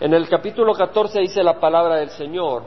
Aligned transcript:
En 0.00 0.12
el 0.12 0.28
capítulo 0.28 0.72
14 0.72 1.20
dice 1.20 1.42
la 1.42 1.60
palabra 1.60 1.96
del 1.96 2.10
Señor. 2.10 2.64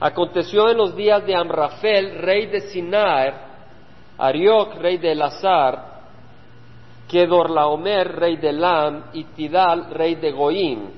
Aconteció 0.00 0.68
en 0.70 0.76
los 0.76 0.94
días 0.94 1.24
de 1.26 1.34
Amrafel, 1.34 2.18
rey 2.18 2.46
de 2.46 2.60
Sinar, 2.60 3.48
Arioc, 4.18 4.74
rey 4.76 4.98
de 4.98 5.12
Elazar, 5.12 6.00
Kedorlaomer, 7.08 8.16
rey 8.16 8.36
de 8.36 8.52
Lam, 8.52 9.04
y 9.14 9.24
Tidal, 9.24 9.90
rey 9.90 10.14
de 10.16 10.30
Goim, 10.30 10.90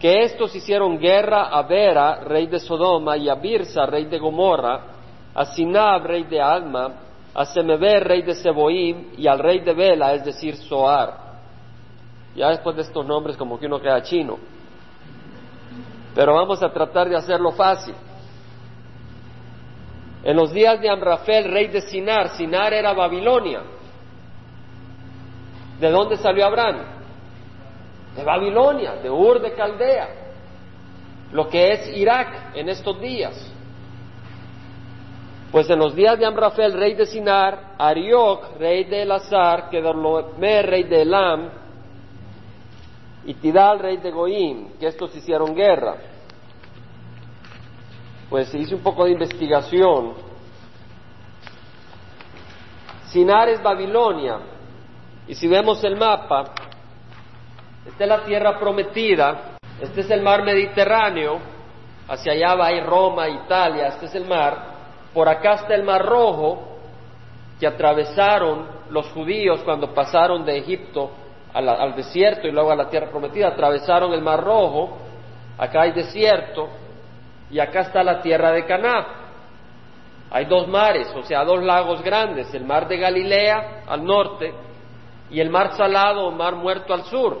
que 0.00 0.22
estos 0.22 0.54
hicieron 0.54 0.98
guerra 0.98 1.46
a 1.46 1.62
Vera, 1.62 2.16
rey 2.24 2.46
de 2.46 2.58
Sodoma, 2.58 3.16
y 3.16 3.28
a 3.28 3.36
Birsa, 3.36 3.86
rey 3.86 4.04
de 4.06 4.18
Gomorra, 4.18 4.80
a 5.34 5.44
Sinab, 5.46 6.04
rey 6.04 6.24
de 6.24 6.40
Alma, 6.40 6.92
a 7.32 7.44
Semeber, 7.46 8.04
rey 8.04 8.22
de 8.22 8.34
Seboim, 8.34 9.12
y 9.16 9.26
al 9.26 9.38
rey 9.38 9.60
de 9.60 9.72
Bela, 9.72 10.12
es 10.12 10.24
decir, 10.24 10.56
Soar. 10.56 11.23
Ya 12.34 12.50
después 12.50 12.76
de 12.76 12.82
estos 12.82 13.06
nombres 13.06 13.36
como 13.36 13.58
que 13.58 13.66
uno 13.66 13.80
queda 13.80 14.02
chino. 14.02 14.38
Pero 16.14 16.34
vamos 16.34 16.62
a 16.62 16.72
tratar 16.72 17.08
de 17.08 17.16
hacerlo 17.16 17.52
fácil. 17.52 17.94
En 20.22 20.36
los 20.36 20.52
días 20.52 20.80
de 20.80 20.88
Amrafel, 20.88 21.50
rey 21.52 21.68
de 21.68 21.82
Sinar, 21.82 22.30
Sinar 22.30 22.72
era 22.72 22.92
Babilonia. 22.92 23.60
¿De 25.78 25.90
dónde 25.90 26.16
salió 26.16 26.46
Abraham? 26.46 26.82
De 28.16 28.24
Babilonia, 28.24 28.94
de 28.94 29.10
Ur 29.10 29.40
de 29.40 29.52
Caldea, 29.52 30.08
lo 31.32 31.48
que 31.48 31.72
es 31.72 31.96
Irak 31.96 32.54
en 32.54 32.68
estos 32.68 33.00
días. 33.00 33.52
Pues 35.50 35.68
en 35.68 35.78
los 35.78 35.94
días 35.94 36.18
de 36.18 36.26
Amrafel, 36.26 36.72
rey 36.72 36.94
de 36.94 37.06
Sinar, 37.06 37.74
Arioc, 37.76 38.56
rey 38.58 38.84
de 38.84 39.02
Elazar, 39.02 39.68
Kedorlomer, 39.68 40.66
rey 40.66 40.84
de 40.84 41.02
Elam, 41.02 41.50
y 43.26 43.34
Tidal, 43.34 43.78
rey 43.78 43.96
de 43.98 44.10
Goim, 44.10 44.78
que 44.78 44.86
estos 44.86 45.14
hicieron 45.16 45.54
guerra. 45.54 45.96
Pues 48.28 48.54
hizo 48.54 48.76
un 48.76 48.82
poco 48.82 49.04
de 49.04 49.12
investigación. 49.12 50.14
Sinar 53.06 53.48
es 53.48 53.62
Babilonia, 53.62 54.40
y 55.26 55.34
si 55.34 55.46
vemos 55.46 55.82
el 55.84 55.96
mapa, 55.96 56.52
esta 57.86 58.04
es 58.04 58.08
la 58.08 58.24
tierra 58.24 58.58
prometida, 58.58 59.56
este 59.80 60.00
es 60.00 60.10
el 60.10 60.20
mar 60.20 60.42
Mediterráneo, 60.42 61.38
hacia 62.08 62.32
allá 62.32 62.54
va 62.56 62.66
a 62.66 62.72
ir 62.72 62.84
Roma, 62.84 63.28
Italia, 63.28 63.88
este 63.88 64.06
es 64.06 64.14
el 64.16 64.26
mar, 64.26 64.74
por 65.14 65.28
acá 65.28 65.54
está 65.54 65.74
el 65.74 65.84
mar 65.84 66.04
Rojo, 66.04 66.78
que 67.60 67.66
atravesaron 67.66 68.66
los 68.90 69.06
judíos 69.12 69.60
cuando 69.64 69.94
pasaron 69.94 70.44
de 70.44 70.58
Egipto 70.58 71.10
al, 71.54 71.94
desierto 71.94 72.48
y 72.48 72.50
luego 72.50 72.72
a 72.72 72.76
la 72.76 72.88
tierra 72.88 73.08
prometida, 73.08 73.48
atravesaron 73.48 74.12
el 74.12 74.20
mar 74.20 74.42
Rojo, 74.42 74.98
acá 75.56 75.82
hay 75.82 75.92
desierto, 75.92 76.68
y 77.50 77.60
acá 77.60 77.80
está 77.80 78.02
la 78.02 78.20
tierra 78.20 78.50
de 78.50 78.66
Caná. 78.66 79.06
Hay 80.30 80.46
dos 80.46 80.66
mares, 80.66 81.14
o 81.14 81.22
sea, 81.22 81.44
dos 81.44 81.62
lagos 81.62 82.02
grandes, 82.02 82.52
el 82.54 82.64
mar 82.64 82.88
de 82.88 82.96
Galilea 82.96 83.84
al 83.86 84.04
norte 84.04 84.52
y 85.30 85.38
el 85.38 85.48
mar 85.48 85.74
salado 85.76 86.26
o 86.26 86.32
mar 86.32 86.56
muerto 86.56 86.92
al 86.92 87.04
sur. 87.04 87.38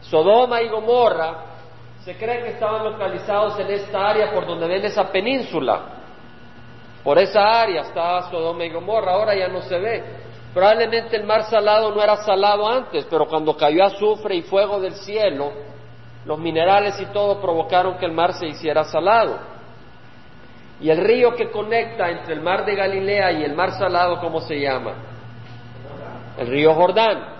Sodoma 0.00 0.60
y 0.62 0.68
Gomorra 0.68 1.36
se 2.04 2.16
cree 2.16 2.42
que 2.42 2.48
estaban 2.50 2.84
localizados 2.84 3.58
en 3.60 3.70
esta 3.70 4.10
área 4.10 4.32
por 4.32 4.46
donde 4.46 4.66
ven 4.66 4.84
esa 4.84 5.10
península. 5.12 5.80
Por 7.04 7.18
esa 7.18 7.62
área 7.62 7.82
estaba 7.82 8.28
Sodoma 8.30 8.64
y 8.64 8.70
Gomorra, 8.70 9.12
ahora 9.12 9.36
ya 9.36 9.46
no 9.46 9.62
se 9.62 9.78
ve. 9.78 10.23
Probablemente 10.54 11.16
el 11.16 11.24
mar 11.24 11.42
salado 11.50 11.92
no 11.92 12.00
era 12.00 12.16
salado 12.18 12.68
antes, 12.68 13.04
pero 13.10 13.26
cuando 13.26 13.56
cayó 13.56 13.84
azufre 13.84 14.36
y 14.36 14.42
fuego 14.42 14.80
del 14.80 14.94
cielo, 14.94 15.50
los 16.24 16.38
minerales 16.38 17.00
y 17.00 17.06
todo 17.06 17.40
provocaron 17.40 17.98
que 17.98 18.06
el 18.06 18.12
mar 18.12 18.34
se 18.34 18.46
hiciera 18.46 18.84
salado. 18.84 19.36
Y 20.80 20.90
el 20.90 20.98
río 20.98 21.34
que 21.34 21.50
conecta 21.50 22.08
entre 22.08 22.34
el 22.34 22.40
mar 22.40 22.64
de 22.64 22.76
Galilea 22.76 23.32
y 23.32 23.42
el 23.42 23.54
mar 23.54 23.72
salado, 23.72 24.20
¿cómo 24.20 24.40
se 24.40 24.60
llama? 24.60 24.92
El 26.38 26.46
río 26.46 26.72
Jordán. 26.72 27.34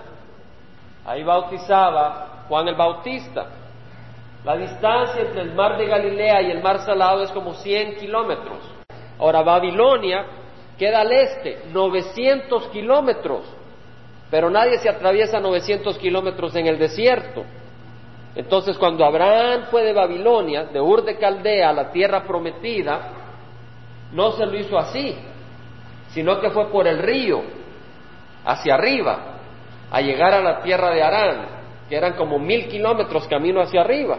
Ahí 1.06 1.22
bautizaba 1.22 2.44
Juan 2.48 2.66
el 2.66 2.74
Bautista. 2.74 3.46
La 4.44 4.56
distancia 4.56 5.22
entre 5.22 5.42
el 5.42 5.54
mar 5.54 5.78
de 5.78 5.86
Galilea 5.86 6.42
y 6.42 6.50
el 6.50 6.62
mar 6.62 6.80
salado 6.80 7.22
es 7.22 7.30
como 7.30 7.54
100 7.54 7.96
kilómetros. 7.96 8.58
Ahora 9.18 9.42
Babilonia 9.42 10.26
queda 10.78 11.00
al 11.00 11.12
este, 11.12 11.62
900 11.72 12.68
kilómetros, 12.68 13.44
pero 14.30 14.50
nadie 14.50 14.78
se 14.78 14.88
atraviesa 14.88 15.40
900 15.40 15.98
kilómetros 15.98 16.54
en 16.56 16.66
el 16.66 16.78
desierto. 16.78 17.44
Entonces, 18.34 18.76
cuando 18.78 19.04
Abraham 19.04 19.66
fue 19.70 19.84
de 19.84 19.92
Babilonia, 19.92 20.64
de 20.64 20.80
Ur 20.80 21.04
de 21.04 21.16
Caldea, 21.16 21.70
a 21.70 21.72
la 21.72 21.90
tierra 21.90 22.24
prometida, 22.24 23.12
no 24.12 24.32
se 24.32 24.44
lo 24.46 24.58
hizo 24.58 24.76
así, 24.76 25.16
sino 26.08 26.40
que 26.40 26.50
fue 26.50 26.66
por 26.66 26.86
el 26.86 26.98
río, 26.98 27.42
hacia 28.44 28.74
arriba, 28.74 29.38
a 29.90 30.00
llegar 30.00 30.34
a 30.34 30.40
la 30.40 30.60
tierra 30.62 30.90
de 30.90 31.02
Arán, 31.02 31.46
que 31.88 31.96
eran 31.96 32.14
como 32.14 32.38
mil 32.38 32.66
kilómetros 32.68 33.28
camino 33.28 33.60
hacia 33.60 33.82
arriba. 33.82 34.18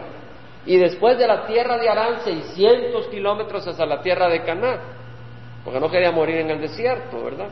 Y 0.64 0.78
después 0.78 1.18
de 1.18 1.26
la 1.26 1.46
tierra 1.46 1.78
de 1.78 1.88
Arán, 1.88 2.20
600 2.20 3.08
kilómetros 3.08 3.66
hasta 3.66 3.86
la 3.86 4.00
tierra 4.00 4.28
de 4.28 4.42
Caná, 4.42 4.80
porque 5.66 5.80
no 5.80 5.90
quería 5.90 6.12
morir 6.12 6.36
en 6.36 6.50
el 6.50 6.60
desierto, 6.60 7.24
¿verdad? 7.24 7.48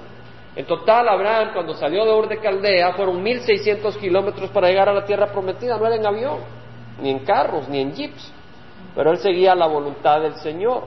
En 0.55 0.65
total, 0.67 1.09
Abraham, 1.09 1.51
cuando 1.53 1.75
salió 1.75 2.05
de 2.05 2.13
Ur 2.13 2.29
de 2.29 2.39
Caldea, 2.39 2.93
fueron 2.93 3.21
1600 3.21 3.97
kilómetros 3.97 4.51
para 4.51 4.69
llegar 4.69 4.89
a 4.89 4.95
la 4.95 5.05
tierra 5.05 5.33
prometida, 5.33 5.77
no 5.77 5.85
era 5.85 5.97
en 5.97 6.07
avión, 6.07 6.39
ni 7.01 7.11
en 7.11 7.19
carros, 7.25 7.69
ni 7.69 7.81
en 7.81 7.93
jeeps, 7.93 8.33
pero 8.95 9.11
él 9.11 9.19
seguía 9.19 9.57
la 9.57 9.67
voluntad 9.67 10.21
del 10.21 10.37
Señor. 10.37 10.85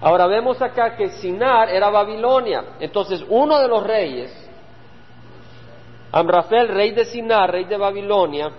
Ahora 0.00 0.26
vemos 0.28 0.62
acá 0.62 0.96
que 0.96 1.10
Sinar 1.10 1.68
era 1.68 1.90
Babilonia, 1.90 2.64
entonces 2.80 3.22
uno 3.28 3.60
de 3.60 3.68
los 3.68 3.86
reyes, 3.86 4.50
Amrafel, 6.10 6.68
rey 6.68 6.92
de 6.92 7.04
Sinar, 7.04 7.52
rey 7.52 7.66
de 7.66 7.76
Babilonia, 7.76 8.50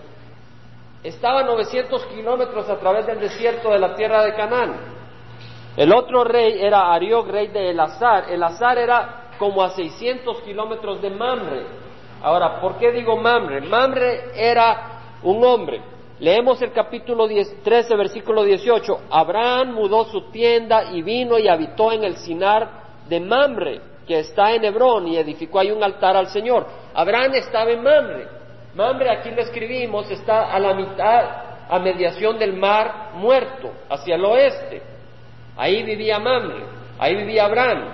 estaba 1.01 1.39
a 1.39 1.45
900 1.45 2.05
kilómetros 2.05 2.69
a 2.69 2.77
través 2.77 3.07
del 3.07 3.19
desierto 3.19 3.71
de 3.71 3.79
la 3.79 3.95
tierra 3.95 4.23
de 4.23 4.35
Canaán. 4.35 4.94
El 5.77 5.93
otro 5.93 6.23
rey 6.23 6.57
era 6.61 6.93
Arioc, 6.93 7.27
rey 7.27 7.47
de 7.47 7.71
Elazar. 7.71 8.29
Elazar 8.29 8.77
era 8.77 9.29
como 9.37 9.61
a 9.61 9.69
600 9.69 10.41
kilómetros 10.41 11.01
de 11.01 11.09
Mamre. 11.09 11.63
Ahora, 12.23 12.61
¿por 12.61 12.77
qué 12.77 12.91
digo 12.91 13.17
Mamre? 13.17 13.61
Mamre 13.61 14.31
era 14.35 15.01
un 15.23 15.43
hombre. 15.43 15.81
Leemos 16.19 16.61
el 16.61 16.71
capítulo 16.71 17.27
13, 17.27 17.95
versículo 17.95 18.43
18. 18.43 19.01
Abraham 19.09 19.73
mudó 19.73 20.05
su 20.05 20.31
tienda 20.31 20.93
y 20.93 21.01
vino 21.01 21.37
y 21.37 21.49
habitó 21.49 21.91
en 21.91 22.05
el 22.05 22.15
Sinar 22.15 22.69
de 23.09 23.19
Mamre, 23.19 23.81
que 24.07 24.19
está 24.19 24.53
en 24.53 24.63
Hebrón, 24.63 25.09
y 25.09 25.17
edificó 25.17 25.59
ahí 25.59 25.71
un 25.71 25.83
altar 25.83 26.15
al 26.15 26.27
Señor. 26.27 26.65
Abraham 26.93 27.33
estaba 27.35 27.69
en 27.69 27.83
Mamre. 27.83 28.27
Mamre, 28.75 29.09
aquí 29.09 29.29
lo 29.31 29.41
escribimos, 29.41 30.09
está 30.09 30.53
a 30.53 30.59
la 30.59 30.73
mitad, 30.73 31.25
a 31.69 31.79
mediación 31.79 32.39
del 32.39 32.53
mar 32.53 33.11
muerto, 33.15 33.71
hacia 33.89 34.15
el 34.15 34.23
oeste. 34.23 34.94
Ahí 35.57 35.83
vivía 35.83 36.19
Mamre, 36.19 36.65
ahí 36.99 37.15
vivía 37.15 37.45
Abraham. 37.45 37.85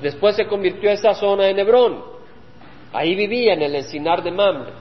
Después 0.00 0.36
se 0.36 0.46
convirtió 0.46 0.90
esa 0.90 1.14
zona 1.14 1.48
en 1.48 1.58
Hebrón. 1.58 2.04
Ahí 2.92 3.14
vivía 3.14 3.54
en 3.54 3.62
el 3.62 3.74
encinar 3.74 4.22
de 4.22 4.30
Mamre. 4.30 4.72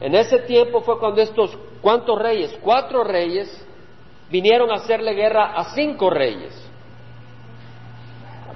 En 0.00 0.14
ese 0.14 0.40
tiempo 0.40 0.80
fue 0.80 0.98
cuando 0.98 1.20
estos, 1.20 1.56
¿cuántos 1.80 2.18
reyes? 2.18 2.58
Cuatro 2.62 3.04
reyes 3.04 3.66
vinieron 4.30 4.70
a 4.70 4.74
hacerle 4.74 5.14
guerra 5.14 5.52
a 5.52 5.74
cinco 5.74 6.10
reyes. 6.10 6.68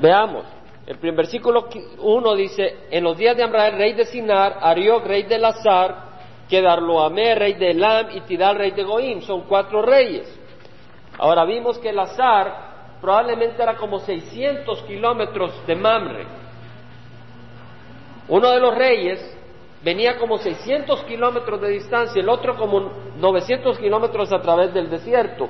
Veamos, 0.01 0.45
el 0.87 0.99
primer 0.99 1.19
versículo 1.19 1.69
1 1.99 2.35
dice, 2.35 2.77
en 2.91 3.05
los 3.05 3.17
días 3.17 3.37
de 3.37 3.43
Amrael, 3.43 3.77
rey 3.77 3.93
de 3.95 4.05
Sinar, 4.05 4.59
Arioc, 4.61 5.07
rey 5.07 5.23
de 5.23 5.39
Lazar, 5.39 6.15
Kedarloamé, 6.49 7.35
rey 7.35 7.55
de 7.55 7.71
Elam, 7.71 8.09
y 8.15 8.21
Tidal, 8.23 8.57
rey 8.57 8.73
de 8.73 8.83
Goim, 8.83 9.21
son 9.23 9.43
cuatro 9.43 9.83
reyes. 9.83 10.41
Ahora 11.19 11.45
vimos 11.45 11.79
que 11.79 11.91
el 11.91 11.99
azar 11.99 12.75
probablemente 13.01 13.63
era 13.63 13.77
como 13.77 14.01
600 14.01 14.83
kilómetros 14.83 15.67
de 15.67 15.77
Mamre. 15.77 16.27
Uno 18.29 18.51
de 18.51 18.61
los 18.61 18.75
reyes 18.75 19.37
venía 19.83 20.19
como 20.19 20.39
600 20.39 21.05
kilómetros 21.05 21.61
de 21.61 21.69
distancia, 21.69 22.21
el 22.21 22.29
otro 22.29 22.57
como 22.57 22.91
900 23.19 23.79
kilómetros 23.79 24.33
a 24.33 24.41
través 24.41 24.73
del 24.73 24.89
desierto. 24.89 25.49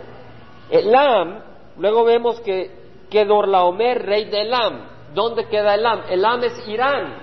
Elam, 0.69 1.41
luego 1.79 2.05
vemos 2.05 2.41
que, 2.41 2.71
que 3.11 3.25
Dorlaomer, 3.25 4.05
rey 4.05 4.25
de 4.25 4.43
Elam. 4.43 4.89
¿Dónde 5.15 5.47
queda 5.47 5.75
Elam? 5.75 6.03
Elam 6.11 6.43
es 6.43 6.67
Irán. 6.67 7.19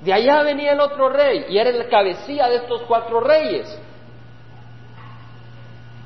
De 0.00 0.12
allá 0.12 0.42
venía 0.42 0.72
el 0.72 0.80
otro 0.80 1.08
rey 1.08 1.46
y 1.48 1.58
era 1.58 1.70
el 1.70 1.88
cabecilla 1.88 2.48
de 2.48 2.56
estos 2.56 2.82
cuatro 2.82 3.20
reyes. 3.20 3.80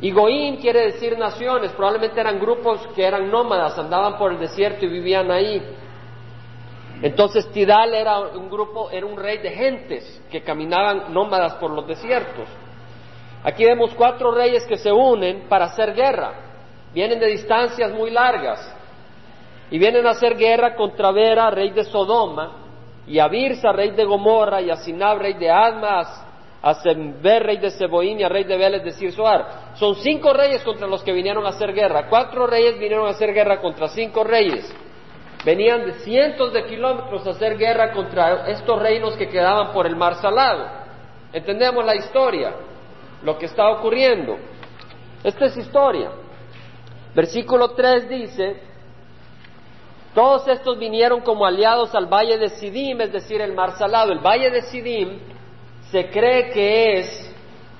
Y 0.02 0.12
Goim 0.12 0.56
quiere 0.56 0.92
decir 0.92 1.18
naciones, 1.18 1.72
probablemente 1.72 2.20
eran 2.20 2.40
grupos 2.40 2.86
que 2.94 3.04
eran 3.04 3.30
nómadas, 3.30 3.78
andaban 3.78 4.16
por 4.16 4.32
el 4.32 4.38
desierto 4.38 4.86
y 4.86 4.88
vivían 4.88 5.30
ahí. 5.30 5.62
Entonces 7.02 7.50
Tidal 7.50 7.94
era 7.94 8.18
un 8.20 8.48
grupo, 8.48 8.90
era 8.90 9.06
un 9.06 9.16
rey 9.16 9.38
de 9.38 9.50
gentes 9.50 10.22
que 10.30 10.42
caminaban 10.42 11.12
nómadas 11.12 11.54
por 11.54 11.70
los 11.70 11.86
desiertos. 11.86 12.48
Aquí 13.42 13.64
vemos 13.64 13.94
cuatro 13.94 14.32
reyes 14.32 14.66
que 14.66 14.76
se 14.76 14.92
unen 14.92 15.46
para 15.48 15.66
hacer 15.66 15.94
guerra. 15.94 16.32
Vienen 16.92 17.20
de 17.20 17.26
distancias 17.26 17.92
muy 17.92 18.10
largas 18.10 18.76
y 19.70 19.78
vienen 19.78 20.06
a 20.06 20.10
hacer 20.10 20.36
guerra 20.36 20.74
contra 20.74 21.12
Vera, 21.12 21.50
rey 21.50 21.70
de 21.70 21.84
Sodoma, 21.84 22.56
y 23.06 23.18
a 23.18 23.28
Birsa, 23.28 23.72
rey 23.72 23.90
de 23.92 24.04
Gomorra, 24.04 24.60
y 24.60 24.70
a 24.70 24.76
Sinab, 24.76 25.18
rey 25.18 25.34
de 25.34 25.50
Adma, 25.50 26.02
a 26.62 26.74
Sember, 26.74 27.42
rey 27.42 27.56
de 27.56 27.70
Seboín, 27.70 28.20
y 28.20 28.22
a 28.22 28.28
rey 28.28 28.44
de 28.44 28.56
Vélez 28.56 28.84
de 28.84 28.92
Sirsoar. 28.92 29.72
Son 29.74 29.94
cinco 29.96 30.32
reyes 30.32 30.62
contra 30.62 30.86
los 30.86 31.02
que 31.02 31.12
vinieron 31.12 31.46
a 31.46 31.50
hacer 31.50 31.72
guerra. 31.72 32.06
Cuatro 32.08 32.46
reyes 32.46 32.78
vinieron 32.78 33.06
a 33.06 33.10
hacer 33.10 33.32
guerra 33.32 33.60
contra 33.60 33.88
cinco 33.88 34.24
reyes. 34.24 34.70
Venían 35.44 35.86
de 35.86 35.92
cientos 36.00 36.52
de 36.52 36.66
kilómetros 36.66 37.26
a 37.26 37.30
hacer 37.30 37.56
guerra 37.56 37.92
contra 37.92 38.46
estos 38.48 38.78
reinos 38.78 39.16
que 39.16 39.28
quedaban 39.28 39.72
por 39.72 39.86
el 39.86 39.96
mar 39.96 40.16
salado. 40.16 40.66
Entendemos 41.32 41.84
la 41.84 41.94
historia, 41.94 42.54
lo 43.22 43.38
que 43.38 43.46
está 43.46 43.70
ocurriendo. 43.70 44.36
Esta 45.24 45.46
es 45.46 45.56
historia. 45.56 46.10
Versículo 47.14 47.70
3 47.70 48.08
dice, 48.08 48.60
todos 50.14 50.46
estos 50.48 50.78
vinieron 50.78 51.22
como 51.22 51.46
aliados 51.46 51.94
al 51.94 52.06
valle 52.06 52.36
de 52.36 52.50
Sidim, 52.50 53.00
es 53.00 53.12
decir, 53.12 53.40
el 53.40 53.54
mar 53.54 53.78
salado. 53.78 54.12
El 54.12 54.18
valle 54.18 54.50
de 54.50 54.62
Sidim 54.62 55.18
se 55.90 56.08
cree 56.10 56.50
que 56.50 56.98
es 56.98 57.34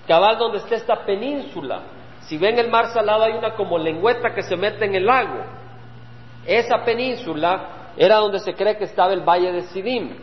cabal 0.07 0.39
donde 0.39 0.59
está 0.59 0.75
esta 0.75 1.05
península. 1.05 1.83
Si 2.23 2.37
ven 2.37 2.59
el 2.59 2.71
mar 2.71 2.93
salado 2.93 3.25
hay 3.25 3.33
una 3.33 3.55
como 3.55 3.79
lengüeta 3.79 4.35
que 4.35 4.43
se 4.43 4.57
mete 4.57 4.85
en 4.85 4.95
el 4.95 5.07
lago. 5.07 5.45
Esa 6.47 6.85
península 6.85 7.93
era 7.97 8.17
donde 8.17 8.41
se 8.41 8.55
cree 8.55 8.77
que 8.77 8.85
estaba 8.85 9.13
el 9.13 9.21
valle 9.21 9.53
de 9.53 9.63
Sidim. 9.63 10.17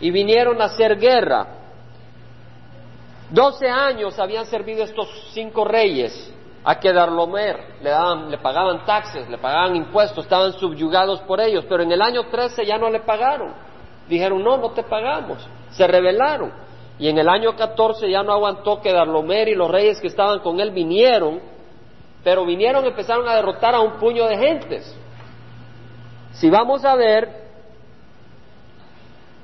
Y 0.00 0.10
vinieron 0.10 0.60
a 0.60 0.66
hacer 0.66 0.98
guerra. 0.98 1.46
Doce 3.30 3.68
años 3.68 4.18
habían 4.18 4.46
servido 4.46 4.84
estos 4.84 5.08
cinco 5.32 5.64
reyes 5.64 6.34
a 6.64 6.78
Kedarlomer, 6.78 7.76
le, 7.82 7.90
daban, 7.90 8.30
le 8.30 8.38
pagaban 8.38 8.84
taxes, 8.84 9.28
le 9.28 9.38
pagaban 9.38 9.76
impuestos, 9.76 10.24
estaban 10.24 10.52
subyugados 10.52 11.20
por 11.22 11.40
ellos, 11.40 11.64
pero 11.68 11.82
en 11.82 11.92
el 11.92 12.02
año 12.02 12.24
13 12.30 12.66
ya 12.66 12.78
no 12.78 12.90
le 12.90 13.00
pagaron. 13.00 13.54
Dijeron, 14.08 14.42
no, 14.42 14.56
no 14.56 14.70
te 14.70 14.82
pagamos. 14.82 15.46
Se 15.70 15.86
rebelaron. 15.86 16.67
Y 16.98 17.08
en 17.08 17.18
el 17.18 17.28
año 17.28 17.54
14 17.54 18.10
ya 18.10 18.22
no 18.22 18.32
aguantó 18.32 18.80
Kedarlomer 18.80 19.48
y 19.48 19.54
los 19.54 19.70
reyes 19.70 20.00
que 20.00 20.08
estaban 20.08 20.40
con 20.40 20.58
él 20.58 20.72
vinieron, 20.72 21.40
pero 22.24 22.44
vinieron 22.44 22.84
y 22.84 22.88
empezaron 22.88 23.28
a 23.28 23.36
derrotar 23.36 23.74
a 23.74 23.80
un 23.80 23.92
puño 23.98 24.26
de 24.26 24.36
gentes. 24.36 24.98
Si 26.32 26.50
vamos 26.50 26.84
a 26.84 26.96
ver, 26.96 27.28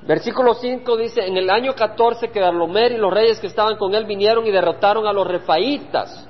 versículo 0.01 0.53
5 0.53 0.97
dice, 0.97 1.25
en 1.25 1.37
el 1.37 1.49
año 1.49 1.73
14 1.73 2.29
Kedarlomer 2.29 2.91
y 2.91 2.97
los 2.97 3.13
reyes 3.13 3.39
que 3.39 3.47
estaban 3.47 3.77
con 3.77 3.95
él 3.95 4.05
vinieron 4.05 4.45
y 4.45 4.51
derrotaron 4.51 5.07
a 5.07 5.13
los 5.13 5.25
refaitas 5.25 6.29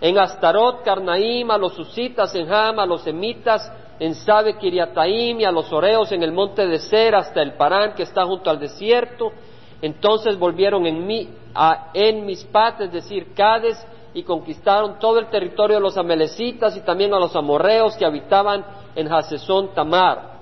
en 0.00 0.18
Astarot, 0.18 0.82
Carnaim, 0.84 1.50
a 1.50 1.58
los 1.58 1.74
susitas 1.74 2.34
en 2.34 2.52
Ham, 2.52 2.78
a 2.78 2.86
los 2.86 3.02
semitas 3.02 3.72
en 3.98 4.14
Sabe, 4.14 4.56
Kiriataim 4.56 5.40
y 5.40 5.44
a 5.44 5.50
los 5.50 5.72
oreos 5.72 6.12
en 6.12 6.22
el 6.22 6.32
monte 6.32 6.66
de 6.66 6.78
Ser 6.78 7.14
hasta 7.14 7.42
el 7.42 7.54
Parán 7.54 7.94
que 7.94 8.04
está 8.04 8.24
junto 8.24 8.48
al 8.48 8.60
desierto. 8.60 9.32
Entonces 9.80 10.38
volvieron 10.38 10.86
en, 10.86 11.06
mi, 11.06 11.28
a, 11.54 11.90
en 11.94 12.28
es 12.28 12.92
decir, 12.92 13.32
Cades, 13.34 13.86
y 14.14 14.22
conquistaron 14.22 14.98
todo 14.98 15.18
el 15.18 15.26
territorio 15.26 15.76
de 15.76 15.82
los 15.82 15.96
amelecitas 15.96 16.76
y 16.76 16.80
también 16.80 17.12
a 17.14 17.18
los 17.18 17.36
amorreos 17.36 17.96
que 17.96 18.04
habitaban 18.04 18.64
en 18.96 19.12
Hasesón 19.12 19.74
Tamar. 19.74 20.38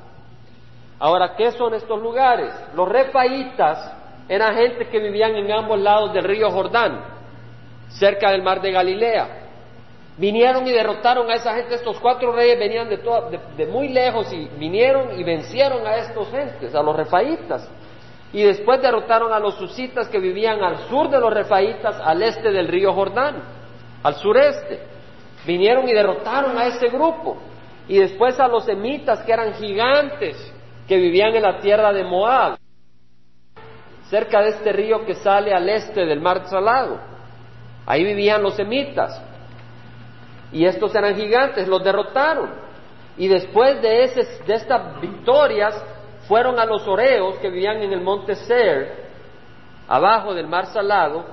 Ahora, 0.98 1.34
¿qué 1.36 1.50
son 1.52 1.74
estos 1.74 2.00
lugares? 2.00 2.54
Los 2.74 2.88
refaitas 2.88 3.92
eran 4.28 4.54
gente 4.54 4.88
que 4.88 4.98
vivían 4.98 5.34
en 5.34 5.52
ambos 5.52 5.78
lados 5.78 6.12
del 6.12 6.24
río 6.24 6.50
Jordán, 6.50 7.00
cerca 7.88 8.30
del 8.30 8.42
mar 8.42 8.62
de 8.62 8.72
Galilea. 8.72 9.42
Vinieron 10.16 10.66
y 10.66 10.72
derrotaron 10.72 11.30
a 11.30 11.34
esa 11.34 11.54
gente, 11.54 11.74
estos 11.74 12.00
cuatro 12.00 12.32
reyes 12.32 12.58
venían 12.58 12.88
de, 12.88 12.96
de, 13.56 13.66
muy 13.66 13.88
lejos 13.88 14.32
y 14.32 14.46
vinieron 14.58 15.20
y 15.20 15.22
vencieron 15.22 15.86
a 15.86 15.96
estos 15.96 16.30
gentes, 16.30 16.74
a 16.74 16.82
los 16.82 16.96
refaitas. 16.96 17.68
Y 18.32 18.42
después 18.42 18.82
derrotaron 18.82 19.32
a 19.32 19.38
los 19.38 19.54
susitas 19.54 20.08
que 20.08 20.18
vivían 20.18 20.62
al 20.62 20.88
sur 20.88 21.08
de 21.08 21.20
los 21.20 21.32
refaitas, 21.32 22.00
al 22.00 22.22
este 22.22 22.50
del 22.50 22.68
río 22.68 22.92
Jordán, 22.92 23.36
al 24.02 24.14
sureste. 24.16 24.80
Vinieron 25.46 25.88
y 25.88 25.92
derrotaron 25.92 26.58
a 26.58 26.66
ese 26.66 26.88
grupo. 26.88 27.38
Y 27.88 27.98
después 27.98 28.38
a 28.40 28.48
los 28.48 28.68
emitas 28.68 29.22
que 29.22 29.32
eran 29.32 29.54
gigantes, 29.54 30.52
que 30.88 30.96
vivían 30.96 31.34
en 31.34 31.42
la 31.42 31.60
tierra 31.60 31.92
de 31.92 32.04
Moab, 32.04 32.58
cerca 34.10 34.42
de 34.42 34.50
este 34.50 34.72
río 34.72 35.04
que 35.04 35.14
sale 35.14 35.52
al 35.52 35.68
este 35.68 36.04
del 36.04 36.20
mar 36.20 36.46
salado. 36.48 36.98
Ahí 37.86 38.04
vivían 38.04 38.42
los 38.42 38.58
emitas. 38.58 39.22
Y 40.52 40.64
estos 40.64 40.94
eran 40.94 41.14
gigantes, 41.14 41.68
los 41.68 41.82
derrotaron. 41.82 42.50
Y 43.16 43.28
después 43.28 43.80
de, 43.80 43.88
de 44.46 44.54
estas 44.54 45.00
victorias, 45.00 45.82
fueron 46.28 46.58
a 46.58 46.64
los 46.64 46.86
oreos 46.86 47.36
que 47.38 47.50
vivían 47.50 47.82
en 47.82 47.92
el 47.92 48.00
monte 48.00 48.34
Ser, 48.34 49.06
abajo 49.88 50.34
del 50.34 50.46
mar 50.46 50.66
salado, 50.66 51.24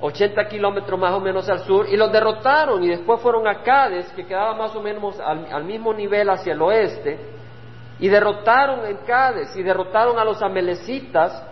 80 0.00 0.46
kilómetros 0.48 0.98
más 0.98 1.12
o 1.12 1.20
menos 1.20 1.48
al 1.48 1.60
sur, 1.60 1.86
y 1.88 1.96
los 1.96 2.12
derrotaron. 2.12 2.82
Y 2.84 2.88
después 2.88 3.20
fueron 3.20 3.46
a 3.48 3.62
Cádiz, 3.62 4.06
que 4.12 4.26
quedaba 4.26 4.54
más 4.54 4.74
o 4.76 4.82
menos 4.82 5.18
al, 5.20 5.46
al 5.52 5.64
mismo 5.64 5.92
nivel 5.92 6.28
hacia 6.30 6.52
el 6.52 6.62
oeste, 6.62 7.18
y 7.98 8.08
derrotaron 8.08 8.86
en 8.86 8.98
Cádiz, 8.98 9.56
y 9.56 9.62
derrotaron 9.62 10.18
a 10.18 10.24
los 10.24 10.40
amelecitas 10.42 11.42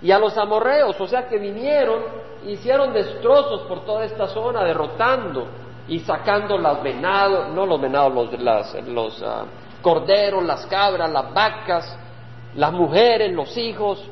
y 0.00 0.12
a 0.12 0.18
los 0.18 0.36
amorreos. 0.38 1.00
O 1.00 1.06
sea 1.06 1.26
que 1.26 1.38
vinieron, 1.38 2.02
hicieron 2.46 2.92
destrozos 2.92 3.62
por 3.62 3.84
toda 3.84 4.04
esta 4.04 4.26
zona, 4.28 4.62
derrotando 4.62 5.48
y 5.88 6.00
sacando 6.00 6.58
los 6.58 6.82
venados, 6.82 7.48
no 7.54 7.66
los 7.66 7.80
venados, 7.80 8.12
los, 8.14 8.86
los 8.86 9.22
ah, 9.22 9.44
corderos, 9.82 10.44
las 10.44 10.66
cabras, 10.66 11.10
las 11.10 11.32
vacas, 11.32 11.96
las 12.54 12.72
mujeres, 12.72 13.32
los 13.32 13.56
hijos, 13.56 14.02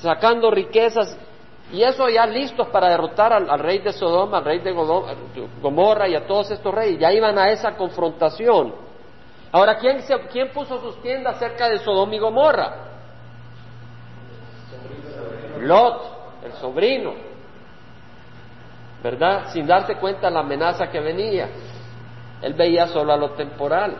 sacando 0.00 0.50
riquezas, 0.50 1.16
y 1.72 1.82
eso 1.82 2.08
ya 2.08 2.26
listos 2.26 2.68
para 2.68 2.88
derrotar 2.88 3.32
al, 3.32 3.58
rey 3.58 3.80
de 3.80 3.92
Sodoma, 3.92 4.38
al 4.38 4.44
rey 4.44 4.60
de 4.60 4.72
Gomorra 4.72 6.08
y 6.08 6.14
a 6.14 6.26
todos 6.26 6.50
estos 6.50 6.74
reyes, 6.74 6.98
ya 6.98 7.12
iban 7.12 7.38
a 7.38 7.50
esa 7.50 7.76
confrontación. 7.76 8.74
Ahora, 9.52 9.76
¿quién, 9.78 9.98
¿quién 10.30 10.50
puso 10.50 10.80
sus 10.80 11.00
tiendas 11.02 11.38
cerca 11.38 11.68
de 11.68 11.78
Sodoma 11.78 12.14
y 12.14 12.18
Gomorra? 12.18 12.74
Lot, 15.60 16.02
el 16.44 16.52
sobrino. 16.54 17.28
¿verdad? 19.02 19.50
Sin 19.52 19.66
darse 19.66 19.96
cuenta 19.96 20.30
la 20.30 20.40
amenaza 20.40 20.90
que 20.90 21.00
venía. 21.00 21.48
Él 22.42 22.54
veía 22.54 22.86
solo 22.88 23.12
a 23.12 23.16
lo 23.16 23.30
temporal. 23.30 23.96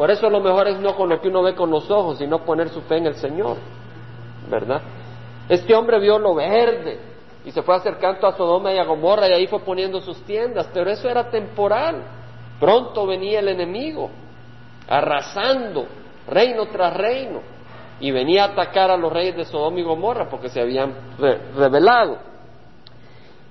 Por 0.00 0.10
eso 0.10 0.30
lo 0.30 0.40
mejor 0.40 0.66
es 0.66 0.80
no 0.80 0.96
con 0.96 1.10
lo 1.10 1.20
que 1.20 1.28
uno 1.28 1.42
ve 1.42 1.54
con 1.54 1.70
los 1.70 1.90
ojos, 1.90 2.16
sino 2.16 2.42
poner 2.42 2.70
su 2.70 2.80
fe 2.80 2.96
en 2.96 3.04
el 3.04 3.16
Señor, 3.16 3.58
¿verdad? 4.48 4.80
Este 5.46 5.74
hombre 5.74 6.00
vio 6.00 6.18
lo 6.18 6.34
verde 6.34 6.98
y 7.44 7.50
se 7.50 7.60
fue 7.60 7.76
acercando 7.76 8.26
a 8.26 8.34
Sodoma 8.34 8.72
y 8.72 8.78
a 8.78 8.84
Gomorra 8.84 9.28
y 9.28 9.32
ahí 9.32 9.46
fue 9.46 9.60
poniendo 9.60 10.00
sus 10.00 10.22
tiendas, 10.22 10.70
pero 10.72 10.88
eso 10.88 11.06
era 11.06 11.28
temporal. 11.28 12.02
Pronto 12.58 13.06
venía 13.06 13.40
el 13.40 13.48
enemigo, 13.48 14.08
arrasando 14.88 15.84
reino 16.26 16.64
tras 16.68 16.96
reino, 16.96 17.42
y 18.00 18.10
venía 18.10 18.44
a 18.44 18.52
atacar 18.52 18.90
a 18.90 18.96
los 18.96 19.12
reyes 19.12 19.36
de 19.36 19.44
Sodoma 19.44 19.80
y 19.80 19.82
Gomorra 19.82 20.30
porque 20.30 20.48
se 20.48 20.62
habían 20.62 20.94
rebelado. 21.54 22.16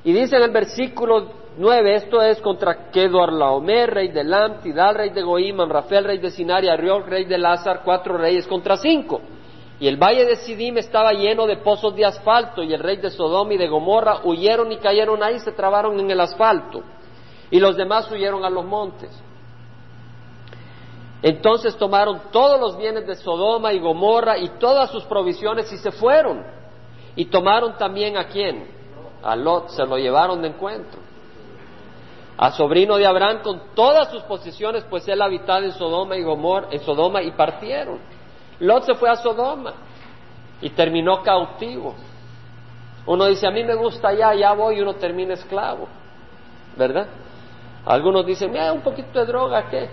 Y 0.04 0.14
dice 0.14 0.38
en 0.38 0.42
el 0.42 0.52
versículo 0.52 1.28
9, 1.58 1.96
esto 1.96 2.22
es 2.22 2.40
contra 2.40 2.90
Kedor 2.92 3.34
Laomer, 3.34 3.90
rey 3.94 4.10
de 4.10 4.24
Lam, 4.24 4.62
Tidal, 4.62 4.96
rey 4.96 5.10
de 5.10 5.22
Goim, 5.22 5.58
Rafael, 5.68 6.06
rey 6.06 6.18
de 6.18 6.32
Sinaria, 6.32 6.74
Ariol, 6.74 7.06
rey 7.06 7.26
de 7.26 7.38
Lázar, 7.38 7.82
cuatro 7.84 8.18
reyes 8.18 8.48
contra 8.48 8.78
cinco. 8.78 9.22
Y 9.80 9.88
el 9.88 9.98
valle 9.98 10.26
de 10.26 10.36
Sidim 10.36 10.78
estaba 10.78 11.14
lleno 11.14 11.48
de 11.48 11.58
pozos 11.58 11.96
de 11.96 12.06
asfalto, 12.06 12.64
y 12.64 12.74
el 12.74 12.80
rey 12.80 12.98
de 12.98 13.10
Sodoma 13.10 13.54
y 13.54 13.58
de 13.58 13.68
Gomorra 13.68 14.22
huyeron 14.24 14.72
y 14.72 14.78
cayeron 14.78 15.24
ahí, 15.24 15.40
se 15.40 15.52
trabaron 15.52 16.00
en 16.00 16.12
el 16.12 16.20
asfalto. 16.20 16.84
Y 17.50 17.60
los 17.60 17.76
demás 17.76 18.10
huyeron 18.12 18.46
a 18.46 18.50
los 18.50 18.66
montes. 18.66 19.10
Entonces 21.22 21.76
tomaron 21.78 22.22
todos 22.32 22.60
los 22.60 22.78
bienes 22.78 23.06
de 23.06 23.16
Sodoma 23.16 23.74
y 23.74 23.80
Gomorra 23.80 24.38
y 24.38 24.50
todas 24.60 24.90
sus 24.92 25.04
provisiones 25.06 25.72
y 25.74 25.78
se 25.78 25.92
fueron. 25.92 26.46
Y 27.16 27.26
tomaron 27.26 27.78
también 27.78 28.18
a 28.18 28.28
quién? 28.28 28.68
A 29.22 29.36
Lot 29.36 29.70
se 29.70 29.86
lo 29.86 29.98
llevaron 29.98 30.42
de 30.42 30.50
encuentro. 30.50 31.09
A 32.42 32.52
sobrino 32.52 32.96
de 32.96 33.06
Abraham 33.06 33.42
con 33.44 33.62
todas 33.76 34.10
sus 34.12 34.24
posiciones, 34.24 34.86
pues 34.90 35.06
él 35.10 35.22
habitaba 35.22 35.60
en 35.60 35.74
Sodoma 35.74 36.16
y 36.16 36.24
Gomorra, 36.24 36.70
en 36.72 36.80
Sodoma 36.80 37.22
y 37.22 37.32
partieron. 37.32 38.00
Lot 38.62 38.86
se 38.86 38.94
fue 38.94 39.10
a 39.10 39.18
Sodoma 39.18 39.74
y 40.62 40.70
terminó 40.70 41.22
cautivo. 41.22 41.96
Uno 43.06 43.26
dice, 43.26 43.46
a 43.46 43.52
mí 43.52 43.62
me 43.66 43.76
gusta 43.76 44.08
allá, 44.08 44.34
ya 44.36 44.54
voy 44.54 44.78
y 44.78 44.80
uno 44.80 44.94
termina 44.94 45.34
esclavo, 45.34 45.90
¿verdad? 46.78 47.08
Algunos 47.86 48.26
dicen, 48.26 48.54
mira, 48.54 48.72
un 48.72 48.84
poquito 48.84 49.20
de 49.20 49.26
droga, 49.26 49.70
¿qué? 49.70 49.90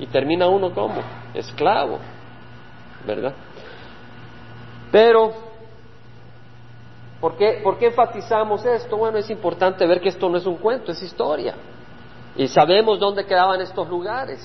Y 0.00 0.08
termina 0.08 0.48
uno 0.48 0.74
como 0.74 1.00
esclavo, 1.34 2.00
¿verdad? 3.06 3.32
Pero, 4.90 5.32
¿por 7.20 7.36
qué, 7.36 7.60
¿por 7.62 7.78
qué 7.78 7.86
enfatizamos 7.86 8.64
esto? 8.66 8.96
Bueno, 8.96 9.18
es 9.18 9.30
importante 9.30 9.86
ver 9.86 10.00
que 10.00 10.08
esto 10.08 10.28
no 10.28 10.36
es 10.36 10.46
un 10.46 10.56
cuento, 10.56 10.90
es 10.90 11.00
historia. 11.00 11.54
Y 12.36 12.48
sabemos 12.48 12.98
dónde 12.98 13.24
quedaban 13.24 13.60
estos 13.60 13.88
lugares. 13.88 14.40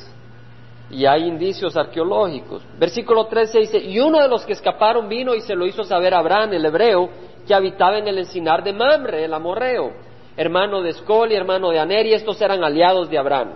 Y 0.90 1.06
hay 1.06 1.24
indicios 1.28 1.76
arqueológicos. 1.78 2.64
Versículo 2.78 3.26
13 3.26 3.60
dice, 3.60 3.78
y 3.80 4.00
uno 4.00 4.22
de 4.22 4.28
los 4.28 4.46
que 4.46 4.54
escaparon 4.54 5.08
vino 5.08 5.34
y 5.34 5.42
se 5.42 5.56
lo 5.56 5.66
hizo 5.66 5.84
saber 5.84 6.14
a 6.14 6.20
Abraham, 6.20 6.54
el 6.54 6.66
hebreo, 6.66 7.10
que 7.48 7.54
habitaba 7.54 7.98
en 7.98 8.08
el 8.08 8.18
encinar 8.18 8.64
de 8.64 8.74
Mamre, 8.74 9.26
el 9.26 9.34
amorreo, 9.34 9.94
hermano 10.36 10.82
de 10.82 10.90
Escol 10.90 11.32
y 11.32 11.36
hermano 11.36 11.70
de 11.70 11.80
Aner, 11.80 12.06
y 12.06 12.14
estos 12.14 12.42
eran 12.42 12.64
aliados 12.64 13.10
de 13.10 13.18
Abraham. 13.18 13.54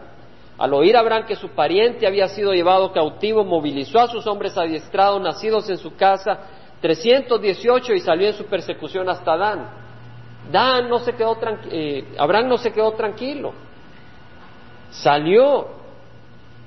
Al 0.58 0.74
oír 0.74 0.96
Abraham 0.96 1.26
que 1.26 1.36
su 1.36 1.50
pariente 1.50 2.08
había 2.08 2.30
sido 2.30 2.54
llevado 2.54 2.92
cautivo, 2.94 3.44
movilizó 3.44 4.00
a 4.00 4.08
sus 4.08 4.26
hombres 4.26 4.58
adiestrados, 4.58 5.22
nacidos 5.22 5.70
en 5.70 5.78
su 5.78 5.96
casa, 5.96 6.40
318, 6.82 7.94
y 7.94 8.00
salió 8.00 8.28
en 8.28 8.34
su 8.34 8.46
persecución 8.46 9.10
hasta 9.10 9.36
Dan. 9.36 9.70
Dan 10.52 10.90
no 10.90 11.00
se 11.00 11.14
quedó 11.14 11.38
eh, 11.72 12.14
Abraham 12.18 12.48
no 12.48 12.58
se 12.58 12.72
quedó 12.72 12.94
tranquilo. 12.94 13.54
Salió. 14.90 15.68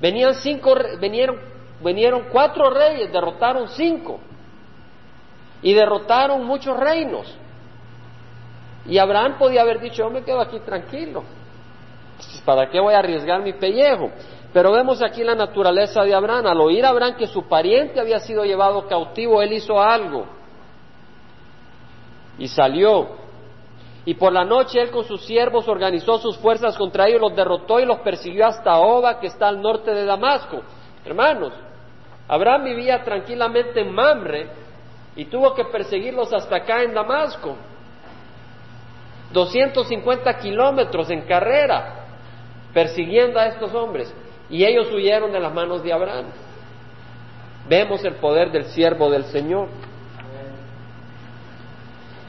Venían 0.00 0.34
cinco, 0.34 0.74
vinieron, 1.00 2.24
cuatro 2.30 2.70
reyes, 2.70 3.12
derrotaron 3.12 3.68
cinco. 3.68 4.20
Y 5.62 5.74
derrotaron 5.74 6.44
muchos 6.44 6.76
reinos. 6.78 7.36
Y 8.86 8.98
Abraham 8.98 9.36
podía 9.38 9.62
haber 9.62 9.80
dicho, 9.80 10.04
yo 10.04 10.10
me 10.10 10.22
quedo 10.22 10.40
aquí 10.40 10.60
tranquilo. 10.60 11.24
¿Para 12.44 12.70
qué 12.70 12.80
voy 12.80 12.94
a 12.94 13.00
arriesgar 13.00 13.42
mi 13.42 13.52
pellejo? 13.52 14.10
Pero 14.52 14.72
vemos 14.72 15.02
aquí 15.02 15.22
la 15.22 15.34
naturaleza 15.34 16.02
de 16.04 16.14
Abraham. 16.14 16.46
Al 16.46 16.60
oír 16.60 16.84
Abraham 16.86 17.16
que 17.16 17.26
su 17.26 17.46
pariente 17.48 18.00
había 18.00 18.18
sido 18.18 18.44
llevado 18.44 18.86
cautivo, 18.86 19.42
él 19.42 19.52
hizo 19.52 19.80
algo. 19.80 20.26
Y 22.38 22.48
salió. 22.48 23.27
Y 24.08 24.14
por 24.14 24.32
la 24.32 24.42
noche 24.42 24.80
él 24.80 24.90
con 24.90 25.04
sus 25.04 25.26
siervos 25.26 25.68
organizó 25.68 26.16
sus 26.16 26.38
fuerzas 26.38 26.78
contra 26.78 27.06
ellos, 27.06 27.20
los 27.20 27.36
derrotó 27.36 27.78
y 27.78 27.84
los 27.84 27.98
persiguió 27.98 28.46
hasta 28.46 28.78
Oba, 28.78 29.20
que 29.20 29.26
está 29.26 29.48
al 29.48 29.60
norte 29.60 29.92
de 29.92 30.06
Damasco. 30.06 30.62
Hermanos, 31.04 31.52
Abraham 32.26 32.64
vivía 32.64 33.04
tranquilamente 33.04 33.82
en 33.82 33.92
Mamre 33.92 34.48
y 35.14 35.26
tuvo 35.26 35.52
que 35.52 35.66
perseguirlos 35.66 36.32
hasta 36.32 36.56
acá 36.56 36.82
en 36.84 36.94
Damasco. 36.94 37.54
250 39.30 40.38
kilómetros 40.38 41.10
en 41.10 41.26
carrera 41.26 42.06
persiguiendo 42.72 43.38
a 43.38 43.48
estos 43.48 43.74
hombres 43.74 44.10
y 44.48 44.64
ellos 44.64 44.90
huyeron 44.90 45.32
de 45.32 45.40
las 45.40 45.52
manos 45.52 45.82
de 45.82 45.92
Abraham. 45.92 46.28
Vemos 47.68 48.02
el 48.06 48.14
poder 48.14 48.52
del 48.52 48.64
siervo 48.70 49.10
del 49.10 49.24
Señor. 49.24 49.68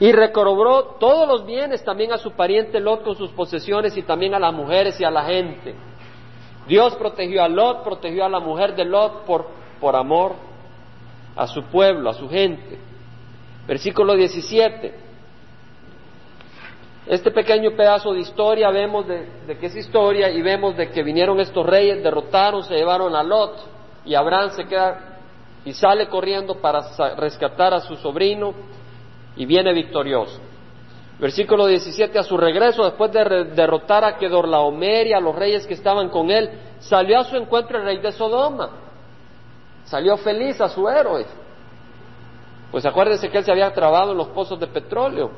Y 0.00 0.12
recobró 0.12 0.96
todos 0.98 1.28
los 1.28 1.44
bienes 1.44 1.84
también 1.84 2.12
a 2.12 2.18
su 2.18 2.32
pariente 2.32 2.80
Lot 2.80 3.04
con 3.04 3.14
sus 3.16 3.30
posesiones 3.32 3.94
y 3.98 4.02
también 4.02 4.34
a 4.34 4.38
las 4.38 4.54
mujeres 4.54 4.98
y 4.98 5.04
a 5.04 5.10
la 5.10 5.24
gente. 5.24 5.74
Dios 6.66 6.96
protegió 6.96 7.42
a 7.42 7.48
Lot, 7.48 7.84
protegió 7.84 8.24
a 8.24 8.28
la 8.30 8.40
mujer 8.40 8.74
de 8.74 8.86
Lot 8.86 9.26
por, 9.26 9.46
por 9.78 9.94
amor 9.94 10.32
a 11.36 11.46
su 11.46 11.64
pueblo, 11.64 12.08
a 12.08 12.14
su 12.14 12.30
gente. 12.30 12.78
Versículo 13.66 14.14
17. 14.14 14.94
Este 17.06 17.30
pequeño 17.30 17.72
pedazo 17.72 18.14
de 18.14 18.20
historia 18.20 18.70
vemos 18.70 19.06
de, 19.06 19.58
que 19.58 19.66
es 19.66 19.76
historia 19.76 20.30
y 20.30 20.40
vemos 20.40 20.78
de 20.78 20.90
que 20.90 21.02
vinieron 21.02 21.40
estos 21.40 21.66
reyes, 21.66 22.02
derrotaron, 22.02 22.62
se 22.64 22.74
llevaron 22.74 23.14
a 23.14 23.22
Lot 23.22 23.58
y 24.06 24.14
Abraham 24.14 24.50
se 24.50 24.64
queda 24.64 25.18
y 25.64 25.74
sale 25.74 26.08
corriendo 26.08 26.54
para 26.54 26.80
rescatar 27.16 27.74
a 27.74 27.80
su 27.80 27.96
sobrino 27.96 28.54
y 29.36 29.46
viene 29.46 29.72
victorioso. 29.72 30.40
Versículo 31.18 31.66
17, 31.66 32.18
a 32.18 32.22
su 32.22 32.36
regreso, 32.36 32.84
después 32.84 33.12
de 33.12 33.44
derrotar 33.54 34.04
a 34.04 34.16
Kedorlaomer 34.16 35.08
y 35.08 35.12
a 35.12 35.20
los 35.20 35.34
reyes 35.34 35.66
que 35.66 35.74
estaban 35.74 36.08
con 36.08 36.30
él, 36.30 36.50
salió 36.78 37.18
a 37.18 37.24
su 37.24 37.36
encuentro 37.36 37.78
el 37.78 37.84
rey 37.84 37.98
de 37.98 38.12
Sodoma. 38.12 38.70
Salió 39.84 40.16
feliz 40.16 40.60
a 40.60 40.68
su 40.68 40.88
héroe. 40.88 41.26
Pues 42.70 42.86
acuérdense 42.86 43.28
que 43.28 43.38
él 43.38 43.44
se 43.44 43.52
había 43.52 43.72
trabado 43.74 44.12
en 44.12 44.18
los 44.18 44.28
pozos 44.28 44.58
de 44.58 44.66
petróleo 44.66 45.30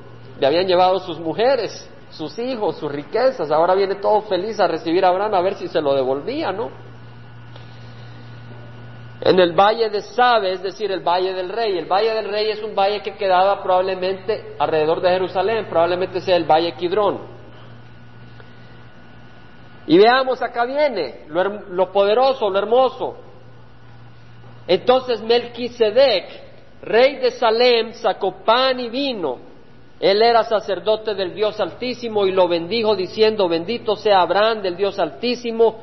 le 0.42 0.48
habían 0.48 0.66
llevado 0.66 0.98
sus 0.98 1.20
mujeres, 1.20 1.88
sus 2.10 2.36
hijos, 2.38 2.76
sus 2.76 2.90
riquezas, 2.90 3.48
ahora 3.52 3.74
viene 3.74 3.94
todo 3.94 4.22
feliz 4.22 4.58
a 4.58 4.66
recibir 4.66 5.04
a 5.04 5.08
Abraham 5.08 5.34
a 5.34 5.40
ver 5.40 5.54
si 5.54 5.68
se 5.68 5.80
lo 5.80 5.94
devolvía, 5.94 6.50
¿no? 6.50 6.70
En 9.24 9.38
el 9.38 9.52
valle 9.52 9.88
de 9.88 10.00
Sabe, 10.00 10.52
es 10.52 10.62
decir, 10.62 10.90
el 10.90 11.00
valle 11.00 11.32
del 11.32 11.48
rey. 11.48 11.78
El 11.78 11.86
valle 11.86 12.12
del 12.12 12.28
rey 12.28 12.50
es 12.50 12.62
un 12.62 12.74
valle 12.74 13.00
que 13.02 13.14
quedaba 13.14 13.62
probablemente 13.62 14.56
alrededor 14.58 15.00
de 15.00 15.10
Jerusalén, 15.10 15.66
probablemente 15.68 16.20
sea 16.20 16.36
el 16.36 16.44
valle 16.44 16.72
Kidrón. 16.72 17.20
Y 19.86 19.98
veamos, 19.98 20.42
acá 20.42 20.64
viene 20.64 21.20
lo, 21.28 21.44
lo 21.44 21.92
poderoso, 21.92 22.50
lo 22.50 22.58
hermoso. 22.58 23.16
Entonces 24.66 25.22
Melquisedec, 25.22 26.24
rey 26.82 27.16
de 27.16 27.30
Salem, 27.30 27.92
sacó 27.92 28.42
pan 28.44 28.80
y 28.80 28.88
vino 28.88 29.52
él 30.02 30.20
era 30.20 30.42
sacerdote 30.42 31.14
del 31.14 31.32
Dios 31.32 31.60
Altísimo 31.60 32.26
y 32.26 32.32
lo 32.32 32.48
bendijo 32.48 32.96
diciendo, 32.96 33.48
bendito 33.48 33.94
sea 33.94 34.20
Abraham 34.22 34.60
del 34.60 34.76
Dios 34.76 34.98
Altísimo, 34.98 35.78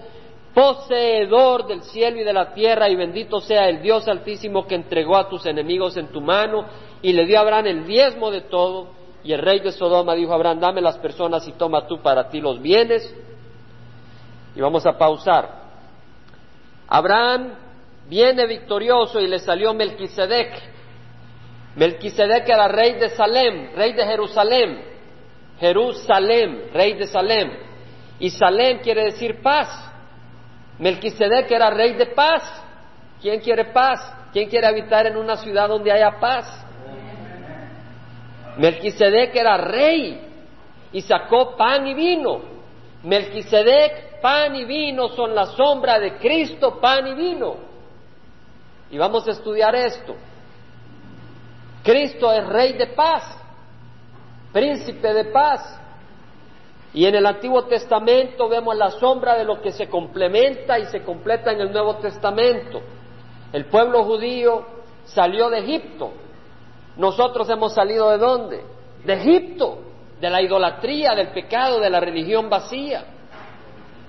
poseedor 0.59 1.67
del 1.67 1.83
cielo 1.83 2.19
y 2.19 2.25
de 2.25 2.33
la 2.33 2.53
tierra, 2.53 2.89
y 2.89 2.95
bendito 2.97 3.39
sea 3.39 3.69
el 3.69 3.81
Dios 3.81 4.09
Altísimo 4.09 4.67
que 4.67 4.75
entregó 4.75 5.15
a 5.15 5.29
tus 5.29 5.45
enemigos 5.45 5.95
en 5.95 6.07
tu 6.07 6.19
mano, 6.19 6.65
y 7.01 7.13
le 7.13 7.25
dio 7.25 7.37
a 7.37 7.41
Abraham 7.41 7.67
el 7.67 7.85
diezmo 7.85 8.29
de 8.29 8.41
todo, 8.41 8.89
y 9.23 9.31
el 9.31 9.39
rey 9.39 9.61
de 9.61 9.71
Sodoma 9.71 10.15
dijo 10.15 10.33
Abraham, 10.33 10.59
dame 10.59 10.81
las 10.81 10.97
personas 10.97 11.47
y 11.47 11.53
toma 11.53 11.87
tú 11.87 12.01
para 12.01 12.27
ti 12.27 12.41
los 12.41 12.61
bienes. 12.61 13.13
Y 14.53 14.59
vamos 14.59 14.85
a 14.85 14.97
pausar. 14.97 15.49
Abraham 16.89 17.53
viene 18.09 18.45
victorioso 18.45 19.21
y 19.21 19.27
le 19.27 19.39
salió 19.39 19.73
Melquisedec, 19.73 20.51
Melquisedec 21.75 22.49
era 22.49 22.67
rey 22.67 22.95
de 22.95 23.09
Salem, 23.11 23.73
rey 23.75 23.93
de 23.93 24.05
Jerusalén. 24.05 24.81
Jerusalén, 25.57 26.69
rey 26.73 26.93
de 26.95 27.07
Salem. 27.07 27.51
Y 28.19 28.29
Salem 28.29 28.79
quiere 28.79 29.05
decir 29.05 29.41
paz. 29.41 29.89
Melquisedec 30.79 31.51
era 31.51 31.69
rey 31.69 31.93
de 31.93 32.07
paz. 32.07 32.43
¿Quién 33.21 33.41
quiere 33.41 33.65
paz? 33.65 33.99
¿Quién 34.31 34.49
quiere 34.49 34.67
habitar 34.67 35.05
en 35.07 35.17
una 35.17 35.35
ciudad 35.35 35.67
donde 35.67 35.91
haya 35.91 36.19
paz? 36.19 36.65
Melquisedec 38.57 39.35
era 39.35 39.57
rey 39.57 40.19
y 40.91 41.01
sacó 41.01 41.55
pan 41.55 41.85
y 41.87 41.93
vino. 41.93 42.41
Melquisedec, 43.03 44.21
pan 44.21 44.55
y 44.55 44.65
vino 44.65 45.09
son 45.09 45.35
la 45.35 45.45
sombra 45.47 45.99
de 45.99 46.17
Cristo, 46.17 46.79
pan 46.79 47.07
y 47.07 47.13
vino. 47.13 47.55
Y 48.91 48.97
vamos 48.97 49.27
a 49.27 49.31
estudiar 49.31 49.75
esto. 49.75 50.15
Cristo 51.83 52.31
es 52.31 52.45
rey 52.47 52.73
de 52.73 52.87
paz, 52.87 53.37
príncipe 54.51 55.13
de 55.13 55.25
paz. 55.25 55.78
Y 56.93 57.05
en 57.05 57.15
el 57.15 57.25
Antiguo 57.25 57.65
Testamento 57.65 58.49
vemos 58.49 58.75
la 58.75 58.91
sombra 58.91 59.35
de 59.35 59.43
lo 59.43 59.61
que 59.61 59.71
se 59.71 59.87
complementa 59.87 60.79
y 60.79 60.85
se 60.85 61.03
completa 61.03 61.51
en 61.51 61.61
el 61.61 61.71
Nuevo 61.71 61.95
Testamento. 61.97 62.81
El 63.53 63.65
pueblo 63.65 64.03
judío 64.03 64.65
salió 65.05 65.49
de 65.49 65.59
Egipto. 65.59 66.11
Nosotros 66.97 67.49
hemos 67.49 67.73
salido 67.73 68.09
de 68.09 68.17
dónde? 68.17 68.63
De 69.05 69.13
Egipto, 69.13 69.79
de 70.19 70.29
la 70.29 70.41
idolatría, 70.41 71.11
del 71.15 71.29
pecado, 71.29 71.79
de 71.79 71.89
la 71.89 71.99
religión 71.99 72.49
vacía. 72.49 73.05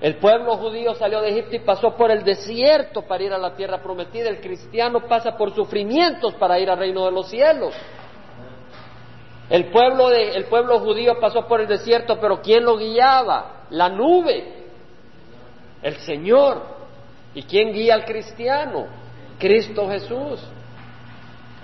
El 0.01 0.15
pueblo 0.15 0.57
judío 0.57 0.95
salió 0.95 1.21
de 1.21 1.29
Egipto 1.29 1.55
y 1.55 1.59
pasó 1.59 1.95
por 1.95 2.09
el 2.09 2.23
desierto 2.23 3.03
para 3.03 3.23
ir 3.23 3.33
a 3.33 3.37
la 3.37 3.55
tierra 3.55 3.81
prometida. 3.83 4.29
El 4.29 4.41
cristiano 4.41 5.01
pasa 5.01 5.37
por 5.37 5.53
sufrimientos 5.53 6.33
para 6.33 6.59
ir 6.59 6.71
al 6.71 6.79
reino 6.79 7.05
de 7.05 7.11
los 7.11 7.29
cielos. 7.29 7.75
El 9.51 9.65
pueblo, 9.65 10.07
de, 10.07 10.31
el 10.37 10.45
pueblo 10.45 10.79
judío 10.79 11.19
pasó 11.19 11.45
por 11.45 11.59
el 11.59 11.67
desierto, 11.67 12.17
pero 12.21 12.41
¿quién 12.41 12.63
lo 12.63 12.77
guiaba? 12.77 13.65
La 13.71 13.89
nube, 13.89 14.69
el 15.81 15.97
Señor. 15.97 16.61
¿Y 17.35 17.43
quién 17.43 17.73
guía 17.73 17.95
al 17.95 18.05
cristiano? 18.05 18.87
Cristo 19.37 19.89
Jesús. 19.89 20.39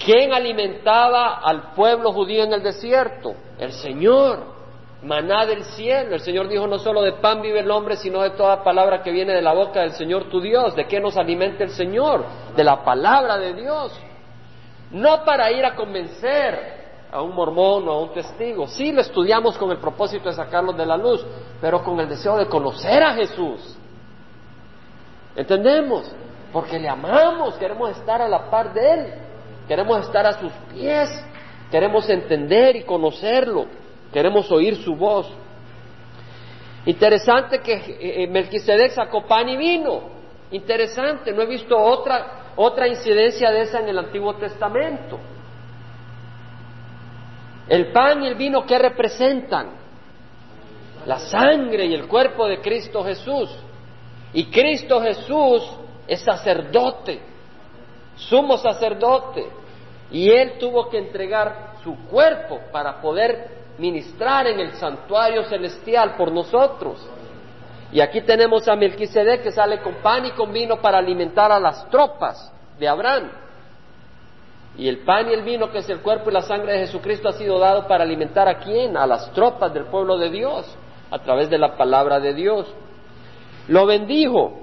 ¿Quién 0.03 0.34
alimentaba 0.34 1.39
al 1.39 1.72
pueblo 1.75 2.12
judío 2.12 2.44
en 2.44 2.51
el 2.51 2.62
desierto? 2.62 3.36
El 3.58 3.72
Señor 3.72 4.58
maná 5.03 5.46
del 5.46 5.63
cielo. 5.63 6.15
El 6.15 6.22
Señor 6.22 6.50
dijo, 6.50 6.67
no 6.67 6.79
solo 6.79 7.01
de 7.01 7.13
pan 7.13 7.41
vive 7.41 7.62
el 7.62 7.72
hombre, 7.72 7.96
sino 7.96 8.22
de 8.22 8.32
toda 8.32 8.65
palabra 8.65 9.01
que 9.01 9.12
viene 9.12 9.32
de 9.32 9.41
la 9.41 9.53
boca 9.53 9.79
del 9.79 9.94
Señor 9.94 10.25
tu 10.25 10.41
Dios. 10.41 10.75
¿De 10.75 10.88
qué 10.88 11.00
nos 11.00 11.15
alimenta 11.15 11.63
el 11.63 11.70
Señor? 11.70 12.25
De 12.53 12.65
la 12.65 12.84
palabra 12.84 13.38
de 13.38 13.53
Dios. 13.53 13.98
No 14.91 15.24
para 15.24 15.50
ir 15.53 15.63
a 15.63 15.74
convencer 15.74 16.77
a 17.12 17.22
un 17.22 17.34
mormón 17.34 17.88
o 17.88 17.92
a 17.92 18.02
un 18.02 18.14
testigo. 18.14 18.68
Sí 18.68 18.92
lo 18.92 19.02
estudiamos 19.02 19.58
con 19.58 19.72
el 19.72 19.78
propósito 19.78 20.30
de 20.30 20.36
sacarlos 20.36 20.76
de 20.78 20.86
la 20.86 20.98
luz, 20.98 21.26
pero 21.62 21.84
con 21.84 22.00
el 22.00 22.10
deseo 22.10 22.38
de 22.38 22.48
conocer 22.48 23.04
a 23.04 23.14
Jesús. 23.14 23.78
¿Entendemos? 25.36 26.12
Porque 26.52 26.80
le 26.80 26.90
amamos, 26.90 27.56
queremos 27.56 27.92
estar 27.92 28.22
a 28.22 28.28
la 28.28 28.50
par 28.50 28.74
de 28.74 28.94
Él. 28.94 29.14
queremos 29.68 30.00
estar 30.00 30.26
a 30.26 30.40
sus 30.40 30.52
pies, 30.74 31.10
queremos 31.70 32.10
entender 32.10 32.78
y 32.78 32.84
conocerlo, 32.84 33.66
queremos 34.14 34.50
oír 34.52 34.78
su 34.78 34.96
voz. 34.96 35.30
Interesante 36.86 37.60
que 37.60 37.74
eh, 37.74 38.24
eh, 38.24 38.28
Melquisedec 38.28 38.92
sacó 38.92 39.26
pan 39.26 39.50
y 39.50 39.58
vino. 39.58 40.04
Interesante, 40.52 41.34
no 41.34 41.42
he 41.42 41.46
visto 41.46 41.78
otra, 41.78 42.54
otra 42.56 42.88
incidencia 42.88 43.52
de 43.52 43.64
esa 43.64 43.80
en 43.80 43.90
el 43.90 44.00
Antiguo 44.00 44.36
Testamento. 44.36 45.20
El 47.70 47.92
pan 47.92 48.24
y 48.24 48.28
el 48.28 48.36
vino, 48.36 48.66
¿qué 48.66 48.78
representan? 48.78 49.72
La 51.06 51.20
sangre 51.20 51.86
y 51.86 51.94
el 51.94 52.08
cuerpo 52.08 52.48
de 52.48 52.62
Cristo 52.62 53.04
Jesús. 53.04 53.50
Y 54.34 54.46
Cristo 54.46 55.02
Jesús 55.02 55.64
es 56.08 56.22
sacerdote, 56.22 57.20
sumo 58.16 58.58
sacerdote. 58.58 59.48
Y 60.12 60.30
Él 60.30 60.54
tuvo 60.60 60.90
que 60.90 60.98
entregar 60.98 61.76
su 61.84 61.96
cuerpo 62.08 62.60
para 62.72 63.02
poder 63.02 63.58
ministrar 63.78 64.48
en 64.48 64.60
el 64.60 64.74
santuario 64.74 65.44
celestial 65.44 66.16
por 66.16 66.32
nosotros. 66.32 67.06
Y 67.92 68.02
aquí 68.02 68.22
tenemos 68.22 68.68
a 68.68 68.76
Melquisedec 68.76 69.44
que 69.44 69.52
sale 69.52 69.82
con 69.82 69.96
pan 69.96 70.26
y 70.26 70.32
con 70.32 70.52
vino 70.52 70.82
para 70.82 70.98
alimentar 70.98 71.52
a 71.52 71.60
las 71.60 71.90
tropas 71.90 72.52
de 72.78 72.88
Abraham. 72.88 73.32
Y 74.78 74.88
el 74.88 75.00
pan 75.00 75.30
y 75.30 75.34
el 75.34 75.42
vino, 75.42 75.72
que 75.72 75.80
es 75.80 75.90
el 75.90 76.02
cuerpo 76.02 76.30
y 76.30 76.34
la 76.34 76.44
sangre 76.44 76.74
de 76.74 76.80
Jesucristo, 76.86 77.30
ha 77.30 77.34
sido 77.34 77.58
dado 77.58 77.88
para 77.88 78.04
alimentar 78.04 78.48
a 78.48 78.60
quién? 78.60 78.96
A 78.96 79.08
las 79.08 79.32
tropas 79.34 79.74
del 79.74 79.86
pueblo 79.86 80.18
de 80.20 80.30
Dios, 80.30 80.68
a 81.10 81.20
través 81.20 81.50
de 81.50 81.58
la 81.58 81.76
palabra 81.76 82.20
de 82.20 82.34
Dios. 82.36 82.72
Lo 83.68 83.88
bendijo, 83.88 84.60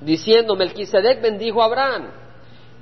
diciendo, 0.00 0.54
Melquisedec 0.54 1.20
bendijo 1.20 1.62
a 1.62 1.64
Abraham, 1.64 2.10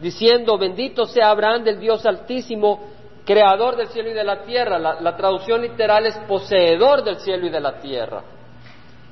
diciendo, 0.01 0.59
bendito 0.59 1.07
sea 1.07 1.31
Abraham 1.31 1.65
del 1.65 1.81
Dios 1.81 2.05
Altísimo, 2.05 2.91
creador 3.25 3.77
del 3.77 3.89
cielo 3.89 4.11
y 4.11 4.15
de 4.15 4.25
la 4.25 4.43
tierra. 4.43 4.79
La, 4.79 5.17
traducción 5.17 5.63
literal 5.63 6.05
es 6.05 6.19
poseedor 6.29 7.03
del 7.03 7.17
cielo 7.17 7.47
y 7.47 7.51
de 7.51 7.61
la 7.61 7.79
tierra. 7.79 8.23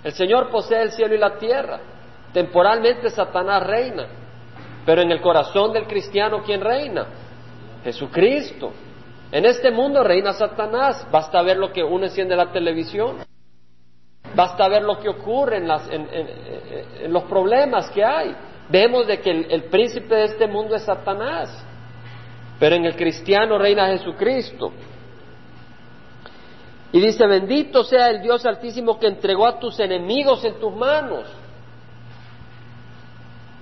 El 0.04 0.12
Señor 0.12 0.50
posee 0.50 0.82
el 0.82 0.92
cielo 0.92 1.14
y 1.14 1.18
la 1.18 1.38
tierra. 1.38 1.80
Temporalmente 2.34 3.08
Satanás 3.08 3.66
reina, 3.66 4.06
pero 4.84 5.02
en 5.02 5.10
el 5.10 5.20
corazón 5.20 5.72
del 5.72 5.86
cristiano, 5.86 6.42
¿quién 6.44 6.60
reina? 6.60 7.06
Jesucristo. 7.84 8.72
En 9.32 9.44
este 9.44 9.70
mundo 9.70 10.02
reina 10.02 10.32
Satanás. 10.32 11.06
Basta 11.10 11.40
ver 11.42 11.56
lo 11.56 11.72
que 11.72 11.82
uno 11.82 12.04
enciende 12.04 12.36
la 12.36 12.52
televisión. 12.52 13.18
Basta 14.34 14.68
ver 14.68 14.82
lo 14.82 14.98
que 14.98 15.08
ocurre 15.08 15.58
en, 15.58 17.12
los 17.12 17.24
problemas 17.24 17.90
que 17.90 18.04
hay. 18.04 18.34
Vemos 18.68 19.06
de 19.06 19.20
que 19.20 19.30
el 19.30 19.64
príncipe 19.64 20.14
de 20.14 20.24
este 20.24 20.46
mundo 20.46 20.76
es 20.76 20.82
Satanás. 20.82 21.64
Pero 22.58 22.76
en 22.76 22.84
el 22.84 22.94
cristiano 22.94 23.58
reina 23.58 23.88
Jesucristo. 23.88 24.72
Y 26.92 27.00
dice, 27.00 27.26
bendito 27.26 27.84
sea 27.84 28.10
el 28.10 28.20
Dios 28.20 28.44
altísimo 28.44 28.98
que 28.98 29.06
entregó 29.06 29.46
a 29.46 29.58
tus 29.58 29.78
enemigos 29.78 30.44
en 30.44 30.58
tus 30.58 30.74
manos. 30.74 31.24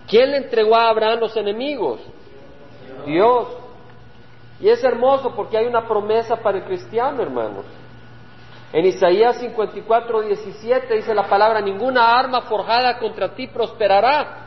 ¿Quién 0.09 0.31
le 0.31 0.39
entregó 0.39 0.75
a 0.75 0.89
Abraham 0.89 1.21
los 1.21 1.37
enemigos? 1.37 2.01
Dios. 3.07 3.49
Y 4.61 4.69
es 4.69 4.83
hermoso 4.83 5.35
porque 5.35 5.57
hay 5.57 5.67
una 5.67 5.87
promesa 5.87 6.37
para 6.37 6.59
el 6.59 6.65
cristiano, 6.65 7.23
hermanos. 7.23 7.65
En 8.73 8.85
Isaías 8.85 9.37
54, 9.37 10.23
17 10.23 10.95
dice 10.95 11.15
la 11.15 11.29
palabra, 11.29 11.61
ninguna 11.61 12.19
arma 12.19 12.43
forjada 12.43 12.99
contra 12.99 13.35
ti 13.35 13.47
prosperará 13.47 14.47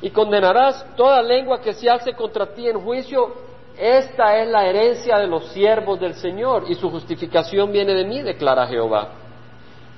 y 0.00 0.10
condenarás 0.10 0.86
toda 0.96 1.22
lengua 1.22 1.60
que 1.60 1.74
se 1.74 1.90
alce 1.90 2.14
contra 2.14 2.46
ti 2.54 2.68
en 2.68 2.80
juicio 2.80 3.46
esta 3.78 4.38
es 4.38 4.48
la 4.48 4.66
herencia 4.66 5.18
de 5.18 5.26
los 5.26 5.48
siervos 5.48 6.00
del 6.00 6.14
Señor 6.14 6.64
y 6.68 6.74
su 6.74 6.90
justificación 6.90 7.70
viene 7.70 7.92
de 7.92 8.04
mí, 8.06 8.22
declara 8.22 8.66
Jehová. 8.66 9.08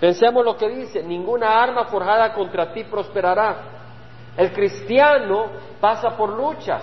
Pensemos 0.00 0.44
lo 0.44 0.56
que 0.56 0.68
dice, 0.68 1.02
ninguna 1.02 1.62
arma 1.62 1.84
forjada 1.84 2.32
contra 2.34 2.72
ti 2.72 2.84
prosperará. 2.84 3.56
El 4.36 4.52
cristiano 4.52 5.46
pasa 5.80 6.16
por 6.16 6.30
luchas 6.30 6.82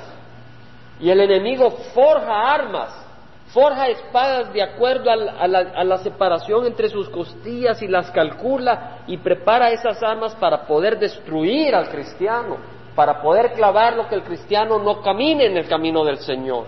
y 0.99 1.09
el 1.09 1.19
enemigo 1.19 1.71
forja 1.93 2.53
armas, 2.53 3.05
forja 3.47 3.87
espadas 3.87 4.51
de 4.53 4.63
acuerdo 4.63 5.09
a 5.11 5.47
la, 5.47 5.97
separación 5.97 6.65
entre 6.65 6.89
sus 6.89 7.09
costillas 7.09 7.81
y 7.81 7.87
las 7.87 8.11
calcula 8.11 8.99
y 9.07 9.17
prepara 9.17 9.71
esas 9.71 10.01
armas 10.01 10.35
para 10.35 10.65
poder 10.65 10.97
destruir 10.97 11.75
al 11.75 11.89
cristiano, 11.89 12.57
para 12.95 13.21
poder 13.21 13.53
clavar 13.53 13.95
lo 13.95 14.07
que 14.07 14.15
el 14.15 14.23
cristiano 14.23 14.79
no 14.79 15.01
camine 15.01 15.45
en 15.45 15.57
el 15.57 15.67
camino 15.67 16.03
del 16.05 16.17
Señor. 16.17 16.65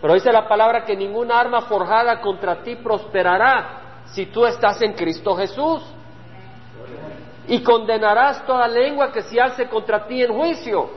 Pero 0.00 0.14
dice 0.14 0.30
la 0.30 0.46
palabra 0.46 0.84
que 0.84 0.96
ninguna 0.96 1.40
arma 1.40 1.62
forjada 1.62 2.20
contra 2.20 2.62
ti 2.62 2.76
prosperará 2.76 4.02
si 4.06 4.26
tú 4.26 4.44
estás 4.46 4.80
en 4.82 4.92
Cristo 4.92 5.34
Jesús. 5.34 5.82
Y 7.48 7.62
condenarás 7.62 8.44
toda 8.46 8.68
lengua 8.68 9.10
que 9.10 9.22
se 9.22 9.40
hace 9.40 9.66
contra 9.68 10.06
ti 10.06 10.22
en 10.22 10.34
juicio. 10.34 10.90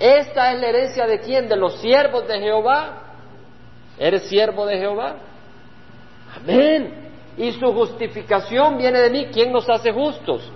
Esta 0.00 0.54
es 0.54 0.60
la 0.60 0.68
herencia 0.68 1.06
de 1.06 1.20
quién? 1.20 1.46
De 1.46 1.56
los 1.56 1.78
siervos 1.80 2.26
de 2.26 2.40
Jehová. 2.40 3.02
¿Eres 3.98 4.22
siervo 4.22 4.64
de 4.64 4.78
Jehová? 4.78 5.16
Amén. 6.36 7.10
Y 7.36 7.52
su 7.52 7.70
justificación 7.72 8.78
viene 8.78 8.98
de 8.98 9.10
mí. 9.10 9.26
¿Quién 9.26 9.52
nos 9.52 9.68
hace 9.68 9.92
justos? 9.92 10.50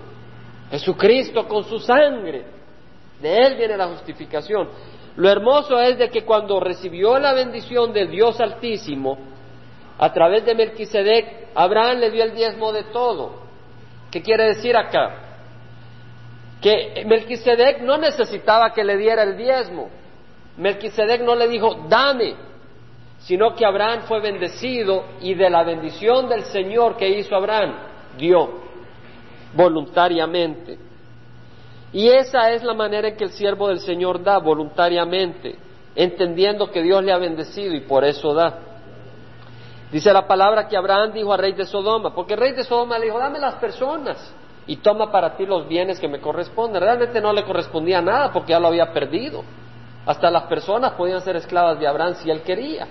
Jesucristo 0.70 1.46
con 1.46 1.62
su 1.64 1.78
sangre. 1.78 2.46
De 3.20 3.38
Él 3.38 3.57
viene 3.57 3.76
la 3.76 3.88
justificación. 3.88 4.70
Lo 5.16 5.28
hermoso 5.28 5.78
es 5.78 5.98
de 5.98 6.09
que 6.09 6.24
cuando 6.24 6.59
recibió 6.59 7.18
la 7.18 7.35
bendición 7.35 7.92
del 7.92 8.11
Dios 8.11 8.40
Altísimo, 8.40 9.18
a 9.98 10.12
través 10.12 10.44
de 10.46 10.54
Melquisedec, 10.54 11.48
Abraham 11.54 11.98
le 11.98 12.11
dio 12.11 12.24
el 12.24 12.35
diezmo 12.35 12.72
de 12.72 12.85
todo. 12.85 13.42
¿Qué 14.11 14.22
quiere 14.22 14.44
decir 14.44 14.74
acá? 14.74 15.23
Que 16.64 17.05
Melquisedec 17.05 17.83
no 17.83 17.98
necesitaba 17.98 18.72
que 18.72 18.83
le 18.83 18.96
diera 18.96 19.22
el 19.22 19.37
diezmo. 19.37 19.90
Melquisedec 20.57 21.20
no 21.20 21.35
le 21.35 21.46
dijo, 21.46 21.85
dame, 21.90 22.37
sino 23.18 23.55
que 23.55 23.66
Abraham 23.66 24.05
fue 24.09 24.20
bendecido 24.20 25.05
y 25.20 25.35
de 25.35 25.50
la 25.50 25.62
bendición 25.62 26.27
del 26.27 26.44
Señor 26.44 26.96
que 26.96 27.07
hizo 27.07 27.37
Abraham, 27.37 27.74
dio 28.16 28.62
voluntariamente. 29.53 30.79
Y 31.92 32.09
esa 32.09 32.50
es 32.53 32.64
la 32.64 32.72
manera 32.72 33.09
en 33.09 33.16
que 33.18 33.24
el 33.24 33.33
siervo 33.33 33.68
del 33.68 33.81
Señor 33.81 34.22
da 34.22 34.38
voluntariamente, 34.38 35.59
entendiendo 35.94 36.70
que 36.70 36.81
Dios 36.81 37.05
le 37.05 37.12
ha 37.12 37.18
bendecido 37.18 37.74
y 37.74 37.81
por 37.81 38.05
eso 38.05 38.33
da. 38.33 38.59
Dice 39.92 40.11
la 40.14 40.27
palabra 40.27 40.66
que 40.66 40.79
Abraham 40.79 41.12
dijo 41.12 41.31
al 41.31 41.40
rey 41.40 41.53
de 41.53 41.66
Sodoma, 41.66 42.14
porque 42.14 42.33
el 42.33 42.40
rey 42.40 42.53
de 42.53 42.64
Sodoma 42.64 42.98
le 42.98 43.05
dijo, 43.05 43.18
dame 43.18 43.38
las 43.38 43.57
personas 43.57 44.35
y 44.66 44.77
toma 44.77 45.11
para 45.11 45.37
ti 45.37 45.46
los 45.46 45.68
bienes 45.68 46.00
que 46.00 46.09
me 46.09 46.20
corresponden. 46.20 46.83
Realmente 46.83 47.20
no 47.20 47.33
le 47.33 47.44
correspondía 47.44 48.00
nada 48.00 48.33
porque 48.33 48.53
ya 48.53 48.61
lo 48.61 48.68
había 48.68 48.92
perdido. 48.92 49.44
Hasta 50.07 50.31
las 50.31 50.44
personas 50.44 50.92
podían 50.92 51.20
ser 51.20 51.37
esclavas 51.37 51.79
de 51.79 51.87
Abraham 51.87 52.14
si 52.14 52.31
él 52.31 52.42
quería. 52.42 52.87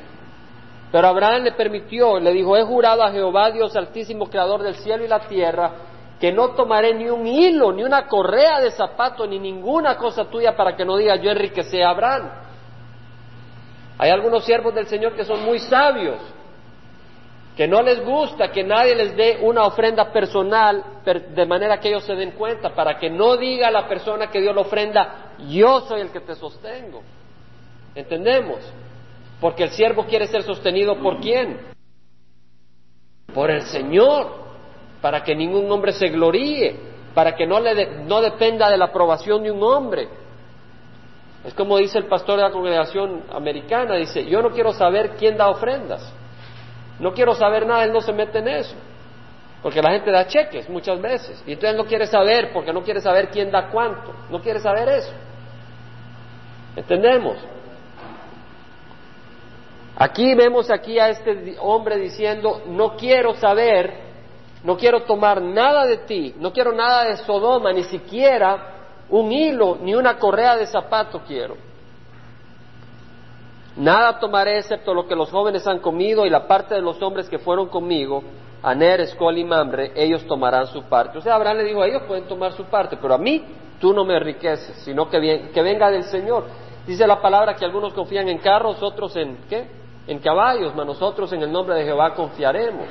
Pero 0.91 1.07
Abraham 1.07 1.43
le 1.43 1.51
permitió, 1.53 2.19
le 2.19 2.31
dijo, 2.31 2.55
he 2.55 2.63
jurado 2.63 3.01
a 3.01 3.11
Jehová, 3.11 3.49
Dios 3.49 3.75
altísimo, 3.75 4.27
creador 4.27 4.61
del 4.61 4.75
cielo 4.75 5.03
y 5.03 5.07
la 5.07 5.21
tierra, 5.21 5.71
que 6.19 6.31
no 6.31 6.49
tomaré 6.49 6.93
ni 6.93 7.09
un 7.09 7.25
hilo, 7.25 7.71
ni 7.71 7.83
una 7.83 8.07
correa 8.07 8.59
de 8.59 8.69
zapato, 8.69 9.25
ni 9.25 9.39
ninguna 9.39 9.97
cosa 9.97 10.25
tuya 10.25 10.55
para 10.55 10.75
que 10.75 10.85
no 10.85 10.95
diga 10.95 11.15
yo 11.15 11.31
enriquecí 11.31 11.81
a 11.81 11.89
Abraham. 11.89 12.29
Hay 13.97 14.11
algunos 14.11 14.45
siervos 14.45 14.75
del 14.75 14.85
Señor 14.85 15.13
que 15.15 15.25
son 15.25 15.43
muy 15.43 15.59
sabios, 15.59 16.19
que 17.55 17.67
no 17.67 17.81
les 17.81 18.03
gusta 18.03 18.51
que 18.51 18.63
nadie 18.63 18.95
les 18.95 19.15
dé 19.15 19.39
una 19.41 19.65
ofrenda 19.65 20.11
personal 20.11 20.83
de 21.05 21.45
manera 21.45 21.79
que 21.79 21.89
ellos 21.89 22.03
se 22.03 22.15
den 22.15 22.31
cuenta, 22.31 22.73
para 22.73 22.97
que 22.97 23.09
no 23.09 23.37
diga 23.37 23.69
la 23.69 23.87
persona 23.87 24.31
que 24.31 24.41
dio 24.41 24.53
la 24.53 24.61
ofrenda, 24.61 25.33
yo 25.49 25.81
soy 25.81 26.01
el 26.01 26.09
que 26.09 26.21
te 26.21 26.35
sostengo. 26.35 27.01
¿Entendemos? 27.93 28.59
Porque 29.39 29.63
el 29.63 29.69
siervo 29.69 30.05
quiere 30.05 30.27
ser 30.27 30.41
sostenido 30.43 30.97
por 30.97 31.19
quién? 31.19 31.59
Por 33.33 33.51
el 33.51 33.61
Señor 33.63 34.43
para 35.03 35.21
que 35.21 35.35
ningún 35.35 35.69
hombre 35.69 35.91
se 35.91 36.07
gloríe, 36.07 36.77
para 37.13 37.35
que 37.35 37.45
no, 37.45 37.59
le 37.59 38.05
no 38.05 38.21
dependa 38.21 38.69
de 38.69 38.77
la 38.77 38.85
aprobación 38.85 39.43
de 39.43 39.51
un 39.51 39.61
hombre. 39.61 40.07
Es 41.43 41.53
como 41.55 41.77
dice 41.77 41.97
el 41.97 42.05
pastor 42.05 42.37
de 42.37 42.43
la 42.43 42.51
congregación 42.51 43.23
americana, 43.33 43.95
dice, 43.95 44.25
yo 44.25 44.41
no 44.41 44.51
quiero 44.51 44.71
saber 44.71 45.17
quién 45.17 45.35
da 45.35 45.49
ofrendas, 45.49 46.09
no 46.99 47.13
quiero 47.13 47.33
saber 47.35 47.65
nada, 47.65 47.83
él 47.83 47.93
no 47.93 48.01
se 48.01 48.13
mete 48.13 48.39
en 48.39 48.47
eso, 48.47 48.75
porque 49.61 49.81
la 49.81 49.91
gente 49.91 50.11
da 50.11 50.27
cheques 50.27 50.69
muchas 50.69 51.01
veces, 51.01 51.43
y 51.45 51.53
entonces 51.53 51.77
no 51.77 51.85
quiere 51.85 52.07
saber, 52.07 52.51
porque 52.53 52.73
no 52.73 52.83
quiere 52.83 53.01
saber 53.01 53.29
quién 53.29 53.51
da 53.51 53.69
cuánto, 53.69 54.13
no 54.29 54.41
quiere 54.41 54.59
saber 54.59 54.89
eso. 54.89 55.11
¿Entendemos? 56.75 57.37
Aquí 59.95 60.33
vemos 60.33 60.71
aquí 60.71 60.97
a 60.97 61.09
este 61.09 61.55
hombre 61.59 61.97
diciendo, 61.97 62.63
no 62.65 62.95
quiero 62.95 63.35
saber 63.35 64.03
no 64.63 64.77
quiero 64.77 65.03
tomar 65.03 65.41
nada 65.41 65.85
de 65.85 65.97
ti, 65.97 66.35
no 66.39 66.53
quiero 66.53 66.71
nada 66.71 67.05
de 67.05 67.17
Sodoma, 67.17 67.73
ni 67.73 67.83
siquiera 67.83 68.69
un 69.09 69.31
hilo, 69.31 69.77
ni 69.81 69.93
una 69.93 70.17
correa 70.17 70.55
de 70.55 70.65
zapato 70.65 71.21
quiero. 71.27 71.57
Nada 73.75 74.19
tomaré 74.19 74.59
excepto 74.59 74.93
lo 74.93 75.07
que 75.07 75.15
los 75.15 75.31
jóvenes 75.31 75.65
han 75.67 75.79
comido 75.79 76.25
y 76.25 76.29
la 76.29 76.47
parte 76.47 76.75
de 76.75 76.81
los 76.81 77.01
hombres 77.01 77.27
que 77.27 77.39
fueron 77.39 77.69
conmigo, 77.69 78.23
Aner, 78.61 79.01
Escol 79.01 79.37
y 79.37 79.43
Mamre, 79.43 79.91
ellos 79.95 80.25
tomarán 80.27 80.67
su 80.67 80.83
parte. 80.83 81.17
O 81.17 81.21
sea, 81.21 81.35
Abraham 81.35 81.57
le 81.57 81.63
dijo, 81.65 81.83
ellos 81.83 82.03
pueden 82.07 82.25
tomar 82.25 82.53
su 82.53 82.65
parte, 82.65 82.97
pero 83.01 83.13
a 83.15 83.17
mí 83.17 83.43
tú 83.79 83.93
no 83.93 84.05
me 84.05 84.15
enriqueces, 84.15 84.77
sino 84.83 85.09
que, 85.09 85.49
que 85.53 85.61
venga 85.61 85.89
del 85.89 86.03
Señor. 86.03 86.45
Dice 86.85 87.07
la 87.07 87.19
palabra 87.21 87.55
que 87.55 87.65
algunos 87.65 87.93
confían 87.93 88.29
en 88.29 88.37
carros, 88.37 88.81
otros 88.81 89.15
en 89.15 89.37
qué? 89.49 89.67
En 90.07 90.19
caballos, 90.19 90.73
mas 90.75 90.85
nosotros 90.85 91.33
en 91.33 91.41
el 91.41 91.51
nombre 91.51 91.75
de 91.75 91.83
Jehová 91.83 92.13
confiaremos. 92.13 92.87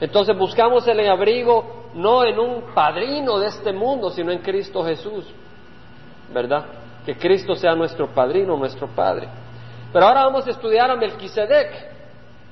Entonces 0.00 0.36
buscamos 0.36 0.86
el 0.88 1.08
abrigo 1.08 1.84
no 1.94 2.24
en 2.24 2.38
un 2.38 2.62
padrino 2.74 3.38
de 3.38 3.48
este 3.48 3.72
mundo, 3.72 4.10
sino 4.10 4.32
en 4.32 4.38
Cristo 4.38 4.84
Jesús, 4.84 5.26
¿verdad? 6.32 6.64
Que 7.04 7.16
Cristo 7.16 7.54
sea 7.54 7.74
nuestro 7.74 8.08
padrino, 8.12 8.56
nuestro 8.56 8.88
Padre. 8.88 9.28
Pero 9.94 10.06
ahora 10.06 10.24
vamos 10.24 10.44
a 10.48 10.50
estudiar 10.50 10.90
a 10.90 10.96
Melquisedec 10.96 11.70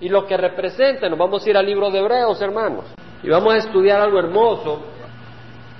y 0.00 0.08
lo 0.08 0.24
que 0.28 0.36
representa. 0.36 1.08
Nos 1.08 1.18
vamos 1.18 1.44
a 1.44 1.50
ir 1.50 1.56
al 1.56 1.66
libro 1.66 1.90
de 1.90 1.98
Hebreos, 1.98 2.40
hermanos. 2.40 2.84
Y 3.20 3.28
vamos 3.28 3.54
a 3.54 3.56
estudiar 3.56 4.00
algo 4.00 4.20
hermoso. 4.20 4.80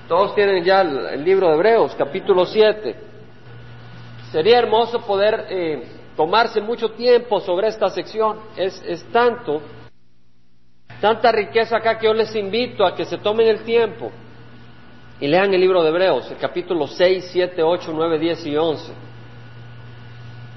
Todos 0.08 0.34
tienen 0.34 0.64
ya 0.64 0.80
el, 0.80 1.22
libro 1.22 1.46
de 1.46 1.54
Hebreos, 1.54 1.94
capítulo 1.96 2.46
7. 2.46 2.96
Sería 4.32 4.58
hermoso 4.58 5.02
poder 5.02 5.46
eh, 5.50 5.88
tomarse 6.16 6.60
mucho 6.60 6.90
tiempo 6.94 7.38
sobre 7.38 7.68
esta 7.68 7.88
sección. 7.90 8.40
Es, 8.56 8.82
es 8.84 9.04
tanto, 9.12 9.62
tanta 11.00 11.30
riqueza 11.30 11.76
acá 11.76 11.96
que 11.96 12.06
yo 12.06 12.12
les 12.12 12.34
invito 12.34 12.84
a 12.84 12.96
que 12.96 13.04
se 13.04 13.18
tomen 13.18 13.46
el 13.46 13.62
tiempo 13.62 14.10
y 15.20 15.28
lean 15.28 15.54
el 15.54 15.60
libro 15.60 15.80
de 15.84 15.90
Hebreos, 15.90 16.28
el 16.28 16.38
capítulo 16.38 16.88
6, 16.88 17.28
7, 17.30 17.62
8, 17.62 17.92
9, 17.94 18.18
10 18.18 18.46
y 18.46 18.56
11. 18.56 19.11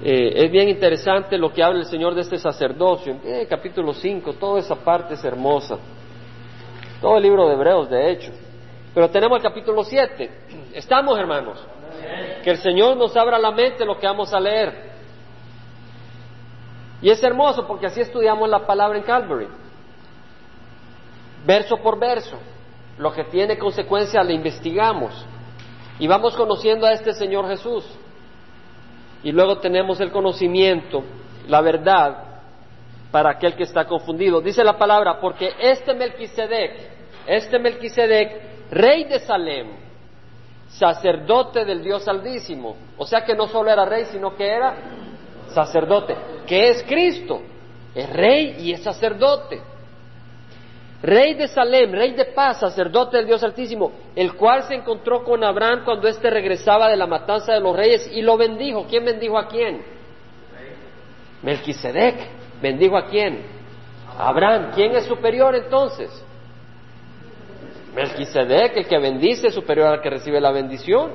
Eh, 0.02 0.44
es 0.44 0.50
bien 0.50 0.68
interesante 0.68 1.38
lo 1.38 1.52
que 1.52 1.62
habla 1.62 1.80
el 1.80 1.86
Señor 1.86 2.14
de 2.14 2.20
este 2.20 2.38
sacerdocio. 2.38 3.18
Eh, 3.24 3.46
capítulo 3.48 3.94
5, 3.94 4.34
toda 4.34 4.60
esa 4.60 4.76
parte 4.76 5.14
es 5.14 5.24
hermosa. 5.24 5.78
Todo 7.00 7.16
el 7.16 7.22
libro 7.22 7.48
de 7.48 7.54
Hebreos, 7.54 7.88
de 7.88 8.10
hecho. 8.10 8.32
Pero 8.94 9.08
tenemos 9.10 9.38
el 9.38 9.42
capítulo 9.42 9.82
7. 9.82 10.30
¿Estamos, 10.74 11.18
hermanos? 11.18 11.64
Que 12.42 12.50
el 12.50 12.58
Señor 12.58 12.96
nos 12.96 13.16
abra 13.16 13.38
la 13.38 13.50
mente 13.50 13.84
lo 13.84 13.98
que 13.98 14.06
vamos 14.06 14.32
a 14.32 14.40
leer. 14.40 14.96
Y 17.00 17.10
es 17.10 17.22
hermoso 17.22 17.66
porque 17.66 17.86
así 17.86 18.00
estudiamos 18.00 18.48
la 18.48 18.66
palabra 18.66 18.98
en 18.98 19.04
Calvary. 19.04 19.48
Verso 21.46 21.76
por 21.78 21.98
verso. 21.98 22.38
Lo 22.98 23.12
que 23.12 23.24
tiene 23.24 23.58
consecuencia 23.58 24.22
le 24.22 24.34
investigamos. 24.34 25.24
Y 25.98 26.06
vamos 26.06 26.36
conociendo 26.36 26.86
a 26.86 26.92
este 26.92 27.12
Señor 27.12 27.48
Jesús 27.48 27.84
y 29.26 29.32
luego 29.32 29.58
tenemos 29.58 30.00
el 30.00 30.12
conocimiento, 30.12 31.02
la 31.48 31.60
verdad, 31.60 32.16
para 33.10 33.30
aquel 33.30 33.56
que 33.56 33.64
está 33.64 33.84
confundido. 33.84 34.40
Dice 34.40 34.62
la 34.62 34.78
palabra, 34.78 35.18
porque 35.20 35.50
este 35.58 35.94
Melquisedec, 35.94 36.72
este 37.26 37.58
Melquisedec, 37.58 38.70
rey 38.70 39.02
de 39.02 39.18
Salem, 39.18 39.66
sacerdote 40.68 41.64
del 41.64 41.82
Dios 41.82 42.06
Altísimo, 42.06 42.76
o 42.96 43.04
sea 43.04 43.24
que 43.24 43.34
no 43.34 43.48
solo 43.48 43.68
era 43.68 43.84
rey, 43.84 44.04
sino 44.04 44.36
que 44.36 44.46
era 44.46 44.76
sacerdote, 45.48 46.16
que 46.46 46.68
es 46.68 46.84
Cristo, 46.84 47.42
es 47.96 48.08
rey 48.08 48.58
y 48.60 48.74
es 48.74 48.84
sacerdote. 48.84 49.60
Rey 51.02 51.34
de 51.34 51.46
Salem, 51.48 51.92
rey 51.92 52.12
de 52.12 52.24
paz, 52.26 52.60
sacerdote 52.60 53.18
del 53.18 53.26
Dios 53.26 53.42
Altísimo, 53.42 53.92
el 54.14 54.34
cual 54.34 54.62
se 54.64 54.74
encontró 54.74 55.22
con 55.22 55.44
Abraham 55.44 55.82
cuando 55.84 56.08
éste 56.08 56.30
regresaba 56.30 56.88
de 56.88 56.96
la 56.96 57.06
matanza 57.06 57.52
de 57.52 57.60
los 57.60 57.76
reyes 57.76 58.10
y 58.12 58.22
lo 58.22 58.36
bendijo. 58.36 58.86
¿Quién 58.88 59.04
bendijo 59.04 59.38
a 59.38 59.46
quién? 59.46 59.82
Melquisedec. 61.42 62.14
¿Bendijo 62.62 62.96
a 62.96 63.06
quién? 63.06 63.44
Abraham. 64.18 64.72
¿Quién 64.74 64.96
es 64.96 65.04
superior 65.04 65.54
entonces? 65.54 66.10
Melquisedec, 67.94 68.76
el 68.76 68.86
que 68.86 68.98
bendice, 68.98 69.48
es 69.48 69.54
superior 69.54 69.88
al 69.88 70.00
que 70.00 70.10
recibe 70.10 70.40
la 70.40 70.50
bendición. 70.50 71.12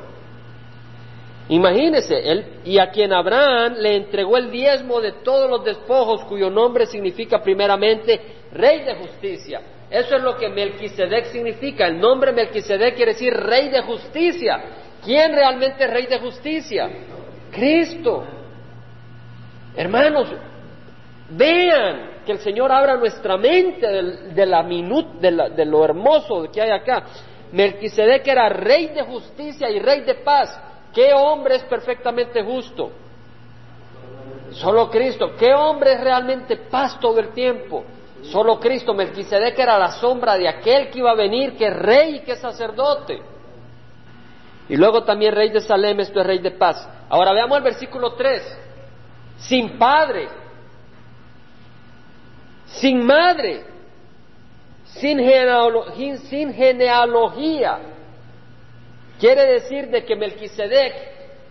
Imagínese, 1.52 2.32
él, 2.32 2.46
y 2.64 2.80
a 2.80 2.92
quien 2.92 3.12
Abraham 3.12 3.76
le 3.78 3.98
entregó 3.98 4.38
el 4.38 4.50
diezmo 4.50 5.02
de 5.02 5.12
todos 5.22 5.50
los 5.50 5.66
despojos, 5.66 6.24
cuyo 6.24 6.50
nombre 6.50 6.86
significa 6.86 7.42
primeramente 7.44 8.22
Rey 8.54 8.86
de 8.86 8.96
Justicia. 8.96 9.62
Eso 9.90 10.16
es 10.16 10.24
lo 10.24 10.38
que 10.38 10.48
Melquisedec 10.48 11.26
significa. 11.26 11.88
El 11.88 12.00
nombre 12.00 12.32
Melquisedec 12.32 12.96
quiere 12.96 13.12
decir 13.12 13.34
rey 13.34 13.68
de 13.68 13.82
justicia. 13.82 14.64
¿Quién 15.04 15.34
realmente 15.34 15.84
es 15.84 15.90
rey 15.92 16.06
de 16.06 16.20
justicia? 16.20 16.90
Cristo. 17.52 18.24
Hermanos, 19.76 20.30
vean 21.32 22.22
que 22.26 22.32
el 22.32 22.40
Señor 22.40 22.72
abra 22.72 22.96
nuestra 22.96 23.36
mente 23.36 23.86
de, 23.86 24.46
la 24.46 24.64
de, 24.64 25.50
de 25.54 25.66
lo 25.66 25.84
hermoso 25.84 26.50
que 26.50 26.62
hay 26.62 26.72
acá. 26.72 27.04
Melquisedec 27.52 28.26
era 28.26 28.48
rey 28.48 28.88
de 28.88 29.02
justicia 29.02 29.70
y 29.70 29.80
rey 29.80 30.02
de 30.02 30.16
paz. 30.16 30.71
¿Qué 30.94 31.14
hombre 31.14 31.56
es 31.56 31.64
perfectamente 31.64 32.44
justo? 32.44 32.92
Solo 34.52 34.90
Cristo. 34.90 35.36
¿Qué 35.38 35.54
hombre 35.54 35.94
es 35.94 36.02
realmente 36.02 36.58
paz 36.58 37.00
todo 37.00 37.20
el 37.20 37.30
tiempo? 37.30 37.84
Solo 38.24 38.60
Cristo, 38.60 38.94
Melquisedec 38.94 39.58
era 39.58 39.80
la 39.80 39.92
sombra 39.94 40.38
de 40.38 40.48
aquel 40.48 40.90
que 40.92 41.00
iba 41.00 41.12
a 41.12 41.16
venir, 41.16 41.56
que 41.56 41.68
es 41.68 41.76
rey 41.76 42.18
y 42.18 42.20
que 42.20 42.36
sacerdote. 42.36 43.22
Y 44.70 44.76
luego 44.76 45.04
también 45.04 45.34
rey 45.34 45.50
de 45.50 45.62
Salem, 45.62 46.00
esto 46.00 46.20
es 46.20 46.26
rey 46.26 46.40
de 46.40 46.52
paz. 46.52 46.88
Ahora 47.10 47.34
veamos 47.34 47.58
el 47.58 47.64
versículo 47.64 48.14
3. 48.14 48.60
Sin 49.40 49.78
padre, 49.78 50.30
sin 52.68 53.04
madre, 53.06 53.66
sin, 54.86 55.20
sin 56.20 56.54
genealogía. 56.54 57.80
Quiere 59.22 59.46
decir 59.46 59.88
de 59.90 60.04
que 60.04 60.16
Melquisedec, 60.16 60.96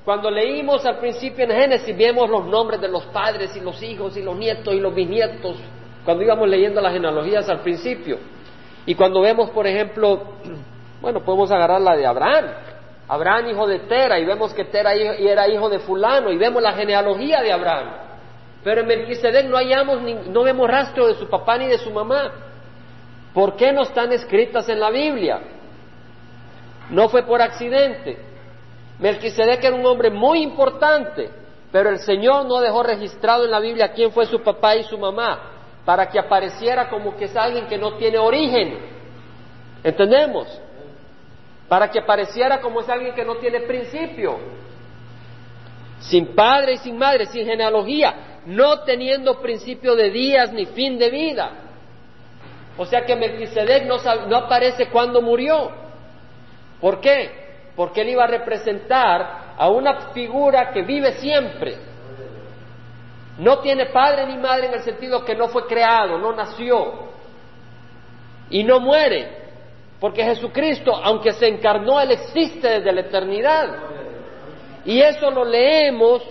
cuando 0.04 0.28
leímos 0.28 0.84
al 0.84 0.98
principio 0.98 1.44
en 1.44 1.52
Génesis, 1.52 1.96
vemos 1.96 2.28
los 2.28 2.44
nombres 2.46 2.80
de 2.80 2.88
los 2.88 3.04
padres 3.06 3.56
y 3.56 3.60
los 3.60 3.80
hijos 3.80 4.16
y 4.16 4.22
los 4.22 4.36
nietos 4.36 4.74
y 4.74 4.80
los 4.80 4.92
bisnietos 4.92 5.56
cuando 6.04 6.24
íbamos 6.24 6.48
leyendo 6.48 6.80
las 6.80 6.92
genealogías 6.92 7.48
al 7.48 7.60
principio. 7.60 8.18
Y 8.86 8.96
cuando 8.96 9.20
vemos, 9.20 9.50
por 9.50 9.68
ejemplo, 9.68 10.20
bueno, 11.00 11.22
podemos 11.24 11.48
agarrar 11.52 11.80
la 11.80 11.94
de 11.94 12.04
Abraham. 12.04 12.46
Abraham 13.06 13.50
hijo 13.50 13.68
de 13.68 13.78
Tera 13.78 14.18
y 14.18 14.24
vemos 14.24 14.52
que 14.52 14.64
Tera 14.64 14.92
era 14.94 15.46
hijo 15.46 15.68
de 15.68 15.78
fulano 15.78 16.32
y 16.32 16.38
vemos 16.38 16.60
la 16.60 16.72
genealogía 16.72 17.40
de 17.40 17.52
Abraham. 17.52 17.92
Pero 18.64 18.80
en 18.80 18.88
Melquisedec 18.88 19.46
no 19.46 19.56
hallamos 19.56 20.02
ni, 20.02 20.14
no 20.14 20.42
vemos 20.42 20.68
rastro 20.68 21.06
de 21.06 21.14
su 21.14 21.28
papá 21.28 21.56
ni 21.56 21.68
de 21.68 21.78
su 21.78 21.92
mamá. 21.92 22.32
¿Por 23.32 23.54
qué 23.54 23.72
no 23.72 23.82
están 23.82 24.12
escritas 24.12 24.68
en 24.68 24.80
la 24.80 24.90
Biblia? 24.90 25.40
No 26.90 27.08
fue 27.08 27.22
por 27.22 27.40
accidente. 27.40 28.18
Melquisedec 28.98 29.64
era 29.64 29.76
un 29.76 29.86
hombre 29.86 30.10
muy 30.10 30.42
importante, 30.42 31.30
pero 31.72 31.90
el 31.90 31.98
Señor 32.00 32.46
no 32.46 32.60
dejó 32.60 32.82
registrado 32.82 33.44
en 33.44 33.50
la 33.50 33.60
Biblia 33.60 33.92
quién 33.92 34.12
fue 34.12 34.26
su 34.26 34.42
papá 34.42 34.76
y 34.76 34.84
su 34.84 34.98
mamá 34.98 35.50
para 35.84 36.08
que 36.08 36.18
apareciera 36.18 36.88
como 36.88 37.16
que 37.16 37.24
es 37.24 37.36
alguien 37.36 37.66
que 37.66 37.78
no 37.78 37.94
tiene 37.94 38.18
origen. 38.18 38.78
¿Entendemos? 39.82 40.46
Para 41.68 41.90
que 41.90 42.00
apareciera 42.00 42.60
como 42.60 42.80
es 42.80 42.88
alguien 42.88 43.14
que 43.14 43.24
no 43.24 43.36
tiene 43.36 43.60
principio. 43.60 44.38
Sin 46.00 46.34
padre 46.34 46.74
y 46.74 46.76
sin 46.78 46.96
madre, 46.96 47.26
sin 47.26 47.46
genealogía, 47.46 48.40
no 48.46 48.80
teniendo 48.80 49.40
principio 49.40 49.94
de 49.94 50.10
días 50.10 50.52
ni 50.52 50.66
fin 50.66 50.98
de 50.98 51.10
vida. 51.10 51.50
O 52.76 52.86
sea 52.86 53.04
que 53.04 53.16
Melquisedec 53.16 53.86
no, 53.86 53.96
no 54.26 54.36
aparece 54.36 54.88
cuando 54.88 55.20
murió. 55.22 55.70
¿Por 56.80 57.00
qué? 57.00 57.30
Porque 57.76 58.02
él 58.02 58.10
iba 58.10 58.24
a 58.24 58.28
representar 58.28 59.54
a 59.56 59.68
una 59.68 60.12
figura 60.12 60.70
que 60.72 60.82
vive 60.82 61.12
siempre 61.12 61.90
no 63.40 63.60
tiene 63.60 63.86
padre 63.86 64.26
ni 64.26 64.36
madre 64.36 64.66
en 64.66 64.74
el 64.74 64.82
sentido 64.82 65.24
que 65.24 65.34
no 65.34 65.48
fue 65.48 65.66
creado, 65.66 66.18
no 66.18 66.32
nació 66.32 67.08
y 68.50 68.62
no 68.64 68.80
muere, 68.80 69.30
porque 69.98 70.22
Jesucristo, 70.22 70.94
aunque 70.94 71.32
se 71.32 71.46
encarnó, 71.46 72.00
Él 72.00 72.10
existe 72.10 72.68
desde 72.68 72.92
la 72.92 73.00
eternidad. 73.00 73.68
Y 74.84 75.00
eso 75.00 75.30
lo 75.30 75.44
leemos, 75.44 76.22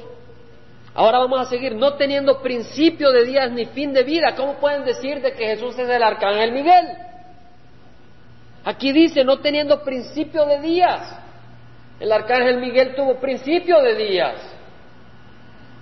ahora 0.94 1.20
vamos 1.20 1.40
a 1.40 1.46
seguir, 1.46 1.76
no 1.76 1.96
teniendo 1.96 2.42
principio 2.44 3.12
de 3.12 3.26
días 3.26 3.52
ni 3.52 3.66
fin 3.66 3.92
de 3.92 4.04
vida. 4.04 4.36
¿Cómo 4.36 4.56
pueden 4.56 4.86
decir 4.86 5.20
de 5.20 5.34
que 5.34 5.48
Jesús 5.48 5.80
es 5.80 5.90
el 5.90 6.04
arcángel 6.04 6.52
Miguel? 6.52 6.86
Aquí 8.64 8.92
dice, 8.92 9.24
no 9.24 9.40
teniendo 9.40 9.84
principio 9.84 10.46
de 10.46 10.60
días. 10.60 11.20
El 12.00 12.12
arcángel 12.12 12.58
Miguel 12.58 12.96
tuvo 12.96 13.20
principio 13.20 13.82
de 13.82 13.96
días. 13.96 14.56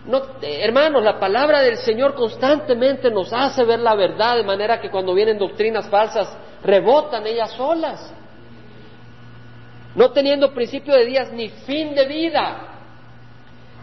No, 0.05 0.21
hermanos, 0.41 1.03
la 1.03 1.19
palabra 1.19 1.61
del 1.61 1.77
Señor 1.77 2.15
constantemente 2.15 3.11
nos 3.11 3.31
hace 3.33 3.65
ver 3.65 3.79
la 3.79 3.93
verdad 3.93 4.37
de 4.37 4.43
manera 4.43 4.79
que 4.79 4.89
cuando 4.89 5.13
vienen 5.13 5.37
doctrinas 5.37 5.89
falsas 5.89 6.35
rebotan 6.63 7.27
ellas 7.27 7.51
solas. 7.51 8.13
No 9.95 10.11
teniendo 10.11 10.53
principio 10.53 10.93
de 10.93 11.05
días 11.05 11.31
ni 11.33 11.49
fin 11.49 11.93
de 11.93 12.05
vida, 12.05 12.77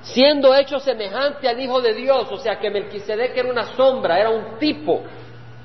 siendo 0.02 0.54
hecho 0.54 0.78
semejante 0.78 1.48
al 1.48 1.61
Hijo 1.61 1.80
de 1.83 1.92
Dios, 1.92 2.30
o 2.30 2.37
sea 2.38 2.59
que 2.59 2.70
Melquisedec 2.70 3.37
era 3.37 3.50
una 3.50 3.74
sombra, 3.74 4.18
era 4.18 4.30
un 4.30 4.59
tipo, 4.59 5.02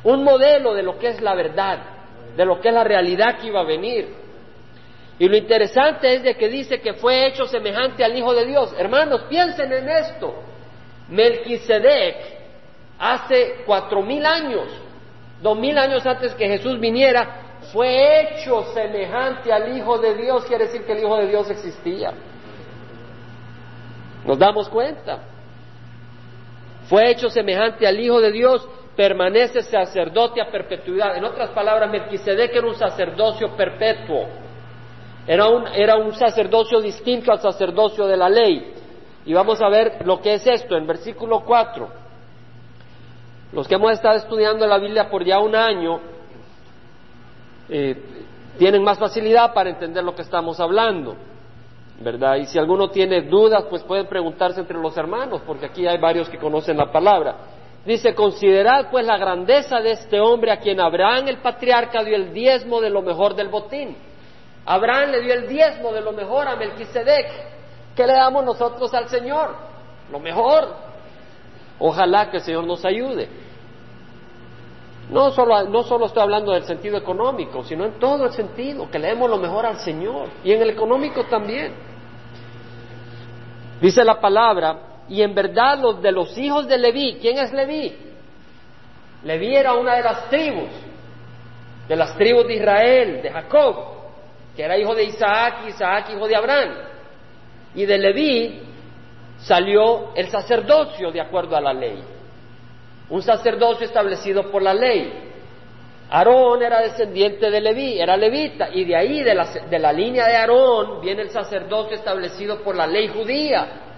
un 0.03 0.23
modelo 0.23 0.73
de 0.73 0.83
lo 0.83 0.97
que 0.97 1.09
es 1.09 1.21
la 1.21 1.35
verdad, 1.35 1.79
de 2.39 2.45
lo 2.45 2.61
que 2.61 2.69
es 2.69 2.73
la 2.73 2.85
realidad 2.85 3.37
que 3.37 3.47
iba 3.47 3.59
a 3.59 3.65
venir. 3.65 4.15
Y 5.19 5.27
lo 5.27 5.35
interesante 5.35 6.15
es 6.15 6.23
de 6.23 6.37
que 6.37 6.47
dice 6.47 6.79
que 6.79 6.93
fue 6.93 7.27
hecho 7.27 7.45
semejante 7.45 8.01
al 8.01 8.17
Hijo 8.17 8.33
de 8.33 8.45
Dios. 8.45 8.73
Hermanos, 8.77 9.23
piensen 9.27 9.73
en 9.73 9.89
esto. 9.89 10.41
Melquisedec, 11.09 12.15
hace 12.97 13.55
cuatro 13.65 14.01
mil 14.01 14.25
años, 14.25 14.69
dos 15.41 15.59
mil 15.59 15.77
años 15.77 16.05
antes 16.05 16.33
que 16.35 16.47
Jesús 16.47 16.79
viniera, 16.79 17.57
fue 17.73 18.21
hecho 18.21 18.71
semejante 18.73 19.51
al 19.51 19.77
Hijo 19.77 19.97
de 19.97 20.15
Dios, 20.15 20.45
quiere 20.45 20.67
decir 20.67 20.85
que 20.85 20.93
el 20.93 20.99
Hijo 20.99 21.17
de 21.17 21.27
Dios 21.27 21.49
existía. 21.49 22.13
¿Nos 24.25 24.39
damos 24.39 24.69
cuenta? 24.69 25.23
Fue 26.87 27.11
hecho 27.11 27.29
semejante 27.29 27.85
al 27.85 27.99
Hijo 27.99 28.21
de 28.21 28.31
Dios, 28.31 28.65
permanece 28.99 29.61
sacerdote 29.61 30.41
a 30.41 30.51
perpetuidad. 30.51 31.15
En 31.15 31.23
otras 31.23 31.51
palabras, 31.51 31.89
Melquisedec 31.89 32.53
era 32.53 32.67
un 32.67 32.75
sacerdocio 32.75 33.55
perpetuo. 33.55 34.27
Era 35.25 35.47
un, 35.47 35.67
era 35.67 35.95
un 35.95 36.13
sacerdocio 36.13 36.81
distinto 36.81 37.31
al 37.31 37.39
sacerdocio 37.39 38.05
de 38.05 38.17
la 38.17 38.27
ley. 38.27 38.73
Y 39.25 39.33
vamos 39.33 39.61
a 39.61 39.69
ver 39.69 40.05
lo 40.05 40.19
que 40.19 40.33
es 40.33 40.45
esto 40.45 40.75
en 40.75 40.85
versículo 40.85 41.45
4. 41.45 41.89
Los 43.53 43.69
que 43.69 43.75
hemos 43.75 43.93
estado 43.93 44.17
estudiando 44.17 44.67
la 44.67 44.77
Biblia 44.77 45.09
por 45.09 45.23
ya 45.23 45.39
un 45.39 45.55
año 45.55 46.01
eh, 47.69 47.95
tienen 48.57 48.83
más 48.83 48.99
facilidad 48.99 49.53
para 49.53 49.69
entender 49.69 50.03
lo 50.03 50.13
que 50.13 50.23
estamos 50.23 50.59
hablando, 50.59 51.15
¿verdad? 52.01 52.35
Y 52.35 52.47
si 52.47 52.59
alguno 52.59 52.89
tiene 52.89 53.21
dudas, 53.21 53.63
pues 53.69 53.81
pueden 53.81 54.07
preguntarse 54.07 54.59
entre 54.59 54.77
los 54.77 54.97
hermanos, 54.97 55.41
porque 55.47 55.67
aquí 55.67 55.87
hay 55.87 55.99
varios 55.99 56.27
que 56.27 56.37
conocen 56.37 56.75
la 56.75 56.91
palabra. 56.91 57.58
Dice, 57.89 58.13
considerad 58.13 58.91
pues 58.91 59.03
la 59.03 59.17
grandeza 59.17 59.79
de 59.79 59.93
este 59.93 60.19
hombre 60.19 60.51
a 60.51 60.59
quien 60.59 60.79
Abraham 60.79 61.27
el 61.27 61.39
patriarca 61.39 62.03
dio 62.03 62.15
el 62.15 62.31
diezmo 62.31 62.79
de 62.79 62.91
lo 62.91 63.01
mejor 63.01 63.33
del 63.33 63.47
botín. 63.47 63.97
Abraham 64.63 65.09
le 65.09 65.21
dio 65.21 65.33
el 65.33 65.47
diezmo 65.47 65.91
de 65.91 66.01
lo 66.01 66.11
mejor 66.11 66.47
a 66.47 66.55
Melquisedec. 66.55 67.31
¿Qué 67.95 68.05
le 68.05 68.13
damos 68.13 68.45
nosotros 68.45 68.93
al 68.93 69.09
Señor? 69.09 69.55
Lo 70.11 70.19
mejor. 70.19 70.71
Ojalá 71.79 72.29
que 72.29 72.37
el 72.37 72.43
Señor 72.43 72.65
nos 72.65 72.85
ayude. 72.85 73.27
No 75.09 75.31
solo, 75.31 75.63
no 75.63 75.81
solo 75.81 76.05
estoy 76.05 76.21
hablando 76.21 76.51
del 76.51 76.65
sentido 76.65 76.95
económico, 76.95 77.63
sino 77.63 77.85
en 77.85 77.93
todo 77.93 78.25
el 78.25 78.33
sentido, 78.33 78.87
que 78.91 78.99
le 78.99 79.07
demos 79.07 79.27
lo 79.27 79.37
mejor 79.37 79.65
al 79.65 79.79
Señor. 79.79 80.27
Y 80.43 80.51
en 80.51 80.61
el 80.61 80.69
económico 80.69 81.23
también. 81.25 81.73
Dice 83.81 84.05
la 84.05 84.19
palabra, 84.21 84.88
y 85.09 85.23
en 85.23 85.33
verdad 85.33 85.79
los 85.79 86.01
de 86.01 86.11
los 86.11 86.37
hijos 86.37 86.67
de 86.67 86.77
Leví, 86.77 87.17
¿quién 87.19 87.39
es 87.39 87.51
Leví? 87.51 87.95
Leví 89.23 89.55
era 89.55 89.73
una 89.73 89.95
de 89.95 90.03
las 90.03 90.29
tribus, 90.29 90.69
de 91.87 91.95
las 91.95 92.15
tribus 92.15 92.47
de 92.47 92.55
Israel, 92.55 93.21
de 93.21 93.31
Jacob, 93.31 93.75
que 94.55 94.63
era 94.63 94.77
hijo 94.77 94.93
de 94.93 95.03
Isaac, 95.05 95.65
Isaac 95.67 96.11
hijo 96.15 96.27
de 96.27 96.35
Abraham. 96.35 96.75
Y 97.73 97.85
de 97.85 97.97
Leví 97.97 98.61
salió 99.39 100.13
el 100.15 100.29
sacerdocio 100.29 101.11
de 101.11 101.21
acuerdo 101.21 101.55
a 101.55 101.61
la 101.61 101.73
ley. 101.73 102.03
Un 103.09 103.21
sacerdocio 103.23 103.87
establecido 103.87 104.51
por 104.51 104.61
la 104.61 104.73
ley. 104.73 105.25
Aarón 106.11 106.61
era 106.61 106.81
descendiente 106.81 107.49
de 107.49 107.61
Leví, 107.61 107.99
era 107.99 108.15
levita, 108.15 108.69
y 108.71 108.83
de 108.83 108.95
ahí, 108.95 109.23
de 109.23 109.35
la, 109.35 109.45
de 109.45 109.79
la 109.79 109.91
línea 109.91 110.27
de 110.27 110.35
Aarón, 110.35 111.01
viene 111.01 111.23
el 111.23 111.29
sacerdocio 111.29 111.95
establecido 111.95 112.61
por 112.61 112.75
la 112.75 112.87
ley 112.87 113.07
judía. 113.07 113.88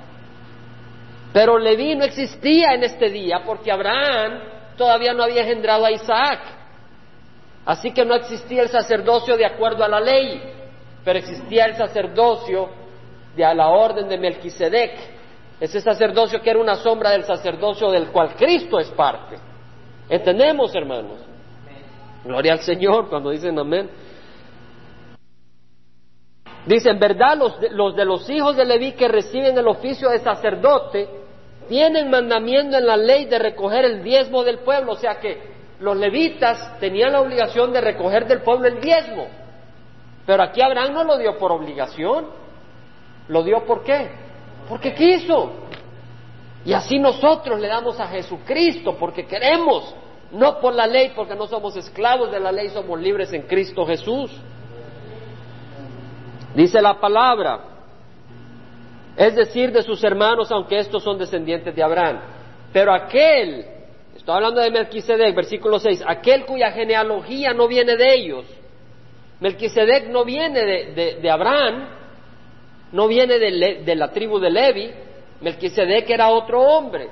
Pero 1.33 1.57
Leví 1.57 1.95
no 1.95 2.03
existía 2.03 2.73
en 2.73 2.83
este 2.83 3.09
día 3.09 3.41
porque 3.45 3.71
Abraham 3.71 4.39
todavía 4.77 5.13
no 5.13 5.23
había 5.23 5.41
engendrado 5.41 5.85
a 5.85 5.91
Isaac. 5.91 6.39
Así 7.65 7.91
que 7.91 8.03
no 8.03 8.15
existía 8.15 8.63
el 8.63 8.69
sacerdocio 8.69 9.37
de 9.37 9.45
acuerdo 9.45 9.83
a 9.83 9.87
la 9.87 9.99
ley, 9.99 10.41
pero 11.05 11.19
existía 11.19 11.65
el 11.65 11.75
sacerdocio 11.75 12.69
de 13.35 13.45
a 13.45 13.53
la 13.53 13.69
orden 13.69 14.09
de 14.09 14.17
Melquisedec, 14.17 14.91
ese 15.59 15.79
sacerdocio 15.79 16.41
que 16.41 16.49
era 16.49 16.59
una 16.59 16.75
sombra 16.75 17.11
del 17.11 17.23
sacerdocio 17.23 17.91
del 17.91 18.07
cual 18.07 18.35
Cristo 18.35 18.79
es 18.79 18.89
parte. 18.89 19.37
¿Entendemos, 20.09 20.75
hermanos? 20.75 21.19
Gloria 22.25 22.53
al 22.53 22.59
Señor 22.61 23.07
cuando 23.07 23.29
dicen 23.29 23.57
amén. 23.57 23.89
Dice, 26.65 26.89
en 26.89 26.99
verdad 26.99 27.37
los 27.37 27.59
de, 27.59 27.69
los 27.69 27.95
de 27.95 28.05
los 28.05 28.29
hijos 28.29 28.55
de 28.55 28.65
Leví 28.65 28.91
que 28.93 29.07
reciben 29.07 29.57
el 29.57 29.67
oficio 29.67 30.09
de 30.09 30.19
sacerdote 30.19 31.20
tienen 31.71 32.10
mandamiento 32.10 32.77
en 32.77 32.86
la 32.86 32.97
ley 32.97 33.23
de 33.27 33.39
recoger 33.39 33.86
el 33.86 34.03
diezmo 34.03 34.43
del 34.43 34.60
pueblo, 34.60 34.91
o 34.91 34.97
sea 34.97 35.21
que 35.21 35.41
los 35.79 35.95
levitas 35.95 36.77
tenían 36.81 37.13
la 37.13 37.21
obligación 37.21 37.71
de 37.71 37.79
recoger 37.79 38.27
del 38.27 38.41
pueblo 38.41 38.67
el 38.67 38.81
diezmo, 38.81 39.27
pero 40.25 40.43
aquí 40.43 40.62
Abraham 40.62 40.93
no 40.93 41.05
lo 41.05 41.17
dio 41.17 41.38
por 41.38 41.53
obligación, 41.53 42.41
¿Lo 43.31 43.43
dio 43.43 43.63
por 43.65 43.84
qué? 43.86 44.12
Porque 44.67 44.93
quiso. 44.93 45.53
Y 46.65 46.73
así 46.73 46.99
nosotros 46.99 47.62
le 47.62 47.69
damos 47.69 47.97
a 47.97 48.07
Jesucristo 48.07 48.97
porque 48.99 49.25
queremos, 49.25 49.95
no 50.34 50.60
por 50.60 50.73
la 50.73 50.86
ley, 50.86 51.13
porque 51.15 51.34
no 51.34 51.47
somos 51.47 51.77
esclavos 51.77 52.29
de 52.29 52.41
la 52.41 52.51
ley, 52.51 52.67
somos 52.67 52.99
libres 52.99 53.31
en 53.31 53.43
Cristo 53.43 53.86
Jesús. 53.86 54.31
Dice 56.53 56.81
la 56.81 56.99
palabra, 56.99 57.70
es 59.21 59.36
decir, 59.36 59.71
de 59.71 59.84
sus 59.84 60.03
hermanos, 60.03 60.51
aunque 60.51 60.79
estos 60.79 61.03
son 61.03 61.19
descendientes 61.19 61.75
de 61.75 61.84
Abraham. 61.84 62.19
Pero 62.73 62.91
aquel, 62.91 63.65
estoy 64.15 64.36
hablando 64.36 64.62
de 64.62 64.71
Melquisedec, 64.71 65.36
versículo 65.36 65.77
6, 65.77 66.03
aquel 66.07 66.43
cuya 66.45 66.71
genealogía 66.71 67.53
no 67.53 67.67
viene 67.67 67.95
de 67.97 68.15
ellos. 68.15 68.45
Melquisedec 69.39 70.07
no 70.07 70.25
viene 70.25 70.65
de, 70.65 70.93
de, 70.93 71.15
de 71.21 71.29
Abraham, 71.29 71.88
no 72.93 73.07
viene 73.07 73.38
de, 73.38 73.95
la 73.95 74.12
tribu 74.12 74.39
de 74.39 74.49
Levi, 74.49 74.91
Melquisedec 75.41 76.10
era 76.10 76.29
otro 76.29 76.60
hombre, 76.60 77.07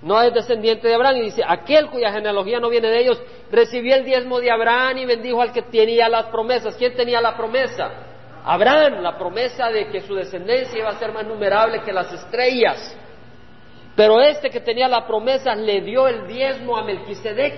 no 0.00 0.18
es 0.22 0.32
descendiente 0.32 0.88
de 0.88 0.94
Abraham, 0.94 1.16
y 1.18 1.22
dice, 1.24 1.42
aquel 1.46 1.90
cuya 1.90 2.10
genealogía 2.10 2.58
no 2.58 2.70
viene 2.70 2.88
de 2.88 3.00
ellos, 3.00 3.22
recibió 3.50 3.96
el 3.96 4.04
diezmo 4.06 4.40
de 4.40 4.50
Abraham 4.50 4.96
y 4.96 5.04
bendijo 5.04 5.42
al 5.42 5.52
que 5.52 5.60
tenía 5.60 6.08
las 6.08 6.26
promesas. 6.26 6.74
¿Quién 6.76 6.94
tenía 6.94 7.20
la 7.20 7.36
promesa? 7.36 8.11
Abraham, 8.44 9.02
la 9.02 9.16
promesa 9.16 9.70
de 9.70 9.88
que 9.88 10.00
su 10.00 10.14
descendencia 10.14 10.78
iba 10.78 10.90
a 10.90 10.98
ser 10.98 11.12
más 11.12 11.26
numerable 11.26 11.82
que 11.82 11.92
las 11.92 12.12
estrellas. 12.12 12.96
Pero 13.94 14.20
este 14.20 14.50
que 14.50 14.60
tenía 14.60 14.88
la 14.88 15.06
promesa 15.06 15.54
le 15.54 15.80
dio 15.80 16.08
el 16.08 16.26
diezmo 16.26 16.76
a 16.76 16.84
Melquisedec. 16.84 17.54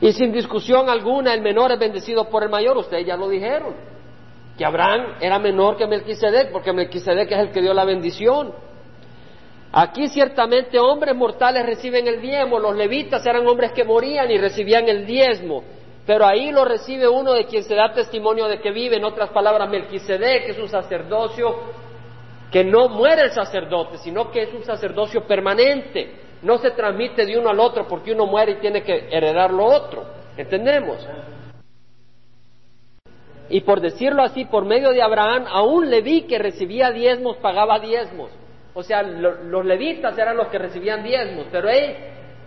Y 0.00 0.12
sin 0.12 0.32
discusión 0.32 0.88
alguna, 0.88 1.34
el 1.34 1.42
menor 1.42 1.72
es 1.72 1.78
bendecido 1.78 2.28
por 2.30 2.42
el 2.42 2.48
mayor, 2.48 2.76
ustedes 2.78 3.06
ya 3.06 3.16
lo 3.16 3.28
dijeron 3.28 3.90
que 4.60 4.66
Abraham 4.66 5.14
era 5.22 5.38
menor 5.38 5.78
que 5.78 5.86
Melquisedec, 5.86 6.52
porque 6.52 6.70
Melquisedec 6.70 7.32
es 7.32 7.38
el 7.38 7.50
que 7.50 7.62
dio 7.62 7.72
la 7.72 7.86
bendición. 7.86 8.52
Aquí 9.72 10.08
ciertamente 10.08 10.78
hombres 10.78 11.16
mortales 11.16 11.64
reciben 11.64 12.06
el 12.06 12.20
diezmo, 12.20 12.58
los 12.58 12.76
levitas 12.76 13.24
eran 13.24 13.46
hombres 13.46 13.72
que 13.72 13.84
morían 13.84 14.30
y 14.30 14.36
recibían 14.36 14.86
el 14.86 15.06
diezmo, 15.06 15.64
pero 16.06 16.26
ahí 16.26 16.50
lo 16.50 16.64
recibe 16.64 17.08
uno 17.08 17.32
de 17.32 17.46
quien 17.46 17.62
se 17.62 17.74
da 17.74 17.92
testimonio 17.92 18.48
de 18.48 18.60
que 18.60 18.70
vive, 18.70 18.96
en 18.96 19.04
otras 19.04 19.30
palabras, 19.30 19.68
Melquisedec 19.68 20.48
es 20.48 20.58
un 20.58 20.68
sacerdocio 20.68 21.54
que 22.50 22.64
no 22.64 22.88
muere 22.88 23.22
el 23.22 23.30
sacerdote, 23.30 23.98
sino 23.98 24.30
que 24.30 24.42
es 24.42 24.54
un 24.54 24.64
sacerdocio 24.64 25.24
permanente, 25.26 26.12
no 26.42 26.58
se 26.58 26.70
transmite 26.72 27.24
de 27.26 27.38
uno 27.38 27.50
al 27.50 27.60
otro 27.60 27.86
porque 27.86 28.12
uno 28.12 28.26
muere 28.26 28.52
y 28.52 28.56
tiene 28.56 28.82
que 28.82 29.08
heredar 29.10 29.52
lo 29.52 29.64
otro, 29.64 30.04
¿entendemos? 30.36 31.06
Y 33.50 33.60
por 33.62 33.80
decirlo 33.80 34.22
así, 34.22 34.44
por 34.44 34.64
medio 34.64 34.90
de 34.90 35.02
Abraham, 35.02 35.44
aún 35.48 35.90
Leví 35.90 36.22
que 36.22 36.38
recibía 36.38 36.92
diezmos 36.92 37.36
pagaba 37.38 37.80
diezmos. 37.80 38.30
O 38.74 38.82
sea, 38.84 39.02
los 39.02 39.66
levitas 39.66 40.16
eran 40.16 40.36
los 40.36 40.46
que 40.48 40.58
recibían 40.58 41.02
diezmos, 41.02 41.46
pero 41.50 41.68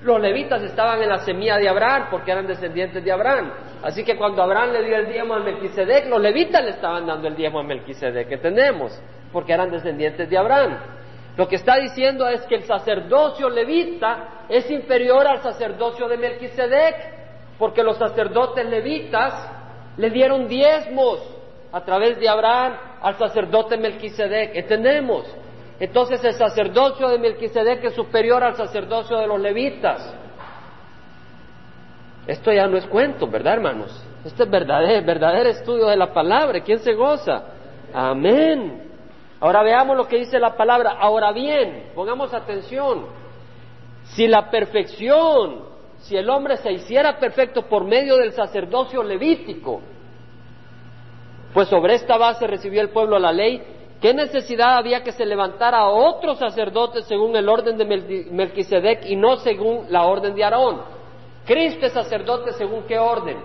los 0.03 0.19
levitas 0.19 0.61
estaban 0.63 1.01
en 1.01 1.09
la 1.09 1.19
semilla 1.19 1.57
de 1.57 1.69
Abraham 1.69 2.07
porque 2.11 2.31
eran 2.31 2.45
descendientes 2.45 3.03
de 3.03 3.11
Abraham. 3.11 3.51
Así 3.81 4.03
que 4.03 4.17
cuando 4.17 4.41
Abraham 4.41 4.71
le 4.71 4.83
dio 4.83 4.97
el 4.97 5.07
diezmo 5.07 5.33
a 5.33 5.39
Melquisedec, 5.39 6.07
los 6.07 6.21
levitas 6.21 6.63
le 6.63 6.71
estaban 6.71 7.05
dando 7.05 7.27
el 7.27 7.35
diezmo 7.35 7.59
a 7.59 7.63
Melquisedec, 7.63 8.31
¿entendemos? 8.31 9.01
Porque 9.31 9.53
eran 9.53 9.71
descendientes 9.71 10.29
de 10.29 10.37
Abraham. 10.37 10.77
Lo 11.35 11.47
que 11.47 11.55
está 11.55 11.77
diciendo 11.77 12.27
es 12.27 12.41
que 12.41 12.55
el 12.55 12.63
sacerdocio 12.63 13.49
levita 13.49 14.45
es 14.49 14.69
inferior 14.69 15.25
al 15.27 15.41
sacerdocio 15.41 16.07
de 16.07 16.17
Melquisedec, 16.17 16.95
porque 17.57 17.81
los 17.81 17.97
sacerdotes 17.97 18.65
levitas 18.65 19.49
le 19.97 20.09
dieron 20.09 20.47
diezmos 20.47 21.19
a 21.71 21.81
través 21.81 22.19
de 22.19 22.29
Abraham 22.29 22.77
al 23.01 23.17
sacerdote 23.17 23.77
Melquisedec. 23.77 24.55
¿Entendemos? 24.55 25.25
Entonces 25.79 26.23
el 26.23 26.33
sacerdocio 26.33 27.09
de 27.09 27.19
Melquisedec 27.19 27.83
es 27.83 27.93
superior 27.93 28.43
al 28.43 28.55
sacerdocio 28.55 29.17
de 29.17 29.27
los 29.27 29.39
levitas. 29.39 30.13
Esto 32.27 32.51
ya 32.53 32.67
no 32.67 32.77
es 32.77 32.85
cuento, 32.85 33.27
¿verdad, 33.27 33.53
hermanos? 33.53 34.03
Esto 34.23 34.43
es 34.43 34.49
verdadero, 34.49 35.05
verdadero 35.05 35.49
estudio 35.49 35.87
de 35.87 35.97
la 35.97 36.13
palabra. 36.13 36.61
¿Quién 36.61 36.79
se 36.79 36.93
goza? 36.93 37.43
Amén. 37.93 38.91
Ahora 39.41 39.61
veamos 39.61 39.97
lo 39.97 40.07
que 40.07 40.19
dice 40.19 40.39
la 40.39 40.55
palabra. 40.55 40.91
Ahora 40.99 41.33
bien, 41.33 41.91
pongamos 41.93 42.33
atención. 42.33 43.07
Si 44.05 44.27
la 44.27 44.49
perfección, 44.49 45.65
si 45.99 46.15
el 46.15 46.29
hombre 46.29 46.57
se 46.57 46.71
hiciera 46.71 47.19
perfecto 47.19 47.63
por 47.63 47.83
medio 47.83 48.15
del 48.15 48.31
sacerdocio 48.31 49.03
levítico, 49.03 49.81
pues 51.53 51.67
sobre 51.67 51.95
esta 51.95 52.17
base 52.17 52.47
recibió 52.47 52.81
el 52.81 52.89
pueblo 52.89 53.19
la 53.19 53.33
ley, 53.33 53.61
¿qué 54.03 54.13
necesidad 54.13 54.75
había 54.75 55.01
que 55.01 55.13
se 55.13 55.25
levantara 55.25 55.85
otro 55.85 56.35
sacerdote 56.35 57.03
según 57.03 57.37
el 57.37 57.47
orden 57.47 57.77
de 57.77 57.85
Melquisedec 57.85 59.05
y 59.05 59.15
no 59.15 59.37
según 59.37 59.85
la 59.87 60.03
orden 60.03 60.35
de 60.35 60.43
Aarón? 60.43 60.81
Cristo 61.45 61.85
es 61.85 61.93
sacerdote 61.93 62.51
según 62.51 62.83
qué 62.83 62.99
orden? 62.99 63.37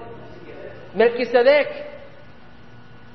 Melquisedec. 0.94 1.68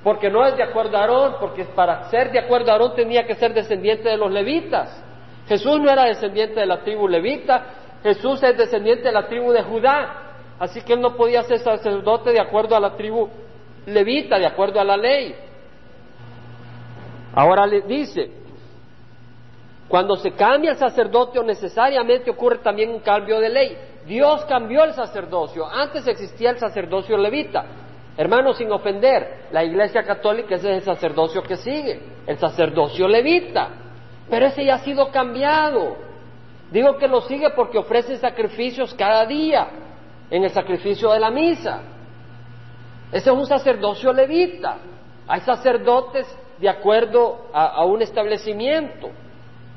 Porque 0.06 0.30
no 0.30 0.46
es 0.46 0.56
de 0.56 0.64
acuerdo 0.64 0.96
a 0.96 1.02
Aarón, 1.02 1.36
porque 1.42 1.66
para 1.66 2.10
ser 2.10 2.32
de 2.32 2.40
acuerdo 2.40 2.70
a 2.72 2.76
Aarón 2.76 2.96
tenía 2.96 3.28
que 3.28 3.36
ser 3.36 3.54
descendiente 3.54 4.08
de 4.08 4.16
los 4.16 4.32
levitas. 4.32 5.04
Jesús 5.46 5.82
no 5.82 5.92
era 5.92 6.06
descendiente 6.06 6.62
de 6.62 6.66
la 6.66 6.80
tribu 6.80 7.10
levita, 7.10 7.66
Jesús 8.04 8.42
es 8.42 8.58
descendiente 8.58 9.04
de 9.04 9.12
la 9.12 9.28
tribu 9.28 9.52
de 9.52 9.64
Judá. 9.64 10.46
Así 10.60 10.82
que 10.82 10.94
él 10.94 11.02
no 11.02 11.18
podía 11.18 11.44
ser 11.44 11.60
sacerdote 11.60 12.32
de 12.32 12.40
acuerdo 12.40 12.78
a 12.78 12.80
la 12.80 12.96
tribu 12.96 13.28
levita, 13.86 14.40
de 14.40 14.46
acuerdo 14.46 14.80
a 14.80 14.86
la 14.86 14.96
ley. 14.96 15.36
Ahora 17.34 17.66
le 17.66 17.82
dice, 17.82 18.30
cuando 19.88 20.16
se 20.16 20.32
cambia 20.32 20.72
el 20.72 20.78
sacerdocio 20.78 21.44
necesariamente 21.44 22.32
ocurre 22.32 22.60
también 22.60 22.90
un 22.90 23.00
cambio 23.00 23.40
de 23.40 23.50
ley. 23.50 23.78
Dios 24.06 24.44
cambió 24.46 24.84
el 24.84 24.94
sacerdocio. 24.94 25.66
Antes 25.66 26.08
existía 26.08 26.52
el 26.52 26.58
sacerdocio 26.58 27.18
levita. 27.18 27.66
Hermanos, 28.18 28.58
sin 28.58 28.72
ofender, 28.72 29.48
la 29.52 29.64
Iglesia 29.64 30.04
Católica 30.04 30.56
es 30.56 30.64
el 30.64 30.82
sacerdocio 30.82 31.42
que 31.42 31.58
sigue, 31.58 32.00
el 32.28 32.38
sacerdocio 32.38 33.08
levita. 33.08 33.70
Pero 34.30 34.48
ese 34.48 34.66
ya 34.66 34.76
ha 34.76 34.80
sido 34.80 35.10
cambiado. 35.10 35.96
Digo 36.72 36.98
que 36.98 37.08
lo 37.08 37.22
sigue 37.22 37.50
porque 37.56 37.78
ofrece 37.78 38.18
sacrificios 38.18 38.94
cada 38.94 39.26
día 39.26 39.68
en 40.30 40.44
el 40.44 40.50
sacrificio 40.50 41.12
de 41.12 41.20
la 41.20 41.30
misa. 41.30 41.82
Ese 43.12 43.30
es 43.30 43.36
un 43.36 43.46
sacerdocio 43.46 44.12
levita. 44.12 44.78
Hay 45.28 45.42
sacerdotes 45.42 46.26
de 46.64 46.70
acuerdo 46.70 47.48
a, 47.52 47.84
un 47.84 48.02
establecimiento. 48.02 49.10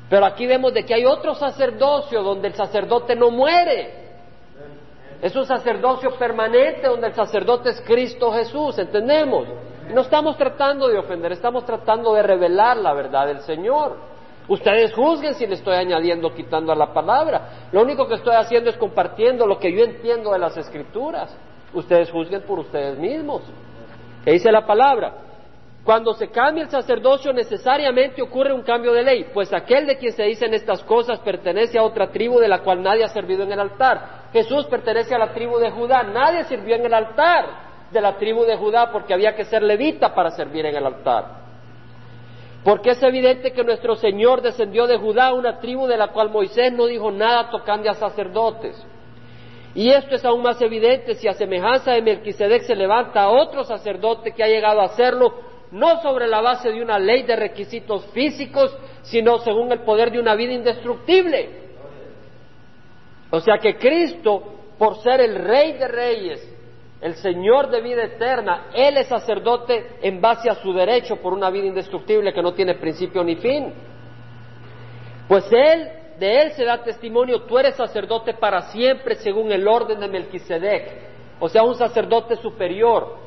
Pero 0.09 0.25
aquí 0.25 0.47
vemos 0.47 0.73
de 0.73 0.85
que 0.85 0.93
hay 0.93 1.05
otro 1.05 1.35
sacerdocio 1.35 2.23
donde 2.23 2.47
el 2.47 2.53
sacerdote 2.53 3.13
no 3.13 3.29
muere. 3.29 4.07
Es 5.21 5.35
un 5.35 5.45
sacerdocio 5.45 6.11
permanente 6.17 6.87
donde 6.87 7.07
el 7.07 7.13
sacerdote 7.13 7.71
es 7.71 7.81
Cristo 7.81 8.31
Jesús, 8.31 8.79
¿entendemos? 8.79 9.49
No 9.93 9.99
estamos 9.99 10.37
tratando 10.37 10.87
de 10.87 10.97
ofender, 10.97 11.33
estamos 11.33 11.65
tratando 11.65 12.13
de 12.13 12.23
revelar 12.23 12.77
la 12.77 12.93
verdad 12.93 13.27
del 13.27 13.41
Señor. 13.41 13.97
Ustedes 14.47 14.93
juzguen 14.93 15.35
si 15.35 15.45
le 15.45 15.55
estoy 15.55 15.75
añadiendo, 15.75 16.33
quitando 16.33 16.71
a 16.71 16.75
la 16.75 16.93
palabra. 16.93 17.67
Lo 17.73 17.81
único 17.81 18.07
que 18.07 18.13
estoy 18.13 18.35
haciendo 18.35 18.69
es 18.69 18.77
compartiendo 18.77 19.45
lo 19.45 19.59
que 19.59 19.73
yo 19.73 19.83
entiendo 19.83 20.31
de 20.31 20.39
las 20.39 20.55
escrituras. 20.55 21.35
Ustedes 21.73 22.09
juzguen 22.09 22.43
por 22.43 22.59
ustedes 22.59 22.97
mismos. 22.97 23.41
¿Qué 24.23 24.31
dice 24.31 24.49
la 24.53 24.65
palabra? 24.65 25.27
Cuando 25.87 26.13
se 26.15 26.27
cambia 26.27 26.65
el 26.65 26.69
sacerdocio 26.69 27.31
necesariamente 27.31 28.21
ocurre 28.21 28.51
un 28.51 28.61
cambio 28.61 28.91
de 28.91 29.03
ley, 29.03 29.27
pues 29.33 29.53
aquel 29.53 29.87
de 29.87 29.97
quien 29.97 30.11
se 30.11 30.23
dicen 30.23 30.53
estas 30.53 30.83
cosas 30.83 31.19
pertenece 31.19 31.79
a 31.79 31.83
otra 31.83 32.11
tribu 32.11 32.39
de 32.39 32.49
la 32.49 32.59
cual 32.59 32.83
nadie 32.83 33.05
ha 33.05 33.07
servido 33.07 33.43
en 33.43 33.53
el 33.53 33.59
altar. 33.61 34.27
Jesús 34.33 34.65
pertenece 34.65 35.15
a 35.15 35.17
la 35.17 35.31
tribu 35.31 35.57
de 35.59 35.71
Judá, 35.71 36.03
nadie 36.03 36.43
sirvió 36.43 36.75
en 36.75 36.87
el 36.87 36.93
altar 36.93 37.45
de 37.89 38.01
la 38.01 38.17
tribu 38.17 38.43
de 38.43 38.57
Judá 38.57 38.91
porque 38.91 39.13
había 39.13 39.33
que 39.33 39.45
ser 39.45 39.63
levita 39.63 40.13
para 40.13 40.31
servir 40.31 40.65
en 40.65 40.75
el 40.75 40.85
altar. 40.85 41.23
Porque 42.65 42.89
es 42.89 43.01
evidente 43.01 43.53
que 43.53 43.63
nuestro 43.63 43.95
Señor 43.95 44.41
descendió 44.41 44.87
de 44.87 44.97
Judá, 44.97 45.31
una 45.31 45.59
tribu 45.59 45.87
de 45.87 45.95
la 45.95 46.09
cual 46.09 46.31
Moisés 46.31 46.73
no 46.73 46.87
dijo 46.87 47.11
nada 47.11 47.49
tocando 47.49 47.89
a 47.89 47.93
sacerdotes. 47.93 48.75
Y 49.73 49.89
esto 49.89 50.15
es 50.15 50.25
aún 50.25 50.41
más 50.41 50.61
evidente 50.61 51.15
si 51.15 51.29
a 51.29 51.33
semejanza 51.33 51.93
de 51.93 52.01
Melquisedec 52.01 52.63
se 52.63 52.75
levanta 52.75 53.29
otro 53.29 53.63
sacerdote 53.63 54.33
que 54.33 54.43
ha 54.43 54.47
llegado 54.47 54.81
a 54.81 54.85
hacerlo, 54.85 55.47
no 55.71 56.01
sobre 56.01 56.27
la 56.27 56.41
base 56.41 56.71
de 56.71 56.81
una 56.81 56.97
ley 56.97 57.23
de 57.23 57.35
requisitos 57.35 58.05
físicos, 58.07 58.75
sino 59.03 59.39
según 59.39 59.71
el 59.71 59.79
poder 59.79 60.11
de 60.11 60.19
una 60.19 60.35
vida 60.35 60.53
indestructible. 60.53 61.49
O 63.29 63.39
sea 63.39 63.57
que 63.57 63.77
Cristo, 63.77 64.43
por 64.77 65.01
ser 65.01 65.21
el 65.21 65.35
Rey 65.35 65.73
de 65.73 65.87
Reyes, 65.87 66.53
el 67.01 67.15
Señor 67.15 67.69
de 67.69 67.81
vida 67.81 68.03
eterna, 68.03 68.67
Él 68.73 68.97
es 68.97 69.07
sacerdote 69.07 69.97
en 70.01 70.19
base 70.21 70.49
a 70.49 70.55
su 70.55 70.73
derecho 70.73 71.17
por 71.17 71.33
una 71.33 71.49
vida 71.49 71.67
indestructible 71.67 72.33
que 72.33 72.41
no 72.41 72.53
tiene 72.53 72.75
principio 72.75 73.23
ni 73.23 73.35
fin. 73.35 73.73
Pues 75.27 75.45
Él, 75.51 75.89
de 76.17 76.41
Él 76.41 76.51
se 76.53 76.63
da 76.63 76.83
testimonio, 76.83 77.43
tú 77.43 77.59
eres 77.59 77.75
sacerdote 77.75 78.33
para 78.33 78.61
siempre 78.71 79.15
según 79.15 79.51
el 79.51 79.67
orden 79.67 79.99
de 79.99 80.07
Melquisedec, 80.07 81.07
o 81.39 81.49
sea, 81.49 81.63
un 81.63 81.75
sacerdote 81.75 82.37
superior, 82.37 83.26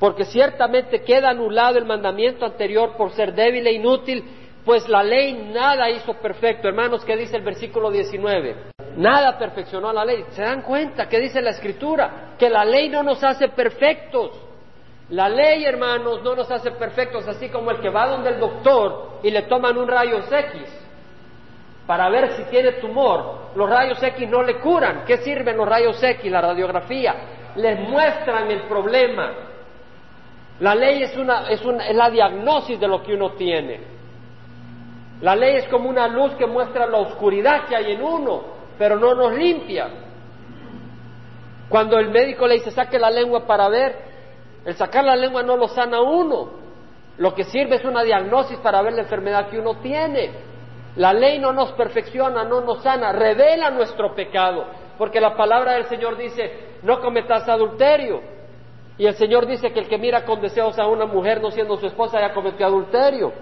porque 0.00 0.24
ciertamente 0.24 1.02
queda 1.02 1.28
anulado 1.28 1.78
el 1.78 1.84
mandamiento 1.84 2.46
anterior 2.46 2.96
por 2.96 3.12
ser 3.12 3.34
débil 3.34 3.66
e 3.66 3.74
inútil, 3.74 4.24
pues 4.64 4.88
la 4.88 5.04
ley 5.04 5.50
nada 5.52 5.90
hizo 5.90 6.14
perfecto. 6.14 6.66
Hermanos, 6.68 7.04
¿qué 7.04 7.16
dice 7.16 7.36
el 7.36 7.42
versículo 7.42 7.90
19? 7.90 8.70
Nada 8.96 9.38
perfeccionó 9.38 9.92
la 9.92 10.04
ley. 10.04 10.24
¿Se 10.30 10.40
dan 10.40 10.62
cuenta 10.62 11.06
qué 11.06 11.20
dice 11.20 11.42
la 11.42 11.50
escritura? 11.50 12.34
Que 12.38 12.48
la 12.48 12.64
ley 12.64 12.88
no 12.88 13.02
nos 13.02 13.22
hace 13.22 13.48
perfectos. 13.48 14.30
La 15.10 15.28
ley, 15.28 15.64
hermanos, 15.64 16.22
no 16.22 16.34
nos 16.34 16.50
hace 16.50 16.70
perfectos, 16.70 17.28
así 17.28 17.50
como 17.50 17.70
el 17.70 17.80
que 17.80 17.90
va 17.90 18.06
donde 18.06 18.30
el 18.30 18.40
doctor 18.40 19.18
y 19.22 19.30
le 19.30 19.42
toman 19.42 19.76
un 19.76 19.86
rayos 19.86 20.24
X 20.32 20.62
para 21.86 22.08
ver 22.08 22.36
si 22.36 22.44
tiene 22.44 22.72
tumor. 22.72 23.50
Los 23.54 23.68
rayos 23.68 24.02
X 24.02 24.28
no 24.30 24.42
le 24.42 24.60
curan. 24.60 25.04
¿Qué 25.04 25.18
sirven 25.18 25.58
los 25.58 25.68
rayos 25.68 26.02
X, 26.02 26.30
la 26.30 26.40
radiografía? 26.40 27.14
Les 27.56 27.80
muestran 27.80 28.50
el 28.50 28.62
problema. 28.62 29.49
La 30.60 30.74
ley 30.74 31.02
es, 31.02 31.16
una, 31.16 31.48
es, 31.48 31.64
una, 31.64 31.86
es 31.88 31.96
la 31.96 32.10
diagnosis 32.10 32.78
de 32.78 32.86
lo 32.86 33.02
que 33.02 33.14
uno 33.14 33.32
tiene. 33.32 33.80
La 35.20 35.34
ley 35.34 35.56
es 35.56 35.68
como 35.68 35.88
una 35.88 36.06
luz 36.08 36.32
que 36.36 36.46
muestra 36.46 36.86
la 36.86 36.98
oscuridad 36.98 37.66
que 37.66 37.76
hay 37.76 37.92
en 37.92 38.02
uno 38.02 38.60
pero 38.80 38.98
no 38.98 39.14
nos 39.14 39.34
limpia. 39.34 39.90
Cuando 41.68 41.98
el 41.98 42.08
médico 42.08 42.46
le 42.46 42.54
dice 42.54 42.70
saque 42.70 42.98
la 42.98 43.10
lengua 43.10 43.46
para 43.46 43.68
ver, 43.68 43.94
el 44.64 44.74
sacar 44.74 45.04
la 45.04 45.14
lengua 45.14 45.42
no 45.42 45.54
lo 45.54 45.68
sana 45.68 46.00
uno. 46.00 46.48
Lo 47.18 47.34
que 47.34 47.44
sirve 47.44 47.76
es 47.76 47.84
una 47.84 48.02
diagnosis 48.02 48.56
para 48.60 48.80
ver 48.80 48.94
la 48.94 49.02
enfermedad 49.02 49.50
que 49.50 49.58
uno 49.58 49.80
tiene. 49.82 50.30
La 50.96 51.12
ley 51.12 51.38
no 51.38 51.52
nos 51.52 51.72
perfecciona, 51.72 52.42
no 52.44 52.62
nos 52.62 52.82
sana, 52.82 53.12
revela 53.12 53.70
nuestro 53.70 54.14
pecado. 54.14 54.64
Porque 54.96 55.20
la 55.20 55.36
palabra 55.36 55.74
del 55.74 55.84
Señor 55.84 56.16
dice, 56.16 56.78
no 56.82 57.02
cometas 57.02 57.46
adulterio. 57.50 58.22
Y 59.00 59.06
el 59.06 59.14
Señor 59.14 59.46
dice 59.46 59.72
que 59.72 59.80
el 59.80 59.88
que 59.88 59.96
mira 59.96 60.26
con 60.26 60.42
deseos 60.42 60.78
a 60.78 60.86
una 60.86 61.06
mujer 61.06 61.40
no 61.40 61.50
siendo 61.50 61.74
su 61.78 61.86
esposa 61.86 62.20
ya 62.20 62.34
cometió 62.34 62.66
adulterio. 62.66 63.32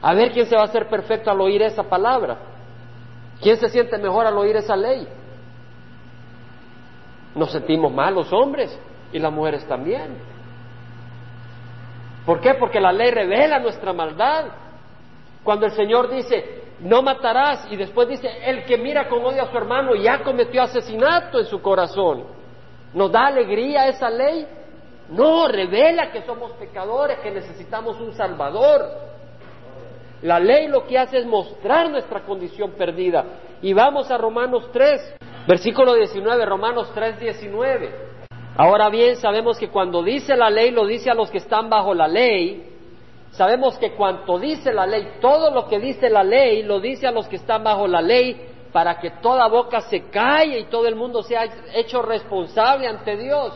A 0.00 0.14
ver 0.14 0.30
quién 0.30 0.46
se 0.46 0.54
va 0.54 0.62
a 0.62 0.66
hacer 0.66 0.88
perfecto 0.88 1.28
al 1.28 1.40
oír 1.40 1.60
esa 1.60 1.82
palabra. 1.82 2.38
¿Quién 3.40 3.56
se 3.56 3.68
siente 3.68 3.98
mejor 3.98 4.28
al 4.28 4.38
oír 4.38 4.54
esa 4.54 4.76
ley? 4.76 5.08
Nos 7.34 7.50
sentimos 7.50 7.92
mal 7.92 8.14
los 8.14 8.32
hombres 8.32 8.78
y 9.12 9.18
las 9.18 9.32
mujeres 9.32 9.66
también. 9.66 10.18
¿Por 12.24 12.40
qué? 12.40 12.54
Porque 12.54 12.80
la 12.80 12.92
ley 12.92 13.10
revela 13.10 13.58
nuestra 13.58 13.92
maldad. 13.92 14.44
Cuando 15.42 15.66
el 15.66 15.72
Señor 15.72 16.10
dice, 16.10 16.62
no 16.78 17.02
matarás, 17.02 17.66
y 17.72 17.76
después 17.76 18.06
dice, 18.06 18.28
el 18.44 18.62
que 18.66 18.78
mira 18.78 19.08
con 19.08 19.24
odio 19.24 19.42
a 19.42 19.50
su 19.50 19.58
hermano 19.58 19.96
ya 19.96 20.22
cometió 20.22 20.62
asesinato 20.62 21.40
en 21.40 21.46
su 21.46 21.60
corazón. 21.60 22.22
¿Nos 22.94 23.10
da 23.10 23.26
alegría 23.26 23.88
esa 23.88 24.08
ley? 24.08 24.61
No, 25.10 25.48
revela 25.48 26.10
que 26.10 26.22
somos 26.22 26.52
pecadores, 26.52 27.18
que 27.20 27.30
necesitamos 27.30 28.00
un 28.00 28.14
Salvador. 28.14 29.12
La 30.22 30.38
ley 30.38 30.68
lo 30.68 30.86
que 30.86 30.98
hace 30.98 31.18
es 31.18 31.26
mostrar 31.26 31.90
nuestra 31.90 32.20
condición 32.20 32.72
perdida. 32.72 33.24
Y 33.60 33.72
vamos 33.72 34.10
a 34.10 34.18
Romanos 34.18 34.70
3, 34.72 35.16
versículo 35.46 35.94
19, 35.94 36.46
Romanos 36.46 36.90
3, 36.94 37.18
19. 37.18 38.12
Ahora 38.56 38.88
bien, 38.88 39.16
sabemos 39.16 39.58
que 39.58 39.68
cuando 39.68 40.02
dice 40.02 40.36
la 40.36 40.50
ley, 40.50 40.70
lo 40.70 40.86
dice 40.86 41.10
a 41.10 41.14
los 41.14 41.30
que 41.30 41.38
están 41.38 41.68
bajo 41.68 41.94
la 41.94 42.06
ley. 42.06 42.70
Sabemos 43.32 43.78
que 43.78 43.92
cuanto 43.92 44.38
dice 44.38 44.72
la 44.72 44.86
ley, 44.86 45.14
todo 45.20 45.50
lo 45.50 45.66
que 45.66 45.78
dice 45.80 46.10
la 46.10 46.22
ley, 46.22 46.62
lo 46.62 46.80
dice 46.80 47.06
a 47.06 47.10
los 47.10 47.26
que 47.28 47.36
están 47.36 47.64
bajo 47.64 47.86
la 47.86 48.02
ley, 48.02 48.48
para 48.72 49.00
que 49.00 49.10
toda 49.22 49.48
boca 49.48 49.80
se 49.82 50.08
calle 50.10 50.60
y 50.60 50.64
todo 50.64 50.86
el 50.86 50.96
mundo 50.96 51.22
sea 51.22 51.46
hecho 51.74 52.02
responsable 52.02 52.86
ante 52.86 53.16
Dios. 53.16 53.54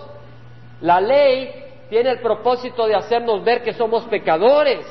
La 0.80 1.00
ley 1.00 1.50
tiene 1.88 2.10
el 2.10 2.20
propósito 2.20 2.86
de 2.86 2.94
hacernos 2.94 3.42
ver 3.44 3.62
que 3.62 3.72
somos 3.72 4.04
pecadores 4.04 4.84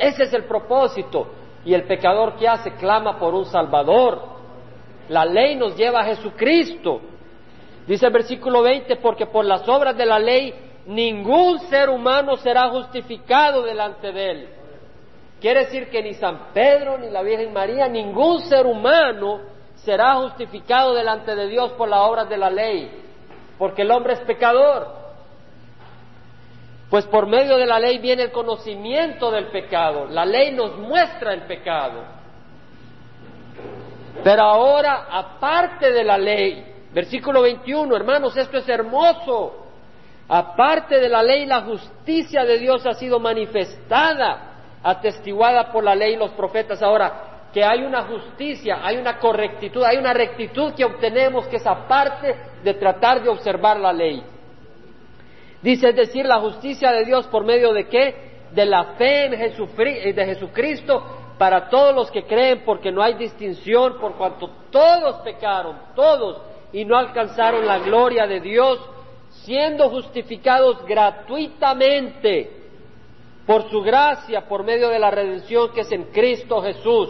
ese 0.00 0.22
es 0.22 0.32
el 0.32 0.44
propósito. 0.44 1.28
Y 1.62 1.74
el 1.74 1.84
pecador 1.84 2.36
que 2.36 2.48
hace 2.48 2.72
clama 2.72 3.18
por 3.18 3.34
un 3.34 3.44
Salvador. 3.44 4.22
La 5.10 5.26
ley 5.26 5.56
nos 5.56 5.76
lleva 5.76 6.00
a 6.00 6.04
Jesucristo. 6.04 7.02
Dice 7.86 8.06
el 8.06 8.12
versículo 8.12 8.62
20, 8.62 8.96
porque 8.96 9.26
por 9.26 9.44
las 9.44 9.68
obras 9.68 9.96
de 9.96 10.06
la 10.06 10.18
ley 10.18 10.54
ningún 10.86 11.58
ser 11.68 11.90
humano 11.90 12.36
será 12.36 12.70
justificado 12.70 13.62
delante 13.62 14.10
de 14.10 14.30
él. 14.30 14.48
Quiere 15.38 15.66
decir 15.66 15.90
que 15.90 16.02
ni 16.02 16.14
San 16.14 16.52
Pedro, 16.54 16.96
ni 16.96 17.10
la 17.10 17.22
Virgen 17.22 17.52
María, 17.52 17.86
ningún 17.86 18.40
ser 18.42 18.66
humano 18.66 19.40
será 19.74 20.14
justificado 20.14 20.94
delante 20.94 21.34
de 21.34 21.46
Dios 21.46 21.72
por 21.72 21.88
las 21.88 22.00
obras 22.00 22.28
de 22.28 22.38
la 22.38 22.50
ley, 22.50 22.90
porque 23.60 23.82
el 23.82 23.90
hombre 23.90 24.14
es 24.14 24.20
pecador. 24.20 24.88
Pues 26.88 27.04
por 27.06 27.26
medio 27.26 27.58
de 27.58 27.66
la 27.66 27.78
ley 27.78 27.98
viene 27.98 28.22
el 28.22 28.32
conocimiento 28.32 29.30
del 29.30 29.48
pecado. 29.48 30.06
La 30.06 30.24
ley 30.24 30.52
nos 30.52 30.78
muestra 30.78 31.34
el 31.34 31.42
pecado. 31.42 32.02
Pero 34.24 34.42
ahora, 34.42 35.08
aparte 35.10 35.92
de 35.92 36.02
la 36.02 36.16
ley, 36.16 36.64
versículo 36.94 37.42
21, 37.42 37.94
hermanos, 37.94 38.34
esto 38.34 38.56
es 38.56 38.68
hermoso. 38.68 39.66
Aparte 40.26 40.98
de 40.98 41.10
la 41.10 41.22
ley, 41.22 41.44
la 41.44 41.60
justicia 41.60 42.46
de 42.46 42.58
Dios 42.58 42.86
ha 42.86 42.94
sido 42.94 43.20
manifestada, 43.20 44.54
atestiguada 44.82 45.70
por 45.70 45.84
la 45.84 45.94
ley 45.94 46.14
y 46.14 46.16
los 46.16 46.30
profetas. 46.30 46.82
Ahora, 46.82 47.29
que 47.52 47.64
hay 47.64 47.82
una 47.82 48.02
justicia, 48.04 48.78
hay 48.82 48.96
una 48.96 49.18
correctitud, 49.18 49.82
hay 49.82 49.96
una 49.96 50.12
rectitud 50.12 50.72
que 50.74 50.84
obtenemos 50.84 51.46
que 51.48 51.56
es 51.56 51.66
aparte 51.66 52.34
de 52.62 52.74
tratar 52.74 53.22
de 53.22 53.28
observar 53.28 53.78
la 53.78 53.92
ley. 53.92 54.22
Dice, 55.62 55.90
es 55.90 55.96
decir, 55.96 56.24
la 56.24 56.40
justicia 56.40 56.92
de 56.92 57.04
Dios 57.04 57.26
por 57.26 57.44
medio 57.44 57.72
de 57.72 57.86
qué? 57.88 58.30
De 58.52 58.64
la 58.64 58.94
fe 58.94 59.26
en 59.26 59.34
eh, 59.34 60.12
de 60.12 60.26
Jesucristo 60.26 61.20
para 61.38 61.68
todos 61.68 61.94
los 61.94 62.10
que 62.10 62.24
creen, 62.24 62.62
porque 62.64 62.92
no 62.92 63.02
hay 63.02 63.14
distinción, 63.14 63.98
por 63.98 64.14
cuanto 64.16 64.50
todos 64.70 65.16
pecaron, 65.22 65.76
todos, 65.94 66.42
y 66.72 66.84
no 66.84 66.96
alcanzaron 66.96 67.66
la 67.66 67.78
gloria 67.78 68.26
de 68.26 68.40
Dios, 68.40 68.78
siendo 69.30 69.88
justificados 69.88 70.84
gratuitamente 70.84 72.60
por 73.46 73.70
su 73.70 73.80
gracia, 73.80 74.46
por 74.46 74.64
medio 74.64 74.90
de 74.90 74.98
la 74.98 75.10
redención 75.10 75.72
que 75.72 75.80
es 75.80 75.92
en 75.92 76.04
Cristo 76.12 76.60
Jesús. 76.62 77.08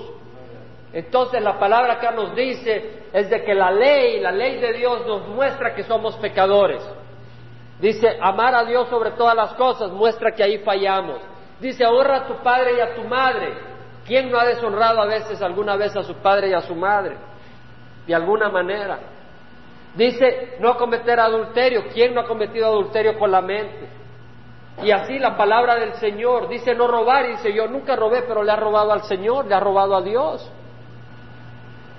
Entonces 0.92 1.42
la 1.42 1.58
palabra 1.58 2.00
que 2.00 2.10
nos 2.10 2.34
dice 2.34 3.04
es 3.12 3.30
de 3.30 3.44
que 3.44 3.54
la 3.54 3.70
ley, 3.70 4.20
la 4.20 4.32
ley 4.32 4.60
de 4.60 4.72
Dios 4.72 5.06
nos 5.06 5.28
muestra 5.28 5.74
que 5.74 5.84
somos 5.84 6.16
pecadores. 6.16 6.82
Dice, 7.78 8.18
amar 8.20 8.54
a 8.54 8.64
Dios 8.64 8.88
sobre 8.88 9.12
todas 9.12 9.34
las 9.34 9.54
cosas 9.54 9.90
muestra 9.90 10.32
que 10.32 10.42
ahí 10.42 10.58
fallamos. 10.58 11.20
Dice, 11.60 11.86
honra 11.86 12.16
a 12.16 12.26
tu 12.26 12.34
padre 12.42 12.76
y 12.76 12.80
a 12.80 12.94
tu 12.94 13.04
madre. 13.04 13.54
¿Quién 14.06 14.30
no 14.30 14.38
ha 14.38 14.44
deshonrado 14.44 15.00
a 15.00 15.06
veces, 15.06 15.40
alguna 15.40 15.76
vez 15.76 15.96
a 15.96 16.02
su 16.02 16.14
padre 16.16 16.48
y 16.48 16.52
a 16.52 16.60
su 16.60 16.74
madre? 16.74 17.16
De 18.06 18.14
alguna 18.14 18.48
manera. 18.48 18.98
Dice 19.94 20.56
no 20.60 20.76
cometer 20.76 21.20
adulterio. 21.20 21.84
¿Quién 21.92 22.14
no 22.14 22.22
ha 22.22 22.24
cometido 22.24 22.66
adulterio 22.66 23.18
con 23.18 23.30
la 23.30 23.40
mente? 23.40 23.88
Y 24.82 24.90
así 24.90 25.18
la 25.18 25.36
palabra 25.36 25.76
del 25.76 25.94
Señor 25.94 26.48
dice 26.48 26.74
no 26.74 26.86
robar. 26.86 27.26
Y 27.26 27.32
dice 27.32 27.52
yo 27.52 27.66
nunca 27.68 27.96
robé, 27.96 28.22
pero 28.22 28.42
le 28.42 28.52
ha 28.52 28.56
robado 28.56 28.92
al 28.92 29.02
Señor, 29.04 29.46
le 29.46 29.54
ha 29.54 29.60
robado 29.60 29.96
a 29.96 30.02
Dios. 30.02 30.50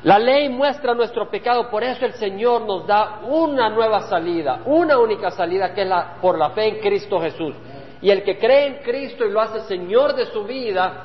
La 0.03 0.17
ley 0.17 0.49
muestra 0.49 0.95
nuestro 0.95 1.29
pecado, 1.29 1.69
por 1.69 1.83
eso 1.83 2.05
el 2.05 2.13
Señor 2.13 2.63
nos 2.63 2.87
da 2.87 3.19
una 3.23 3.69
nueva 3.69 4.01
salida, 4.01 4.61
una 4.65 4.97
única 4.97 5.29
salida 5.29 5.75
que 5.75 5.83
es 5.83 5.87
la, 5.87 6.15
por 6.19 6.39
la 6.39 6.49
fe 6.51 6.69
en 6.69 6.79
Cristo 6.79 7.19
Jesús. 7.19 7.53
Y 8.01 8.09
el 8.09 8.23
que 8.23 8.39
cree 8.39 8.65
en 8.65 8.75
Cristo 8.83 9.25
y 9.25 9.31
lo 9.31 9.39
hace 9.39 9.59
Señor 9.61 10.15
de 10.15 10.25
su 10.25 10.43
vida, 10.43 11.03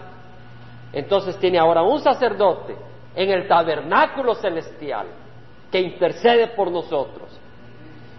entonces 0.94 1.36
tiene 1.38 1.58
ahora 1.58 1.82
un 1.82 2.00
sacerdote 2.00 2.74
en 3.14 3.30
el 3.30 3.46
tabernáculo 3.46 4.34
celestial 4.36 5.08
que 5.70 5.78
intercede 5.78 6.48
por 6.48 6.70
nosotros. 6.70 7.38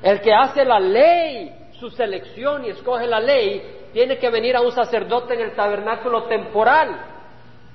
El 0.04 0.22
que 0.22 0.32
hace 0.32 0.64
la 0.64 0.80
ley, 0.80 1.70
su 1.80 1.90
selección 1.90 2.66
y 2.66 2.70
escoge 2.70 3.08
la 3.08 3.20
ley, 3.20 3.88
tiene 3.94 4.20
que 4.20 4.30
venir 4.30 4.56
a 4.56 4.62
un 4.62 4.72
sacerdote 4.72 5.34
en 5.34 5.42
el 5.42 5.56
tabernáculo 5.56 6.26
temporal, 6.26 7.00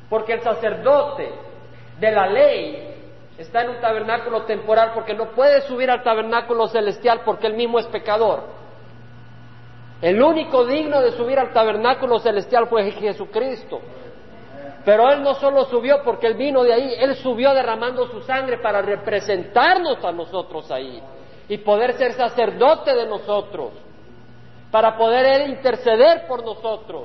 porque 0.09 0.35
el 0.35 0.41
sacerdote 0.43 1.33
de 1.99 2.13
la 2.13 2.27
ley 2.29 2.92
está 3.39 3.63
en 3.63 3.71
un 3.71 3.81
tabernáculo 3.81 4.43
temporal 4.43 4.93
porque 4.95 5.15
no 5.15 5.31
puede 5.31 5.63
subir 5.63 5.91
al 5.91 6.03
tabernáculo 6.03 6.69
celestial 6.69 7.23
porque 7.25 7.47
él 7.47 7.55
mismo 7.55 7.79
es 7.79 7.87
pecador. 7.87 8.45
El 10.03 10.21
único 10.21 10.67
digno 10.67 11.01
de 11.01 11.13
subir 11.13 11.39
al 11.39 11.53
tabernáculo 11.53 12.19
celestial 12.19 12.67
fue 12.67 12.91
Jesucristo. 12.91 13.81
Pero 14.85 15.09
Él 15.11 15.23
no 15.23 15.35
solo 15.35 15.65
subió 15.67 16.03
porque 16.03 16.27
Él 16.27 16.35
vino 16.35 16.65
de 16.65 16.73
ahí, 16.73 16.95
Él 16.99 17.15
subió 17.15 17.55
derramando 17.55 18.09
su 18.09 18.21
sangre 18.23 18.59
para 18.59 18.83
representarnos 18.83 20.05
a 20.05 20.11
nosotros 20.11 20.71
ahí 20.73 21.01
y 21.49 21.59
poder 21.59 21.93
ser 21.95 22.15
sacerdote 22.15 22.95
de 22.95 23.07
nosotros, 23.07 23.71
para 24.73 24.97
poder 24.97 25.25
Él 25.27 25.51
interceder 25.51 26.27
por 26.27 26.45
nosotros. 26.45 27.05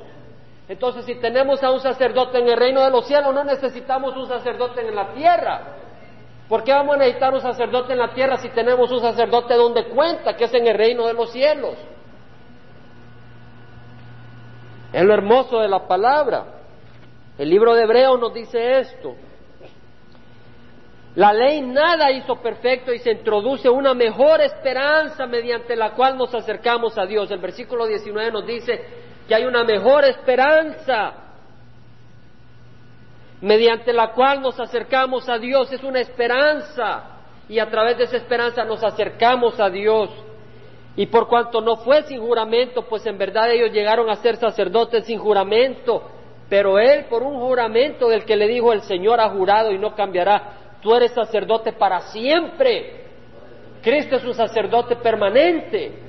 Entonces, 0.68 1.04
si 1.04 1.14
tenemos 1.14 1.62
a 1.62 1.70
un 1.70 1.80
sacerdote 1.80 2.38
en 2.38 2.48
el 2.48 2.56
reino 2.56 2.82
de 2.82 2.90
los 2.90 3.06
cielos, 3.06 3.32
no 3.32 3.44
necesitamos 3.44 4.16
un 4.16 4.26
sacerdote 4.26 4.80
en 4.80 4.94
la 4.94 5.14
tierra. 5.14 5.60
¿Por 6.48 6.64
qué 6.64 6.72
vamos 6.72 6.96
a 6.96 6.98
necesitar 6.98 7.34
un 7.34 7.42
sacerdote 7.42 7.92
en 7.92 7.98
la 7.98 8.14
tierra 8.14 8.38
si 8.38 8.48
tenemos 8.48 8.90
un 8.90 9.00
sacerdote 9.00 9.54
donde 9.54 9.84
cuenta, 9.88 10.34
que 10.34 10.44
es 10.44 10.54
en 10.54 10.66
el 10.66 10.76
reino 10.76 11.06
de 11.06 11.12
los 11.12 11.30
cielos? 11.30 11.76
Es 14.92 15.04
lo 15.04 15.12
hermoso 15.12 15.60
de 15.60 15.68
la 15.68 15.86
palabra. 15.86 16.46
El 17.36 17.50
libro 17.50 17.74
de 17.74 17.82
Hebreo 17.82 18.16
nos 18.16 18.32
dice 18.32 18.78
esto. 18.78 19.14
La 21.16 21.32
ley 21.32 21.60
nada 21.60 22.10
hizo 22.12 22.36
perfecto 22.36 22.92
y 22.92 22.98
se 23.00 23.10
introduce 23.10 23.68
una 23.68 23.92
mejor 23.92 24.40
esperanza 24.40 25.26
mediante 25.26 25.76
la 25.76 25.90
cual 25.90 26.16
nos 26.16 26.34
acercamos 26.34 26.96
a 26.96 27.04
Dios. 27.04 27.30
El 27.30 27.40
versículo 27.40 27.86
19 27.86 28.30
nos 28.30 28.46
dice 28.46 28.84
que 29.26 29.34
hay 29.34 29.44
una 29.44 29.64
mejor 29.64 30.04
esperanza 30.04 31.27
mediante 33.40 33.92
la 33.92 34.12
cual 34.12 34.42
nos 34.42 34.58
acercamos 34.58 35.28
a 35.28 35.38
Dios. 35.38 35.72
Es 35.72 35.82
una 35.82 36.00
esperanza 36.00 37.18
y 37.48 37.58
a 37.58 37.70
través 37.70 37.98
de 37.98 38.04
esa 38.04 38.16
esperanza 38.16 38.64
nos 38.64 38.82
acercamos 38.84 39.58
a 39.60 39.70
Dios. 39.70 40.10
Y 40.96 41.06
por 41.06 41.28
cuanto 41.28 41.60
no 41.60 41.76
fue 41.76 42.02
sin 42.02 42.20
juramento, 42.20 42.82
pues 42.82 43.06
en 43.06 43.16
verdad 43.16 43.50
ellos 43.52 43.72
llegaron 43.72 44.10
a 44.10 44.16
ser 44.16 44.36
sacerdotes 44.36 45.06
sin 45.06 45.18
juramento, 45.18 46.02
pero 46.48 46.78
él 46.78 47.04
por 47.04 47.22
un 47.22 47.38
juramento 47.38 48.08
del 48.08 48.24
que 48.24 48.36
le 48.36 48.48
dijo 48.48 48.72
el 48.72 48.82
Señor 48.82 49.20
ha 49.20 49.30
jurado 49.30 49.70
y 49.70 49.78
no 49.78 49.94
cambiará, 49.94 50.76
tú 50.82 50.94
eres 50.94 51.12
sacerdote 51.12 51.72
para 51.72 52.00
siempre. 52.12 53.04
Cristo 53.80 54.16
es 54.16 54.24
un 54.24 54.34
sacerdote 54.34 54.96
permanente. 54.96 56.07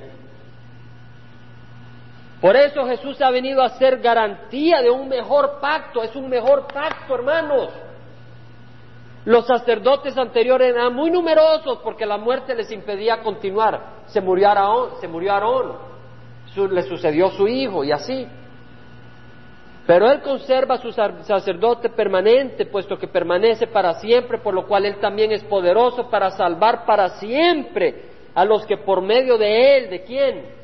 Por 2.40 2.56
eso 2.56 2.86
Jesús 2.86 3.20
ha 3.20 3.30
venido 3.30 3.62
a 3.62 3.70
ser 3.70 3.98
garantía 3.98 4.80
de 4.80 4.90
un 4.90 5.08
mejor 5.08 5.58
pacto, 5.60 6.02
es 6.02 6.16
un 6.16 6.28
mejor 6.28 6.66
pacto, 6.72 7.14
hermanos. 7.14 7.68
Los 9.26 9.46
sacerdotes 9.46 10.16
anteriores 10.16 10.74
eran 10.74 10.94
muy 10.94 11.10
numerosos 11.10 11.78
porque 11.84 12.06
la 12.06 12.16
muerte 12.16 12.54
les 12.54 12.72
impedía 12.72 13.20
continuar. 13.20 14.04
Se 14.06 14.22
murió 14.22 14.48
Aarón, 14.48 14.92
se 15.00 15.08
murió 15.08 15.32
Aarón, 15.32 15.76
le 16.70 16.82
sucedió 16.82 17.30
su 17.30 17.46
hijo 17.46 17.84
y 17.84 17.92
así. 17.92 18.26
Pero 19.86 20.10
Él 20.10 20.22
conserva 20.22 20.78
su 20.78 20.92
sacerdote 20.92 21.90
permanente, 21.90 22.64
puesto 22.64 22.96
que 22.96 23.08
permanece 23.08 23.66
para 23.66 23.94
siempre, 23.94 24.38
por 24.38 24.54
lo 24.54 24.66
cual 24.66 24.86
Él 24.86 24.98
también 25.00 25.32
es 25.32 25.44
poderoso 25.44 26.08
para 26.08 26.30
salvar 26.30 26.86
para 26.86 27.10
siempre 27.18 28.08
a 28.34 28.46
los 28.46 28.64
que 28.64 28.78
por 28.78 29.02
medio 29.02 29.36
de 29.36 29.76
Él, 29.76 29.90
¿de 29.90 30.04
quién? 30.04 30.59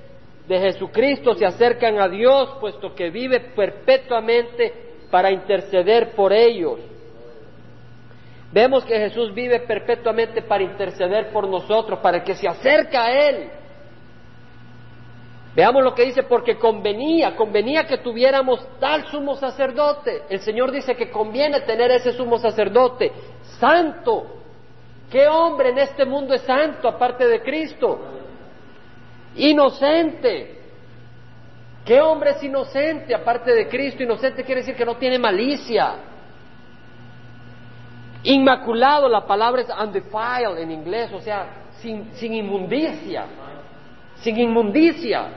De 0.48 0.60
Jesucristo 0.60 1.34
se 1.34 1.44
acercan 1.44 1.98
a 2.00 2.08
Dios, 2.08 2.56
puesto 2.60 2.94
que 2.94 3.10
vive 3.10 3.40
perpetuamente 3.40 4.72
para 5.10 5.30
interceder 5.30 6.14
por 6.14 6.32
ellos. 6.32 6.78
Vemos 8.52 8.84
que 8.84 8.96
Jesús 8.96 9.34
vive 9.34 9.60
perpetuamente 9.60 10.42
para 10.42 10.62
interceder 10.62 11.30
por 11.32 11.48
nosotros, 11.48 11.98
para 11.98 12.22
que 12.22 12.34
se 12.34 12.46
acerca 12.48 13.06
a 13.06 13.12
Él. 13.12 13.50
Veamos 15.56 15.82
lo 15.82 15.94
que 15.94 16.04
dice, 16.04 16.22
porque 16.22 16.56
convenía, 16.56 17.34
convenía 17.34 17.84
que 17.84 17.98
tuviéramos 17.98 18.60
tal 18.78 19.06
sumo 19.06 19.34
sacerdote. 19.36 20.22
El 20.28 20.40
Señor 20.40 20.70
dice 20.70 20.94
que 20.94 21.10
conviene 21.10 21.62
tener 21.62 21.90
ese 21.90 22.12
sumo 22.12 22.38
sacerdote, 22.38 23.10
santo. 23.58 24.26
¿Qué 25.10 25.26
hombre 25.26 25.70
en 25.70 25.78
este 25.78 26.04
mundo 26.04 26.34
es 26.34 26.42
santo 26.42 26.86
aparte 26.88 27.26
de 27.26 27.40
Cristo? 27.40 27.98
Inocente. 29.36 30.56
¿Qué 31.84 32.00
hombre 32.00 32.30
es 32.30 32.42
inocente 32.42 33.14
aparte 33.14 33.52
de 33.54 33.68
Cristo? 33.68 34.02
Inocente 34.02 34.42
quiere 34.42 34.62
decir 34.62 34.74
que 34.74 34.84
no 34.84 34.96
tiene 34.96 35.18
malicia. 35.18 35.94
Inmaculado, 38.24 39.08
la 39.08 39.24
palabra 39.24 39.62
es 39.62 39.68
undefiled 39.68 40.58
en 40.58 40.72
inglés, 40.72 41.12
o 41.12 41.20
sea, 41.20 41.46
sin, 41.78 42.12
sin 42.14 42.34
inmundicia. 42.34 43.26
Sin 44.16 44.36
inmundicia. 44.36 45.28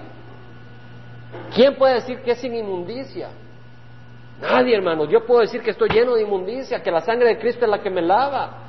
¿Quién 1.53 1.75
puede 1.75 1.95
decir 1.95 2.19
que 2.21 2.31
es 2.31 2.39
sin 2.39 2.55
inmundicia? 2.55 3.29
Nadie, 4.41 4.75
hermano. 4.75 5.05
Yo 5.05 5.25
puedo 5.25 5.41
decir 5.41 5.61
que 5.61 5.71
estoy 5.71 5.89
lleno 5.89 6.15
de 6.15 6.23
inmundicia, 6.23 6.81
que 6.81 6.89
la 6.89 7.01
sangre 7.01 7.27
de 7.27 7.39
Cristo 7.39 7.65
es 7.65 7.69
la 7.69 7.81
que 7.81 7.89
me 7.89 8.01
lava. 8.01 8.68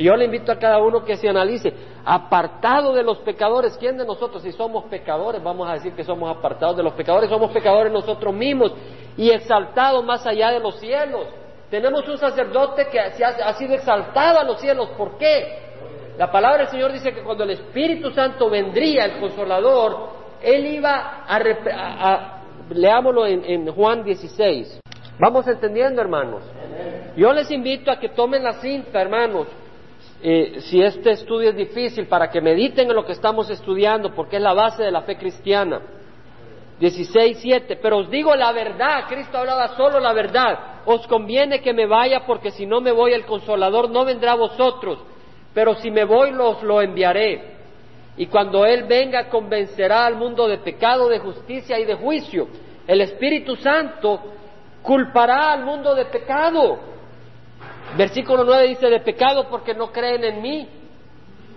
Y 0.00 0.04
yo 0.04 0.16
le 0.16 0.24
invito 0.24 0.50
a 0.50 0.58
cada 0.58 0.78
uno 0.78 1.04
que 1.04 1.14
se 1.18 1.28
analice, 1.28 1.74
apartado 2.06 2.94
de 2.94 3.02
los 3.02 3.18
pecadores, 3.18 3.76
¿quién 3.76 3.98
de 3.98 4.06
nosotros, 4.06 4.42
si 4.42 4.50
somos 4.50 4.84
pecadores, 4.84 5.42
vamos 5.42 5.68
a 5.68 5.74
decir 5.74 5.92
que 5.92 6.04
somos 6.04 6.34
apartados 6.34 6.78
de 6.78 6.82
los 6.82 6.94
pecadores, 6.94 7.28
somos 7.28 7.50
pecadores 7.50 7.92
nosotros 7.92 8.32
mismos 8.32 8.72
y 9.18 9.28
exaltados 9.28 10.02
más 10.02 10.26
allá 10.26 10.52
de 10.52 10.60
los 10.60 10.80
cielos? 10.80 11.26
Tenemos 11.68 12.08
un 12.08 12.16
sacerdote 12.16 12.86
que 12.90 12.98
ha, 12.98 13.52
sido 13.52 13.74
exaltado 13.74 14.38
a 14.38 14.44
los 14.44 14.58
cielos, 14.58 14.88
¿por 14.96 15.18
qué? 15.18 15.68
La 16.16 16.32
palabra 16.32 16.60
del 16.60 16.68
Señor 16.68 16.92
dice 16.92 17.12
que 17.12 17.22
cuando 17.22 17.44
el 17.44 17.50
Espíritu 17.50 18.10
Santo 18.10 18.48
vendría, 18.48 19.04
el 19.04 19.20
consolador, 19.20 20.12
Él 20.40 20.64
iba 20.64 21.26
a, 21.28 22.40
leámoslo 22.70 23.26
en, 23.26 23.44
en 23.44 23.70
Juan 23.70 24.02
16. 24.02 24.80
Vamos 25.18 25.46
entendiendo, 25.46 26.00
hermanos. 26.00 26.42
Yo 27.18 27.34
les 27.34 27.50
invito 27.50 27.90
a 27.90 27.98
que 27.98 28.08
tomen 28.08 28.42
la 28.42 28.54
cinta, 28.54 29.02
hermanos, 29.02 29.46
eh, 30.22 30.60
si 30.60 30.82
este 30.82 31.12
estudio 31.12 31.50
es 31.50 31.56
difícil, 31.56 32.06
para 32.06 32.30
que 32.30 32.40
mediten 32.40 32.88
en 32.88 32.94
lo 32.94 33.06
que 33.06 33.12
estamos 33.12 33.48
estudiando, 33.48 34.14
porque 34.14 34.36
es 34.36 34.42
la 34.42 34.52
base 34.52 34.82
de 34.82 34.90
la 34.90 35.02
fe 35.02 35.16
cristiana. 35.16 35.80
16, 36.78 37.38
7. 37.40 37.76
Pero 37.76 37.98
os 37.98 38.10
digo 38.10 38.34
la 38.34 38.52
verdad, 38.52 39.04
Cristo 39.08 39.38
hablaba 39.38 39.76
solo 39.76 39.98
la 40.00 40.12
verdad. 40.12 40.80
Os 40.86 41.06
conviene 41.06 41.60
que 41.60 41.72
me 41.72 41.86
vaya, 41.86 42.26
porque 42.26 42.50
si 42.50 42.66
no 42.66 42.80
me 42.80 42.92
voy, 42.92 43.12
el 43.12 43.24
consolador 43.24 43.90
no 43.90 44.04
vendrá 44.04 44.32
a 44.32 44.36
vosotros. 44.36 44.98
Pero 45.54 45.74
si 45.76 45.90
me 45.90 46.04
voy, 46.04 46.32
los 46.32 46.62
lo 46.62 46.80
enviaré. 46.82 47.58
Y 48.16 48.26
cuando 48.26 48.66
Él 48.66 48.84
venga, 48.84 49.28
convencerá 49.28 50.06
al 50.06 50.16
mundo 50.16 50.48
de 50.48 50.58
pecado, 50.58 51.08
de 51.08 51.18
justicia 51.18 51.78
y 51.78 51.84
de 51.84 51.94
juicio. 51.94 52.48
El 52.86 53.00
Espíritu 53.00 53.56
Santo 53.56 54.20
culpará 54.82 55.52
al 55.52 55.64
mundo 55.64 55.94
de 55.94 56.06
pecado 56.06 56.89
Versículo 57.96 58.44
9 58.44 58.68
dice, 58.68 58.88
de 58.88 59.00
pecado 59.00 59.48
porque 59.48 59.74
no 59.74 59.90
creen 59.90 60.24
en 60.24 60.42
mí. 60.42 60.68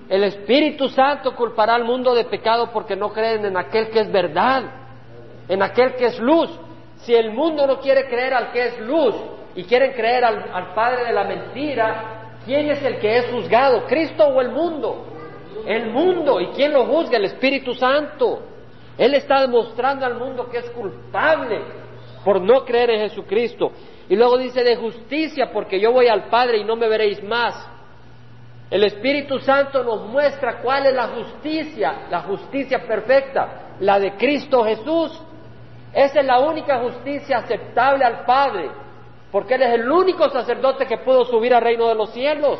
El 0.09 0.23
Espíritu 0.23 0.89
Santo 0.89 1.36
culpará 1.36 1.75
al 1.75 1.86
mundo 1.86 2.13
de 2.13 2.25
pecado 2.25 2.69
porque 2.71 2.95
no 2.95 3.11
creen 3.13 3.45
en 3.45 3.57
aquel 3.57 3.89
que 3.89 4.01
es 4.01 4.11
verdad, 4.11 4.63
en 5.47 5.61
aquel 5.61 5.95
que 5.95 6.07
es 6.07 6.19
luz. 6.19 6.49
Si 6.97 7.13
el 7.13 7.31
mundo 7.31 7.65
no 7.65 7.79
quiere 7.79 8.07
creer 8.07 8.34
al 8.34 8.51
que 8.51 8.67
es 8.67 8.79
luz 8.79 9.15
y 9.55 9.63
quieren 9.63 9.93
creer 9.93 10.25
al, 10.25 10.51
al 10.53 10.73
Padre 10.73 11.05
de 11.05 11.13
la 11.13 11.23
mentira, 11.23 12.38
¿quién 12.45 12.69
es 12.69 12.84
el 12.84 12.99
que 12.99 13.17
es 13.17 13.27
juzgado? 13.31 13.86
¿Cristo 13.86 14.25
o 14.25 14.41
el 14.41 14.49
mundo? 14.49 15.05
El 15.65 15.91
mundo. 15.91 16.41
¿Y 16.41 16.47
quién 16.47 16.73
lo 16.73 16.86
juzga? 16.86 17.17
El 17.17 17.25
Espíritu 17.25 17.73
Santo. 17.73 18.41
Él 18.97 19.13
está 19.15 19.41
demostrando 19.41 20.05
al 20.05 20.15
mundo 20.15 20.49
que 20.49 20.59
es 20.59 20.69
culpable 20.71 21.61
por 22.23 22.41
no 22.41 22.63
creer 22.65 22.91
en 22.91 23.09
Jesucristo. 23.09 23.71
Y 24.09 24.15
luego 24.15 24.37
dice 24.37 24.63
de 24.63 24.75
justicia, 24.75 25.51
porque 25.51 25.79
yo 25.79 25.91
voy 25.91 26.07
al 26.07 26.25
Padre 26.25 26.57
y 26.57 26.63
no 26.63 26.75
me 26.75 26.87
veréis 26.87 27.23
más. 27.23 27.69
El 28.69 28.83
Espíritu 28.83 29.39
Santo 29.39 29.83
nos 29.83 30.07
muestra 30.07 30.59
cuál 30.61 30.87
es 30.87 30.93
la 30.93 31.07
justicia, 31.09 32.07
la 32.09 32.21
justicia 32.21 32.79
perfecta, 32.87 33.75
la 33.79 33.99
de 33.99 34.13
Cristo 34.15 34.63
Jesús. 34.63 35.21
Esa 35.93 36.19
es 36.21 36.25
la 36.25 36.39
única 36.39 36.79
justicia 36.79 37.37
aceptable 37.37 38.03
al 38.03 38.25
Padre, 38.25 38.71
porque 39.31 39.55
Él 39.55 39.61
es 39.61 39.73
el 39.75 39.91
único 39.91 40.27
sacerdote 40.29 40.87
que 40.87 40.97
pudo 40.97 41.23
subir 41.25 41.53
al 41.53 41.61
reino 41.61 41.87
de 41.87 41.95
los 41.95 42.11
cielos. 42.11 42.59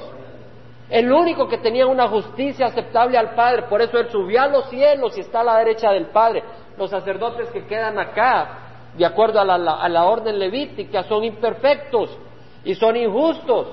El 0.90 1.12
único 1.12 1.48
que 1.48 1.58
tenía 1.58 1.88
una 1.88 2.08
justicia 2.08 2.68
aceptable 2.68 3.18
al 3.18 3.34
Padre, 3.34 3.64
por 3.64 3.82
eso 3.82 3.98
Él 3.98 4.10
subió 4.12 4.44
a 4.44 4.48
los 4.48 4.70
cielos 4.70 5.18
y 5.18 5.22
está 5.22 5.42
a 5.42 5.44
la 5.44 5.58
derecha 5.58 5.92
del 5.92 6.08
Padre. 6.08 6.44
Los 6.78 6.92
sacerdotes 6.92 7.50
que 7.50 7.66
quedan 7.66 7.98
acá 7.98 8.63
de 8.98 9.06
acuerdo 9.06 9.40
a 9.40 9.46
la, 9.46 10.06
orden 10.06 10.38
levítica, 10.38 11.04
son 11.04 11.24
imperfectos 11.24 12.18
y 12.64 12.76
son 12.76 12.96
injustos. 12.96 13.68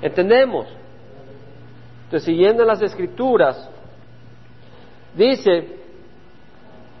¿Entendemos? 0.00 0.66
Entonces, 2.04 2.24
siguiendo 2.24 2.64
las 2.64 2.80
escrituras, 2.82 3.70
dice 5.14 5.84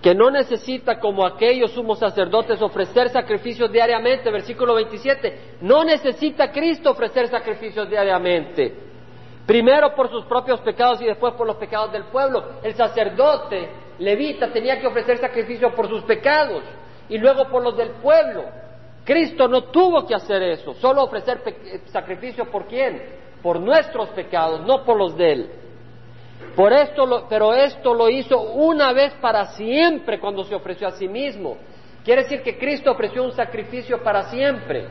que 0.02 0.14
no 0.14 0.30
necesita 0.30 1.00
como 1.00 1.26
aquellos 1.26 1.72
sumos 1.72 1.98
sacerdotes 1.98 2.60
ofrecer 2.60 3.08
sacrificios 3.08 3.72
diariamente, 3.72 4.30
versículo 4.30 4.74
27, 4.74 5.56
no 5.62 5.82
necesita 5.82 6.52
Cristo 6.52 6.90
ofrecer 6.90 7.28
sacrificios 7.28 7.88
diariamente, 7.88 8.74
primero 9.46 9.94
por 9.94 10.10
sus 10.10 10.26
propios 10.26 10.60
pecados 10.60 11.00
y 11.00 11.06
después 11.06 11.32
por 11.34 11.46
los 11.46 11.56
pecados 11.56 11.90
del 11.90 12.04
pueblo. 12.04 12.60
El 12.62 12.74
sacerdote 12.74 13.83
levita 13.98 14.52
tenía 14.52 14.80
que 14.80 14.86
ofrecer 14.86 15.18
sacrificio 15.18 15.74
por 15.74 15.88
sus 15.88 16.02
pecados 16.02 16.62
y 17.08 17.18
luego 17.18 17.48
por 17.48 17.62
los 17.62 17.76
del 17.76 17.90
pueblo. 18.02 18.44
Cristo 19.04 19.48
no 19.48 19.64
tuvo 19.64 20.06
que 20.06 20.14
hacer 20.14 20.42
eso, 20.42 20.74
solo 20.74 21.04
ofrecer 21.04 21.40
sacrificio 21.86 22.50
por 22.50 22.66
quién? 22.66 23.02
Por 23.42 23.60
nuestros 23.60 24.08
pecados, 24.10 24.66
no 24.66 24.84
por 24.84 24.96
los 24.96 25.16
de 25.16 25.32
él. 25.32 25.50
Por 26.56 26.72
esto, 26.72 27.26
pero 27.28 27.52
esto 27.52 27.94
lo 27.94 28.08
hizo 28.08 28.40
una 28.40 28.92
vez 28.92 29.12
para 29.20 29.46
siempre 29.46 30.18
cuando 30.18 30.44
se 30.44 30.54
ofreció 30.54 30.88
a 30.88 30.92
sí 30.92 31.08
mismo. 31.08 31.56
Quiere 32.04 32.22
decir 32.22 32.42
que 32.42 32.58
Cristo 32.58 32.92
ofreció 32.92 33.24
un 33.24 33.32
sacrificio 33.32 34.02
para 34.02 34.24
siempre. 34.24 34.86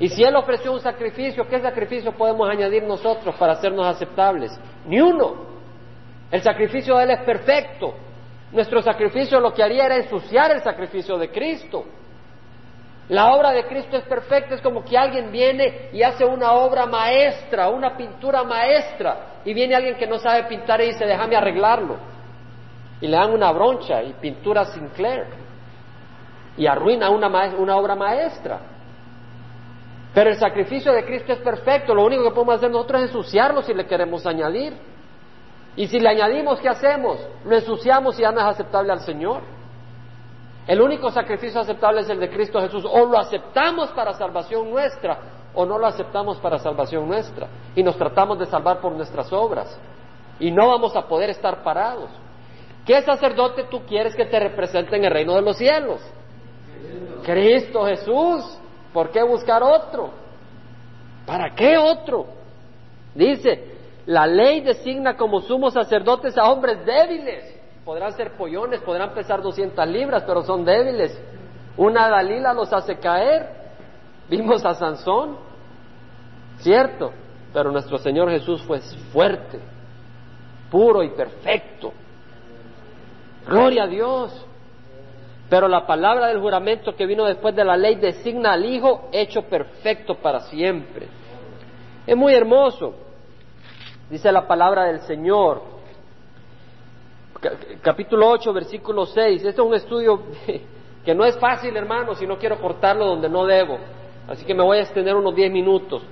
Y 0.00 0.08
si 0.08 0.24
Él 0.24 0.34
ofreció 0.34 0.72
un 0.72 0.80
sacrificio, 0.80 1.46
¿qué 1.46 1.60
sacrificio 1.60 2.12
podemos 2.12 2.48
añadir 2.48 2.82
nosotros 2.82 3.34
para 3.36 3.52
hacernos 3.52 3.86
aceptables? 3.86 4.50
Ni 4.86 5.00
uno. 5.00 5.50
El 6.30 6.40
sacrificio 6.42 6.96
de 6.96 7.04
Él 7.04 7.10
es 7.10 7.20
perfecto. 7.20 7.94
Nuestro 8.52 8.82
sacrificio 8.82 9.38
lo 9.40 9.52
que 9.52 9.62
haría 9.62 9.86
era 9.86 9.96
ensuciar 9.96 10.50
el 10.50 10.62
sacrificio 10.62 11.16
de 11.16 11.30
Cristo. 11.30 11.84
La 13.08 13.32
obra 13.32 13.50
de 13.50 13.66
Cristo 13.66 13.96
es 13.96 14.04
perfecta, 14.04 14.54
es 14.54 14.60
como 14.60 14.84
que 14.84 14.96
alguien 14.96 15.32
viene 15.32 15.88
y 15.92 16.02
hace 16.02 16.24
una 16.24 16.52
obra 16.52 16.86
maestra, 16.86 17.68
una 17.68 17.96
pintura 17.96 18.44
maestra, 18.44 19.40
y 19.44 19.52
viene 19.52 19.74
alguien 19.74 19.96
que 19.96 20.06
no 20.06 20.18
sabe 20.18 20.44
pintar 20.44 20.80
y 20.80 20.86
dice, 20.86 21.06
déjame 21.06 21.36
arreglarlo. 21.36 21.96
Y 23.00 23.08
le 23.08 23.16
dan 23.16 23.32
una 23.32 23.50
broncha 23.50 24.02
y 24.02 24.12
pintura 24.14 24.64
Sinclair. 24.66 25.26
Y 26.56 26.66
arruina 26.66 27.10
una, 27.10 27.28
una 27.56 27.76
obra 27.76 27.96
maestra. 27.96 28.60
Pero 30.12 30.30
el 30.30 30.36
sacrificio 30.36 30.92
de 30.92 31.04
Cristo 31.04 31.32
es 31.32 31.38
perfecto, 31.38 31.94
lo 31.94 32.04
único 32.04 32.24
que 32.24 32.30
podemos 32.30 32.56
hacer 32.56 32.70
nosotros 32.70 33.02
es 33.02 33.08
ensuciarlo 33.08 33.62
si 33.62 33.72
le 33.74 33.86
queremos 33.86 34.26
añadir. 34.26 34.74
Y 35.76 35.86
si 35.86 36.00
le 36.00 36.08
añadimos, 36.08 36.60
¿qué 36.60 36.68
hacemos? 36.68 37.18
Lo 37.44 37.56
ensuciamos 37.56 38.18
y 38.18 38.22
ya 38.22 38.32
no 38.32 38.40
es 38.40 38.46
aceptable 38.46 38.92
al 38.92 39.00
Señor. 39.00 39.42
El 40.66 40.80
único 40.80 41.10
sacrificio 41.10 41.60
aceptable 41.60 42.02
es 42.02 42.10
el 42.10 42.20
de 42.20 42.30
Cristo 42.30 42.60
Jesús. 42.60 42.84
O 42.88 43.06
lo 43.06 43.18
aceptamos 43.18 43.90
para 43.90 44.14
salvación 44.14 44.70
nuestra 44.70 45.18
o 45.54 45.66
no 45.66 45.78
lo 45.78 45.86
aceptamos 45.86 46.38
para 46.38 46.58
salvación 46.58 47.08
nuestra. 47.08 47.48
Y 47.74 47.82
nos 47.82 47.96
tratamos 47.96 48.38
de 48.38 48.46
salvar 48.46 48.80
por 48.80 48.92
nuestras 48.92 49.32
obras. 49.32 49.78
Y 50.38 50.50
no 50.50 50.68
vamos 50.68 50.94
a 50.96 51.06
poder 51.06 51.30
estar 51.30 51.62
parados. 51.62 52.10
¿Qué 52.86 53.02
sacerdote 53.02 53.64
tú 53.64 53.82
quieres 53.86 54.14
que 54.14 54.24
te 54.24 54.38
represente 54.38 54.96
en 54.96 55.04
el 55.04 55.10
reino 55.10 55.34
de 55.34 55.42
los 55.42 55.56
cielos? 55.56 56.00
Cristo 57.24 57.84
Jesús. 57.84 58.58
¿Por 58.92 59.10
qué 59.10 59.22
buscar 59.22 59.62
otro? 59.62 60.10
¿Para 61.26 61.54
qué 61.54 61.78
otro? 61.78 62.26
Dice, 63.14 63.79
la 64.06 64.26
ley 64.26 64.60
designa 64.60 65.16
como 65.16 65.40
sumos 65.40 65.74
sacerdotes 65.74 66.36
a 66.38 66.50
hombres 66.50 66.84
débiles. 66.84 67.56
Podrán 67.84 68.12
ser 68.12 68.32
pollones, 68.32 68.80
podrán 68.80 69.14
pesar 69.14 69.42
200 69.42 69.86
libras, 69.86 70.24
pero 70.26 70.42
son 70.42 70.64
débiles. 70.64 71.18
Una 71.76 72.08
Dalila 72.08 72.52
los 72.52 72.72
hace 72.72 72.98
caer. 72.98 73.60
Vimos 74.28 74.64
a 74.64 74.74
Sansón, 74.74 75.36
cierto, 76.58 77.12
pero 77.52 77.72
nuestro 77.72 77.98
Señor 77.98 78.30
Jesús 78.30 78.62
fue 78.62 78.80
fuerte, 79.12 79.58
puro 80.70 81.02
y 81.02 81.10
perfecto. 81.10 81.92
Gloria 83.46 83.84
a 83.84 83.86
Dios. 83.88 84.46
Pero 85.48 85.66
la 85.66 85.84
palabra 85.84 86.28
del 86.28 86.38
juramento 86.38 86.94
que 86.94 87.06
vino 87.06 87.24
después 87.24 87.56
de 87.56 87.64
la 87.64 87.76
ley 87.76 87.96
designa 87.96 88.52
al 88.52 88.64
Hijo 88.64 89.08
hecho 89.10 89.42
perfecto 89.42 90.14
para 90.14 90.40
siempre. 90.42 91.08
Es 92.06 92.16
muy 92.16 92.32
hermoso. 92.34 92.94
Dice 94.10 94.32
la 94.32 94.44
palabra 94.44 94.86
del 94.86 95.02
Señor. 95.02 95.62
Capítulo 97.80 98.28
8, 98.28 98.52
versículo 98.52 99.06
6. 99.06 99.36
Este 99.36 99.48
es 99.50 99.58
un 99.66 99.72
estudio 99.72 100.20
que 101.04 101.14
no 101.14 101.24
es 101.24 101.38
fácil, 101.38 101.76
hermanos, 101.76 102.20
y 102.20 102.26
no 102.26 102.36
quiero 102.36 102.60
cortarlo 102.60 103.06
donde 103.06 103.28
no 103.28 103.46
debo. 103.46 103.78
Así 104.28 104.44
que 104.44 104.52
me 104.52 104.64
voy 104.64 104.78
a 104.78 104.82
extender 104.82 105.14
unos 105.14 105.32
10 105.34 105.52
minutos. 105.52 106.02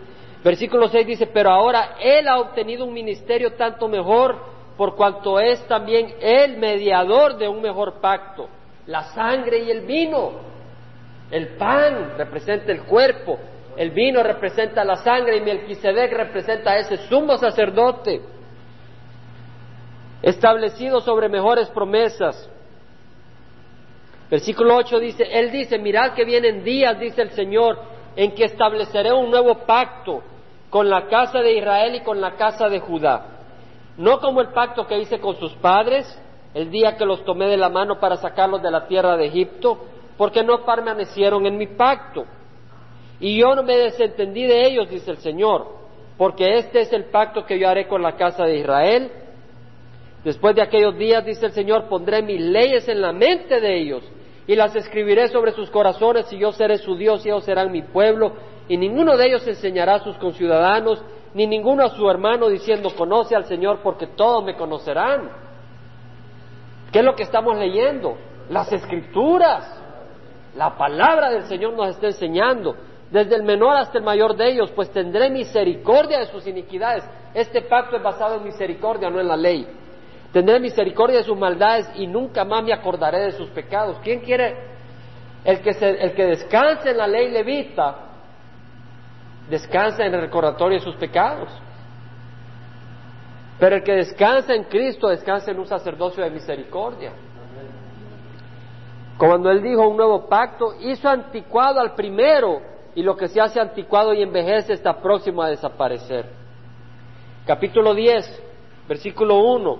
Versículo 0.44 0.88
6 0.88 1.06
dice, 1.08 1.26
pero 1.26 1.50
ahora 1.50 1.96
Él 2.00 2.28
ha 2.28 2.38
obtenido 2.38 2.84
un 2.84 2.92
ministerio 2.92 3.54
tanto 3.54 3.88
mejor 3.88 4.36
por 4.76 4.94
cuanto 4.94 5.40
es 5.40 5.66
también 5.66 6.14
el 6.20 6.56
mediador 6.56 7.36
de 7.36 7.48
un 7.48 7.60
mejor 7.60 7.94
pacto. 8.00 8.48
La 8.86 9.02
sangre 9.12 9.64
y 9.64 9.72
el 9.72 9.80
vino. 9.80 10.30
El 11.32 11.48
pan 11.56 12.14
representa 12.16 12.70
el 12.70 12.84
cuerpo, 12.84 13.40
el 13.78 13.92
vino 13.92 14.24
representa 14.24 14.84
la 14.84 14.96
sangre 14.96 15.36
y 15.36 15.40
Melquisedec 15.40 16.12
representa 16.12 16.72
a 16.72 16.78
ese 16.78 16.96
sumo 17.08 17.38
sacerdote 17.38 18.20
establecido 20.20 21.00
sobre 21.00 21.28
mejores 21.28 21.68
promesas. 21.70 22.50
Versículo 24.28 24.74
8 24.78 24.98
dice, 24.98 25.22
Él 25.30 25.52
dice, 25.52 25.78
mirad 25.78 26.14
que 26.14 26.24
vienen 26.24 26.64
días, 26.64 26.98
dice 26.98 27.22
el 27.22 27.30
Señor, 27.30 27.78
en 28.16 28.34
que 28.34 28.46
estableceré 28.46 29.12
un 29.12 29.30
nuevo 29.30 29.58
pacto 29.64 30.24
con 30.70 30.90
la 30.90 31.06
casa 31.06 31.38
de 31.38 31.52
Israel 31.52 31.94
y 31.94 32.00
con 32.00 32.20
la 32.20 32.32
casa 32.32 32.68
de 32.68 32.80
Judá. 32.80 33.26
No 33.96 34.18
como 34.18 34.40
el 34.40 34.48
pacto 34.48 34.88
que 34.88 34.98
hice 34.98 35.20
con 35.20 35.36
sus 35.36 35.54
padres, 35.54 36.20
el 36.52 36.68
día 36.72 36.96
que 36.96 37.06
los 37.06 37.24
tomé 37.24 37.46
de 37.46 37.56
la 37.56 37.68
mano 37.68 38.00
para 38.00 38.16
sacarlos 38.16 38.60
de 38.60 38.72
la 38.72 38.88
tierra 38.88 39.16
de 39.16 39.26
Egipto, 39.26 39.78
porque 40.16 40.42
no 40.42 40.64
permanecieron 40.64 41.46
en 41.46 41.56
mi 41.56 41.68
pacto. 41.68 42.24
Y 43.20 43.38
yo 43.40 43.54
no 43.54 43.62
me 43.62 43.76
desentendí 43.76 44.44
de 44.46 44.66
ellos, 44.66 44.88
dice 44.88 45.10
el 45.10 45.18
Señor, 45.18 45.66
porque 46.16 46.58
este 46.58 46.80
es 46.80 46.92
el 46.92 47.06
pacto 47.06 47.44
que 47.44 47.58
yo 47.58 47.68
haré 47.68 47.88
con 47.88 48.02
la 48.02 48.16
casa 48.16 48.44
de 48.44 48.58
Israel. 48.58 49.10
Después 50.24 50.54
de 50.54 50.62
aquellos 50.62 50.96
días, 50.96 51.24
dice 51.24 51.46
el 51.46 51.52
Señor, 51.52 51.88
pondré 51.88 52.22
mis 52.22 52.40
leyes 52.40 52.88
en 52.88 53.00
la 53.00 53.12
mente 53.12 53.60
de 53.60 53.78
ellos 53.78 54.04
y 54.46 54.56
las 54.56 54.74
escribiré 54.74 55.28
sobre 55.28 55.52
sus 55.52 55.70
corazones 55.70 56.32
y 56.32 56.38
yo 56.38 56.52
seré 56.52 56.78
su 56.78 56.96
Dios 56.96 57.24
y 57.24 57.28
ellos 57.28 57.44
serán 57.44 57.70
mi 57.70 57.82
pueblo 57.82 58.32
y 58.68 58.76
ninguno 58.76 59.16
de 59.16 59.26
ellos 59.26 59.46
enseñará 59.46 59.96
a 59.96 60.04
sus 60.04 60.16
conciudadanos 60.16 61.02
ni 61.34 61.46
ninguno 61.46 61.84
a 61.84 61.90
su 61.90 62.08
hermano 62.08 62.48
diciendo 62.48 62.90
conoce 62.96 63.36
al 63.36 63.44
Señor 63.44 63.80
porque 63.82 64.06
todos 64.06 64.44
me 64.44 64.56
conocerán. 64.56 65.30
¿Qué 66.92 67.00
es 67.00 67.04
lo 67.04 67.14
que 67.14 67.24
estamos 67.24 67.56
leyendo? 67.58 68.16
Las 68.48 68.72
escrituras. 68.72 69.74
La 70.56 70.76
palabra 70.76 71.30
del 71.30 71.44
Señor 71.44 71.74
nos 71.74 71.90
está 71.90 72.06
enseñando, 72.06 72.74
desde 73.10 73.36
el 73.36 73.42
menor 73.42 73.76
hasta 73.76 73.98
el 73.98 74.04
mayor 74.04 74.36
de 74.36 74.50
ellos, 74.50 74.70
pues 74.72 74.90
tendré 74.90 75.30
misericordia 75.30 76.18
de 76.18 76.26
sus 76.26 76.46
iniquidades. 76.46 77.04
Este 77.32 77.62
pacto 77.62 77.96
es 77.96 78.02
basado 78.02 78.36
en 78.36 78.44
misericordia, 78.44 79.08
no 79.08 79.20
en 79.20 79.28
la 79.28 79.36
ley. 79.36 79.66
Tendré 80.32 80.60
misericordia 80.60 81.18
de 81.18 81.24
sus 81.24 81.38
maldades 81.38 81.88
y 81.94 82.06
nunca 82.06 82.44
más 82.44 82.62
me 82.62 82.72
acordaré 82.72 83.20
de 83.20 83.32
sus 83.32 83.48
pecados. 83.50 83.96
¿Quién 84.02 84.20
quiere? 84.20 84.56
El 85.42 85.60
que, 85.60 85.70
el 85.70 86.12
que 86.12 86.26
descanse 86.26 86.90
en 86.90 86.98
la 86.98 87.06
ley 87.06 87.30
levita, 87.30 87.96
descansa 89.48 90.04
en 90.04 90.14
el 90.14 90.20
recordatorio 90.20 90.78
de 90.78 90.84
sus 90.84 90.96
pecados. 90.96 91.48
Pero 93.58 93.76
el 93.76 93.82
que 93.82 93.94
descansa 93.94 94.54
en 94.54 94.64
Cristo 94.64 95.08
descansa 95.08 95.50
en 95.50 95.58
un 95.58 95.66
sacerdocio 95.66 96.22
de 96.22 96.30
misericordia. 96.30 97.12
Cuando 99.16 99.50
él 99.50 99.62
dijo 99.62 99.88
un 99.88 99.96
nuevo 99.96 100.28
pacto, 100.28 100.74
hizo 100.80 101.08
anticuado 101.08 101.80
al 101.80 101.94
primero 101.94 102.60
y 102.94 103.02
lo 103.02 103.16
que 103.16 103.28
se 103.28 103.40
hace 103.40 103.60
anticuado 103.60 104.12
y 104.12 104.22
envejece 104.22 104.72
está 104.72 105.00
próximo 105.00 105.42
a 105.42 105.48
desaparecer. 105.48 106.26
Capítulo 107.46 107.94
10, 107.94 108.42
versículo 108.88 109.38
1. 109.38 109.78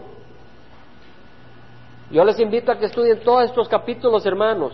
Yo 2.11 2.25
les 2.25 2.39
invito 2.41 2.73
a 2.73 2.79
que 2.79 2.87
estudien 2.87 3.21
todos 3.21 3.45
estos 3.45 3.69
capítulos, 3.69 4.25
hermanos. 4.25 4.73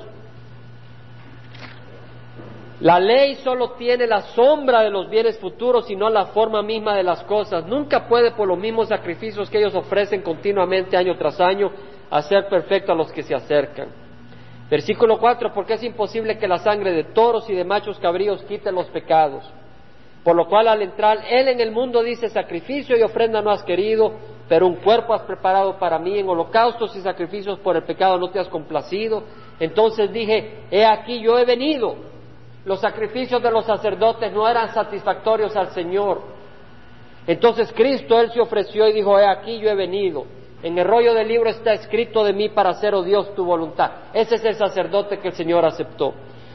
La 2.81 3.01
ley 3.01 3.37
solo 3.37 3.71
tiene 3.73 4.07
la 4.07 4.21
sombra 4.21 4.83
de 4.83 4.91
los 4.91 5.09
bienes 5.09 5.39
futuros 5.39 5.91
y 5.91 5.97
no 5.97 6.11
la 6.11 6.27
forma 6.27 6.63
misma 6.63 6.95
de 6.97 7.03
las 7.03 7.23
cosas. 7.25 7.67
Nunca 7.67 8.07
puede, 8.07 8.33
por 8.33 8.47
los 8.47 8.59
mismos 8.59 8.89
sacrificios 8.89 9.49
que 9.49 9.59
ellos 9.59 9.75
ofrecen 9.75 10.23
continuamente 10.23 10.97
año 10.97 11.17
tras 11.17 11.41
año, 11.41 11.73
hacer 12.11 12.47
perfecto 12.49 12.93
a 12.93 12.95
los 12.95 13.11
que 13.11 13.23
se 13.23 13.35
acercan. 13.35 14.04
Versículo 14.71 15.19
4, 15.19 15.53
porque 15.53 15.75
es 15.75 15.83
imposible 15.83 16.39
que 16.39 16.49
la 16.49 16.59
sangre 16.59 16.93
de 16.93 17.05
toros 17.05 17.49
y 17.51 17.55
de 17.55 17.65
machos 17.65 17.99
cabríos 17.99 18.43
quite 18.45 18.73
los 18.73 18.87
pecados. 18.87 19.45
Por 20.23 20.35
lo 20.35 20.49
cual 20.49 20.69
al 20.69 20.81
entrar 20.81 21.19
Él 21.31 21.49
en 21.49 21.61
el 21.61 21.71
mundo 21.71 22.03
dice, 22.03 22.31
sacrificio 22.31 22.97
y 22.97 23.03
ofrenda 23.03 23.43
no 23.43 23.51
has 23.51 23.63
querido, 23.63 24.13
pero 24.49 24.67
un 24.67 24.77
cuerpo 24.77 25.13
has 25.13 25.23
preparado 25.23 25.79
para 25.79 25.99
mí, 25.99 26.19
en 26.19 26.29
holocaustos 26.29 26.97
y 26.97 27.03
sacrificios 27.03 27.59
por 27.59 27.77
el 27.77 27.85
pecado 27.85 28.19
no 28.19 28.31
te 28.31 28.39
has 28.39 28.49
complacido. 28.49 29.23
Entonces 29.61 30.11
dije, 30.13 30.63
he 30.71 30.85
aquí 30.85 31.21
yo 31.21 31.39
he 31.39 31.45
venido. 31.45 31.97
Los 32.65 32.81
sacrificios 32.81 33.43
de 33.43 33.51
los 33.51 33.67
sacerdotes 33.67 34.33
no 34.33 34.49
eran 34.49 34.73
satisfactorios 34.73 35.55
al 35.57 35.73
Señor. 35.73 36.23
Entonces 37.27 37.71
Cristo, 37.75 38.19
Él 38.19 38.33
se 38.33 38.41
ofreció 38.41 38.89
y 38.89 38.95
dijo, 38.95 39.19
he 39.19 39.27
aquí 39.27 39.59
yo 39.59 39.69
he 39.69 39.75
venido. 39.75 40.25
En 40.65 40.79
el 40.79 40.87
rollo 40.87 41.13
del 41.13 41.29
libro 41.29 41.51
está 41.51 41.75
escrito 41.75 42.25
de 42.25 42.33
mí 42.33 42.49
para 42.49 42.71
hacer, 42.71 42.95
oh 42.95 43.03
Dios, 43.03 43.35
tu 43.35 43.45
voluntad. 43.45 43.91
Ese 44.15 44.37
es 44.37 44.45
el 44.47 44.55
sacerdote 44.55 45.19
que 45.19 45.29
el 45.29 45.35
Señor 45.35 45.63
aceptó. 45.63 46.15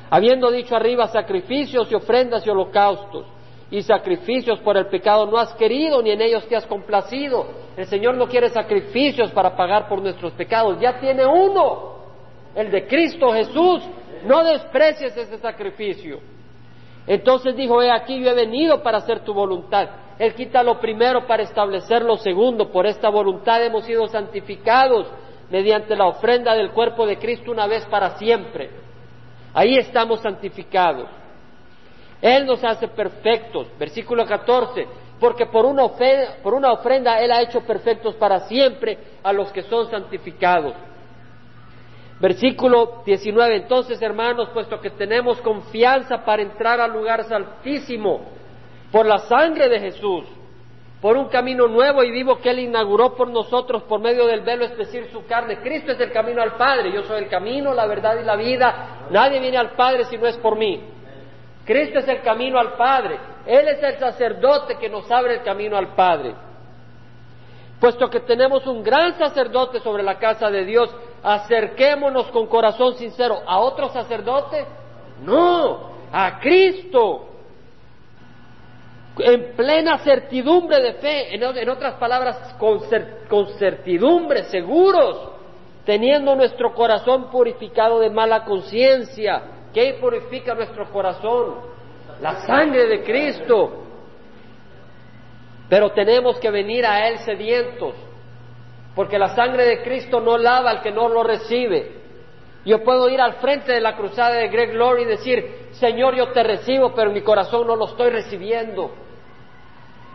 Habiendo 0.09 0.49
dicho 0.49 0.75
arriba 0.75 1.07
sacrificios 1.09 1.91
y 1.91 1.93
ofrendas 1.93 2.43
y 2.43 2.49
holocaustos 2.49 3.27
y 3.69 3.83
sacrificios 3.83 4.59
por 4.61 4.77
el 4.77 4.87
pecado 4.87 5.27
no 5.27 5.37
has 5.37 5.53
querido 5.53 6.01
ni 6.01 6.09
en 6.09 6.21
ellos 6.21 6.43
te 6.47 6.55
has 6.55 6.65
complacido. 6.65 7.45
El 7.77 7.85
Señor 7.85 8.15
no 8.15 8.27
quiere 8.27 8.49
sacrificios 8.49 9.29
para 9.29 9.55
pagar 9.55 9.87
por 9.87 10.01
nuestros 10.01 10.33
pecados, 10.33 10.79
ya 10.79 10.99
tiene 10.99 11.23
uno, 11.27 11.99
el 12.55 12.71
de 12.71 12.87
Cristo 12.87 13.31
Jesús. 13.31 13.83
No 14.25 14.43
desprecies 14.43 15.15
ese 15.15 15.37
sacrificio. 15.37 16.19
Entonces 17.05 17.55
dijo, 17.55 17.79
he 17.83 17.91
aquí 17.91 18.19
yo 18.19 18.31
he 18.31 18.33
venido 18.33 18.81
para 18.81 18.97
hacer 18.97 19.19
tu 19.19 19.35
voluntad. 19.35 19.87
Él 20.19 20.35
quita 20.35 20.61
lo 20.61 20.81
primero 20.81 21.25
para 21.25 21.43
establecer 21.43 22.03
lo 22.03 22.17
segundo. 22.17 22.69
Por 22.69 22.85
esta 22.85 23.07
voluntad 23.09 23.63
hemos 23.63 23.85
sido 23.85 24.05
santificados 24.07 25.07
mediante 25.49 25.95
la 25.95 26.07
ofrenda 26.07 26.53
del 26.55 26.71
cuerpo 26.71 27.07
de 27.07 27.17
Cristo 27.17 27.51
una 27.51 27.67
vez 27.67 27.85
para 27.85 28.17
siempre. 28.17 28.69
Ahí 29.53 29.77
estamos 29.77 30.19
santificados. 30.19 31.07
Él 32.21 32.45
nos 32.45 32.61
hace 32.65 32.89
perfectos. 32.89 33.67
Versículo 33.79 34.25
14. 34.25 34.87
Porque 35.21 35.45
por 35.45 35.65
una, 35.65 35.85
ofrenda, 35.85 36.35
por 36.43 36.53
una 36.53 36.73
ofrenda 36.73 37.21
Él 37.21 37.31
ha 37.31 37.41
hecho 37.41 37.61
perfectos 37.61 38.15
para 38.15 38.41
siempre 38.41 38.97
a 39.23 39.31
los 39.31 39.49
que 39.53 39.63
son 39.63 39.89
santificados. 39.89 40.73
Versículo 42.19 43.03
19. 43.05 43.55
Entonces, 43.55 44.01
hermanos, 44.01 44.49
puesto 44.49 44.81
que 44.81 44.89
tenemos 44.89 45.39
confianza 45.39 46.25
para 46.25 46.41
entrar 46.41 46.81
al 46.81 46.91
lugar 46.91 47.23
santísimo 47.23 48.37
por 48.91 49.05
la 49.05 49.19
sangre 49.19 49.69
de 49.69 49.79
Jesús, 49.79 50.25
por 51.01 51.15
un 51.15 51.29
camino 51.29 51.67
nuevo 51.67 52.03
y 52.03 52.11
vivo 52.11 52.39
que 52.39 52.49
Él 52.49 52.59
inauguró 52.59 53.15
por 53.15 53.29
nosotros 53.29 53.83
por 53.83 54.01
medio 54.01 54.25
del 54.27 54.41
velo, 54.41 54.65
es 54.65 54.77
decir, 54.77 55.07
su 55.11 55.25
carne. 55.25 55.59
Cristo 55.59 55.93
es 55.93 55.99
el 55.99 56.11
camino 56.11 56.41
al 56.41 56.57
Padre. 56.57 56.91
Yo 56.91 57.03
soy 57.03 57.23
el 57.23 57.29
camino, 57.29 57.73
la 57.73 57.85
verdad 57.87 58.19
y 58.19 58.25
la 58.25 58.35
vida. 58.35 59.07
Nadie 59.09 59.39
viene 59.39 59.57
al 59.57 59.71
Padre 59.71 60.05
si 60.05 60.17
no 60.17 60.27
es 60.27 60.37
por 60.37 60.57
mí. 60.57 60.83
Cristo 61.65 61.99
es 61.99 62.07
el 62.07 62.21
camino 62.21 62.59
al 62.59 62.73
Padre. 62.73 63.17
Él 63.45 63.67
es 63.69 63.81
el 63.81 63.97
sacerdote 63.97 64.77
que 64.77 64.89
nos 64.89 65.09
abre 65.09 65.35
el 65.35 65.43
camino 65.43 65.77
al 65.77 65.95
Padre. 65.95 66.35
Puesto 67.79 68.09
que 68.09 68.19
tenemos 68.19 68.67
un 68.67 68.83
gran 68.83 69.17
sacerdote 69.17 69.79
sobre 69.79 70.03
la 70.03 70.19
casa 70.19 70.49
de 70.49 70.65
Dios, 70.65 70.93
acerquémonos 71.23 72.27
con 72.31 72.47
corazón 72.47 72.95
sincero 72.95 73.39
a 73.45 73.59
otro 73.59 73.87
sacerdote. 73.89 74.65
No, 75.21 75.91
a 76.11 76.39
Cristo. 76.39 77.28
En 79.21 79.53
plena 79.55 79.97
certidumbre 79.99 80.81
de 80.81 80.93
fe, 80.93 81.35
en, 81.35 81.69
otras 81.69 81.95
palabras, 81.95 82.55
con, 82.57 82.81
certidumbre, 83.57 84.43
seguros, 84.45 85.31
teniendo 85.85 86.35
nuestro 86.35 86.73
corazón 86.73 87.29
purificado 87.29 87.99
de 87.99 88.09
mala 88.09 88.45
conciencia. 88.45 89.41
¿Qué 89.73 89.97
purifica 89.99 90.55
nuestro 90.55 90.89
corazón? 90.89 91.55
La 92.21 92.45
sangre 92.45 92.87
de 92.87 93.03
Cristo. 93.03 93.83
Pero 95.67 95.91
tenemos 95.91 96.39
que 96.39 96.49
venir 96.49 96.85
a 96.85 97.07
Él 97.09 97.19
sedientos, 97.19 97.95
porque 98.95 99.19
la 99.19 99.35
sangre 99.35 99.65
de 99.65 99.83
Cristo 99.83 100.19
no 100.19 100.37
lava 100.37 100.71
al 100.71 100.81
que 100.81 100.91
no 100.91 101.09
lo 101.09 101.23
recibe. 101.23 101.99
Yo 102.65 102.83
puedo 102.83 103.09
ir 103.09 103.21
al 103.21 103.33
frente 103.35 103.71
de 103.71 103.81
la 103.81 103.95
cruzada 103.95 104.35
de 104.35 104.47
Greg 104.47 104.73
Laurie 104.73 105.05
y 105.05 105.07
decir, 105.07 105.69
Señor, 105.71 106.15
yo 106.15 106.31
te 106.31 106.43
recibo, 106.43 106.93
pero 106.93 107.11
mi 107.11 107.21
corazón 107.21 107.67
no 107.67 107.75
lo 107.75 107.85
estoy 107.85 108.09
recibiendo. 108.09 108.91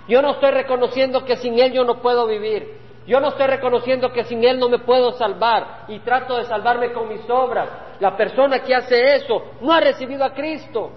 Yo 0.08 0.20
no 0.20 0.32
estoy 0.32 0.50
reconociendo 0.50 1.24
que 1.24 1.36
sin 1.36 1.58
Él 1.58 1.72
yo 1.72 1.84
no 1.84 2.00
puedo 2.00 2.26
vivir. 2.26 2.84
Yo 3.06 3.20
no 3.20 3.28
estoy 3.28 3.46
reconociendo 3.46 4.12
que 4.12 4.24
sin 4.24 4.44
Él 4.44 4.58
no 4.58 4.68
me 4.68 4.78
puedo 4.78 5.12
salvar 5.12 5.84
y 5.88 5.98
trato 6.00 6.36
de 6.36 6.44
salvarme 6.44 6.92
con 6.92 7.08
mis 7.08 7.28
obras. 7.28 7.68
La 8.00 8.16
persona 8.16 8.60
que 8.60 8.74
hace 8.74 9.14
eso 9.16 9.42
no 9.60 9.72
ha 9.72 9.80
recibido 9.80 10.24
a 10.24 10.32
Cristo. 10.32 10.90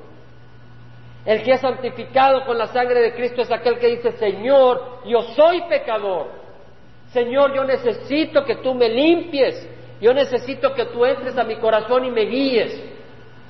El 1.26 1.44
que 1.44 1.52
es 1.52 1.62
santificado 1.62 2.46
con 2.46 2.58
la 2.58 2.68
sangre 2.68 3.02
de 3.02 3.14
Cristo 3.14 3.42
es 3.42 3.52
aquel 3.52 3.78
que 3.80 3.88
dice, 3.88 4.14
Señor, 4.14 5.02
yo 5.06 5.22
soy 5.36 5.62
pecador. 5.64 6.28
Señor, 7.12 7.54
yo 7.54 7.66
necesito 7.66 8.46
que 8.46 8.58
tú 8.58 8.74
me 8.74 8.88
limpies. 8.88 9.70
Yo 10.00 10.14
necesito 10.14 10.74
que 10.74 10.86
tú 10.86 11.06
entres 11.06 11.38
a 11.38 11.44
mi 11.44 11.58
corazón 11.58 12.06
y 12.06 12.12
me 12.12 12.22
guíes. 12.22 12.97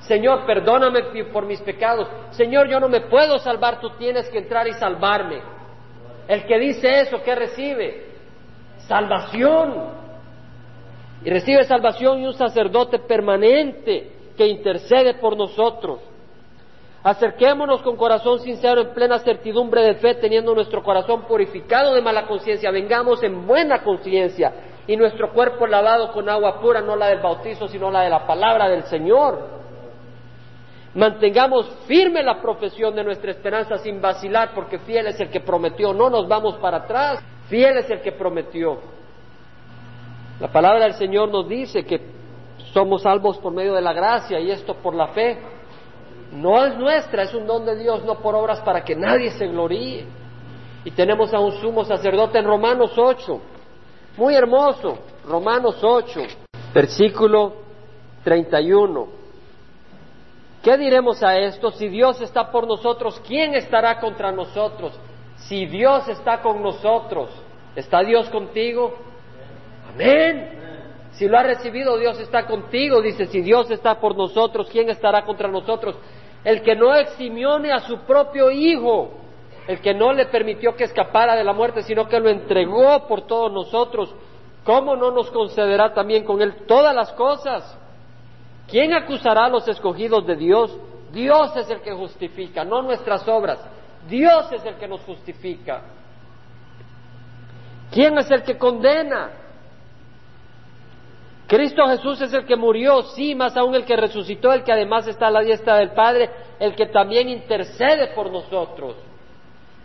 Señor, 0.00 0.46
perdóname 0.46 1.02
por 1.32 1.44
mis 1.44 1.60
pecados. 1.60 2.08
Señor, 2.30 2.68
yo 2.68 2.80
no 2.80 2.88
me 2.88 3.02
puedo 3.02 3.38
salvar, 3.38 3.80
tú 3.80 3.90
tienes 3.98 4.28
que 4.30 4.38
entrar 4.38 4.66
y 4.66 4.72
salvarme. 4.74 5.40
El 6.28 6.46
que 6.46 6.58
dice 6.58 7.00
eso, 7.00 7.22
¿qué 7.22 7.34
recibe? 7.34 8.06
Salvación. 8.86 9.98
Y 11.24 11.30
recibe 11.30 11.64
salvación 11.64 12.20
y 12.20 12.26
un 12.26 12.34
sacerdote 12.34 13.00
permanente 13.00 14.12
que 14.36 14.46
intercede 14.46 15.14
por 15.14 15.36
nosotros. 15.36 16.00
Acerquémonos 17.02 17.82
con 17.82 17.96
corazón 17.96 18.40
sincero 18.40 18.80
en 18.80 18.94
plena 18.94 19.18
certidumbre 19.18 19.82
de 19.82 19.94
fe, 19.94 20.14
teniendo 20.14 20.54
nuestro 20.54 20.82
corazón 20.82 21.22
purificado 21.22 21.94
de 21.94 22.02
mala 22.02 22.26
conciencia. 22.26 22.70
Vengamos 22.70 23.22
en 23.22 23.46
buena 23.46 23.82
conciencia 23.82 24.52
y 24.86 24.96
nuestro 24.96 25.32
cuerpo 25.32 25.66
lavado 25.66 26.12
con 26.12 26.28
agua 26.28 26.60
pura, 26.60 26.80
no 26.80 26.96
la 26.96 27.08
del 27.08 27.20
bautizo, 27.20 27.68
sino 27.68 27.90
la 27.90 28.02
de 28.02 28.10
la 28.10 28.26
palabra 28.26 28.68
del 28.68 28.84
Señor. 28.84 29.57
Mantengamos 30.98 31.64
firme 31.86 32.24
la 32.24 32.40
profesión 32.42 32.92
de 32.92 33.04
nuestra 33.04 33.30
esperanza 33.30 33.78
sin 33.78 34.00
vacilar, 34.00 34.50
porque 34.52 34.80
fiel 34.80 35.06
es 35.06 35.20
el 35.20 35.30
que 35.30 35.38
prometió. 35.38 35.94
No 35.94 36.10
nos 36.10 36.26
vamos 36.26 36.56
para 36.56 36.78
atrás, 36.78 37.22
fiel 37.48 37.76
es 37.76 37.88
el 37.88 38.00
que 38.00 38.10
prometió. 38.10 38.80
La 40.40 40.48
palabra 40.48 40.86
del 40.86 40.94
Señor 40.94 41.28
nos 41.28 41.48
dice 41.48 41.84
que 41.84 42.00
somos 42.72 43.02
salvos 43.02 43.38
por 43.38 43.52
medio 43.52 43.74
de 43.74 43.80
la 43.80 43.92
gracia 43.92 44.40
y 44.40 44.50
esto 44.50 44.74
por 44.74 44.92
la 44.92 45.06
fe. 45.08 45.38
No 46.32 46.64
es 46.66 46.76
nuestra, 46.76 47.22
es 47.22 47.32
un 47.32 47.46
don 47.46 47.64
de 47.64 47.76
Dios, 47.76 48.04
no 48.04 48.16
por 48.16 48.34
obras 48.34 48.58
para 48.62 48.82
que 48.82 48.96
nadie 48.96 49.30
se 49.30 49.46
gloríe. 49.46 50.04
Y 50.84 50.90
tenemos 50.90 51.32
a 51.32 51.38
un 51.38 51.52
sumo 51.60 51.84
sacerdote 51.84 52.40
en 52.40 52.44
Romanos 52.44 52.90
8, 52.96 53.40
muy 54.16 54.34
hermoso, 54.34 54.98
Romanos 55.24 55.78
8, 55.80 56.22
versículo 56.74 57.52
31. 58.24 59.17
¿Qué 60.62 60.76
diremos 60.76 61.22
a 61.22 61.38
esto? 61.38 61.70
Si 61.70 61.88
Dios 61.88 62.20
está 62.20 62.50
por 62.50 62.66
nosotros, 62.66 63.20
¿quién 63.26 63.54
estará 63.54 64.00
contra 64.00 64.32
nosotros? 64.32 64.98
Si 65.36 65.66
Dios 65.66 66.08
está 66.08 66.42
con 66.42 66.62
nosotros, 66.62 67.30
¿está 67.76 68.02
Dios 68.02 68.28
contigo? 68.30 68.92
Amén. 69.94 70.58
Si 71.12 71.28
lo 71.28 71.38
ha 71.38 71.42
recibido, 71.42 71.96
Dios 71.96 72.18
está 72.18 72.46
contigo. 72.46 73.00
Dice, 73.00 73.26
si 73.26 73.40
Dios 73.40 73.70
está 73.70 74.00
por 74.00 74.16
nosotros, 74.16 74.68
¿quién 74.70 74.90
estará 74.90 75.24
contra 75.24 75.48
nosotros? 75.48 75.96
El 76.44 76.62
que 76.62 76.74
no 76.74 76.94
eximione 76.94 77.72
a 77.72 77.80
su 77.80 78.00
propio 78.00 78.50
Hijo, 78.50 79.10
el 79.68 79.80
que 79.80 79.94
no 79.94 80.12
le 80.12 80.26
permitió 80.26 80.74
que 80.74 80.84
escapara 80.84 81.36
de 81.36 81.44
la 81.44 81.52
muerte, 81.52 81.82
sino 81.82 82.08
que 82.08 82.18
lo 82.18 82.28
entregó 82.28 83.06
por 83.06 83.26
todos 83.26 83.52
nosotros, 83.52 84.12
¿cómo 84.64 84.96
no 84.96 85.10
nos 85.10 85.30
concederá 85.30 85.94
también 85.94 86.24
con 86.24 86.42
Él 86.42 86.66
todas 86.66 86.94
las 86.94 87.12
cosas? 87.12 87.77
¿Quién 88.68 88.92
acusará 88.92 89.46
a 89.46 89.48
los 89.48 89.66
escogidos 89.66 90.26
de 90.26 90.36
Dios? 90.36 90.76
Dios 91.12 91.56
es 91.56 91.70
el 91.70 91.80
que 91.80 91.92
justifica, 91.92 92.64
no 92.64 92.82
nuestras 92.82 93.26
obras. 93.26 93.58
Dios 94.08 94.52
es 94.52 94.64
el 94.64 94.76
que 94.76 94.86
nos 94.86 95.00
justifica. 95.02 95.82
¿Quién 97.90 98.18
es 98.18 98.30
el 98.30 98.42
que 98.42 98.58
condena? 98.58 99.30
Cristo 101.46 101.86
Jesús 101.88 102.20
es 102.20 102.34
el 102.34 102.44
que 102.44 102.56
murió, 102.56 103.02
sí, 103.02 103.34
más 103.34 103.56
aún 103.56 103.74
el 103.74 103.86
que 103.86 103.96
resucitó, 103.96 104.52
el 104.52 104.62
que 104.62 104.72
además 104.72 105.08
está 105.08 105.28
a 105.28 105.30
la 105.30 105.40
diestra 105.40 105.76
del 105.76 105.92
Padre, 105.92 106.28
el 106.60 106.74
que 106.74 106.86
también 106.86 107.30
intercede 107.30 108.08
por 108.08 108.30
nosotros. 108.30 108.96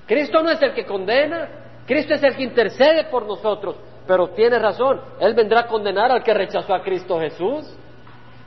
Cristo 0.06 0.44
no 0.44 0.50
es 0.50 0.62
el 0.62 0.74
que 0.74 0.86
condena, 0.86 1.48
Cristo 1.88 2.16
es 2.16 2.24
el 2.24 2.36
que 2.36 2.44
intercede 2.44 3.06
por 3.06 3.26
nosotros, 3.26 3.78
pero 4.06 4.32
tiene 4.32 4.60
razón, 4.60 5.00
Él 5.22 5.34
vendrá 5.34 5.62
a 5.62 5.68
condenar 5.68 6.12
al 6.12 6.22
que 6.22 6.34
rechazó 6.34 6.74
a 6.74 6.84
Cristo 6.84 7.18
Jesús. 7.18 7.74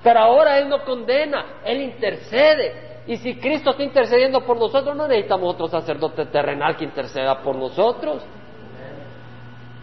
Pero 0.03 0.20
ahora 0.20 0.59
Él 0.59 0.68
no 0.68 0.84
condena, 0.84 1.61
Él 1.64 1.82
intercede. 1.82 3.03
Y 3.07 3.16
si 3.16 3.36
Cristo 3.36 3.70
está 3.70 3.82
intercediendo 3.82 4.40
por 4.40 4.57
nosotros, 4.57 4.97
no 4.97 5.07
necesitamos 5.07 5.55
otro 5.55 5.68
sacerdote 5.68 6.26
terrenal 6.26 6.76
que 6.76 6.84
interceda 6.84 7.40
por 7.40 7.55
nosotros. 7.57 8.22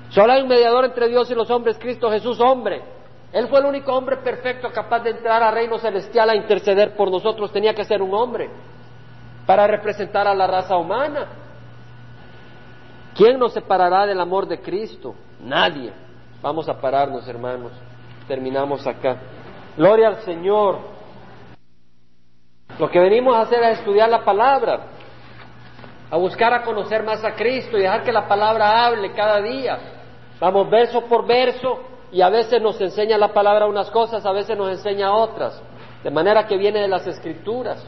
Solo 0.10 0.34
hay 0.34 0.42
un 0.42 0.48
mediador 0.48 0.86
entre 0.86 1.08
Dios 1.08 1.32
y 1.32 1.36
los 1.36 1.50
hombres, 1.50 1.78
Cristo 1.80 2.10
Jesús, 2.12 2.40
hombre. 2.40 2.82
Él 3.32 3.48
fue 3.48 3.60
el 3.60 3.66
único 3.66 3.92
hombre 3.94 4.18
perfecto 4.18 4.70
capaz 4.72 5.00
de 5.00 5.10
entrar 5.10 5.42
al 5.42 5.54
reino 5.54 5.80
celestial 5.80 6.30
a 6.30 6.36
interceder 6.36 6.96
por 6.96 7.10
nosotros. 7.10 7.52
Tenía 7.52 7.74
que 7.74 7.84
ser 7.84 8.02
un 8.02 8.14
hombre 8.14 8.50
para 9.48 9.66
representar 9.66 10.28
a 10.28 10.36
la 10.36 10.46
raza 10.46 10.78
humana. 10.78 11.28
¿Quién 13.16 13.40
nos 13.40 13.54
separará 13.54 14.06
del 14.06 14.20
amor 14.20 14.48
de 14.48 14.60
Cristo? 14.60 15.16
Nadie. 15.42 15.92
Vamos 16.42 16.70
a 16.70 16.80
pararnos, 16.80 17.28
hermanos. 17.28 17.72
Terminamos 18.28 18.86
acá. 18.86 19.18
Gloria 19.76 20.10
al 20.10 20.22
Señor. 20.22 20.80
Lo 22.78 22.90
que 22.90 23.00
venimos 23.00 23.36
a 23.36 23.42
hacer 23.42 23.64
es 23.64 23.80
estudiar 23.80 24.10
la 24.10 24.24
palabra, 24.24 24.88
a 26.10 26.18
buscar 26.18 26.54
a 26.54 26.64
conocer 26.64 27.04
más 27.04 27.24
a 27.24 27.36
Cristo 27.36 27.78
y 27.78 27.82
dejar 27.82 28.04
que 28.04 28.12
la 28.12 28.28
palabra 28.28 28.86
hable 28.86 29.14
cada 29.14 29.42
día. 29.42 29.78
Vamos 30.40 30.70
verso 30.70 31.02
por 31.06 31.26
verso 31.26 31.80
y 32.12 32.22
a 32.22 32.30
veces 32.30 32.62
nos 32.62 32.80
enseña 32.82 33.18
la 33.18 33.34
palabra 33.34 33.68
unas 33.68 33.90
cosas, 33.90 34.26
a 34.26 34.32
veces 34.32 34.58
nos 34.58 34.70
enseña 34.70 35.16
otras, 35.16 35.62
de 36.04 36.12
manera 36.12 36.46
que 36.48 36.58
viene 36.58 36.82
de 36.82 36.88
las 36.88 37.06
escrituras. 37.08 37.84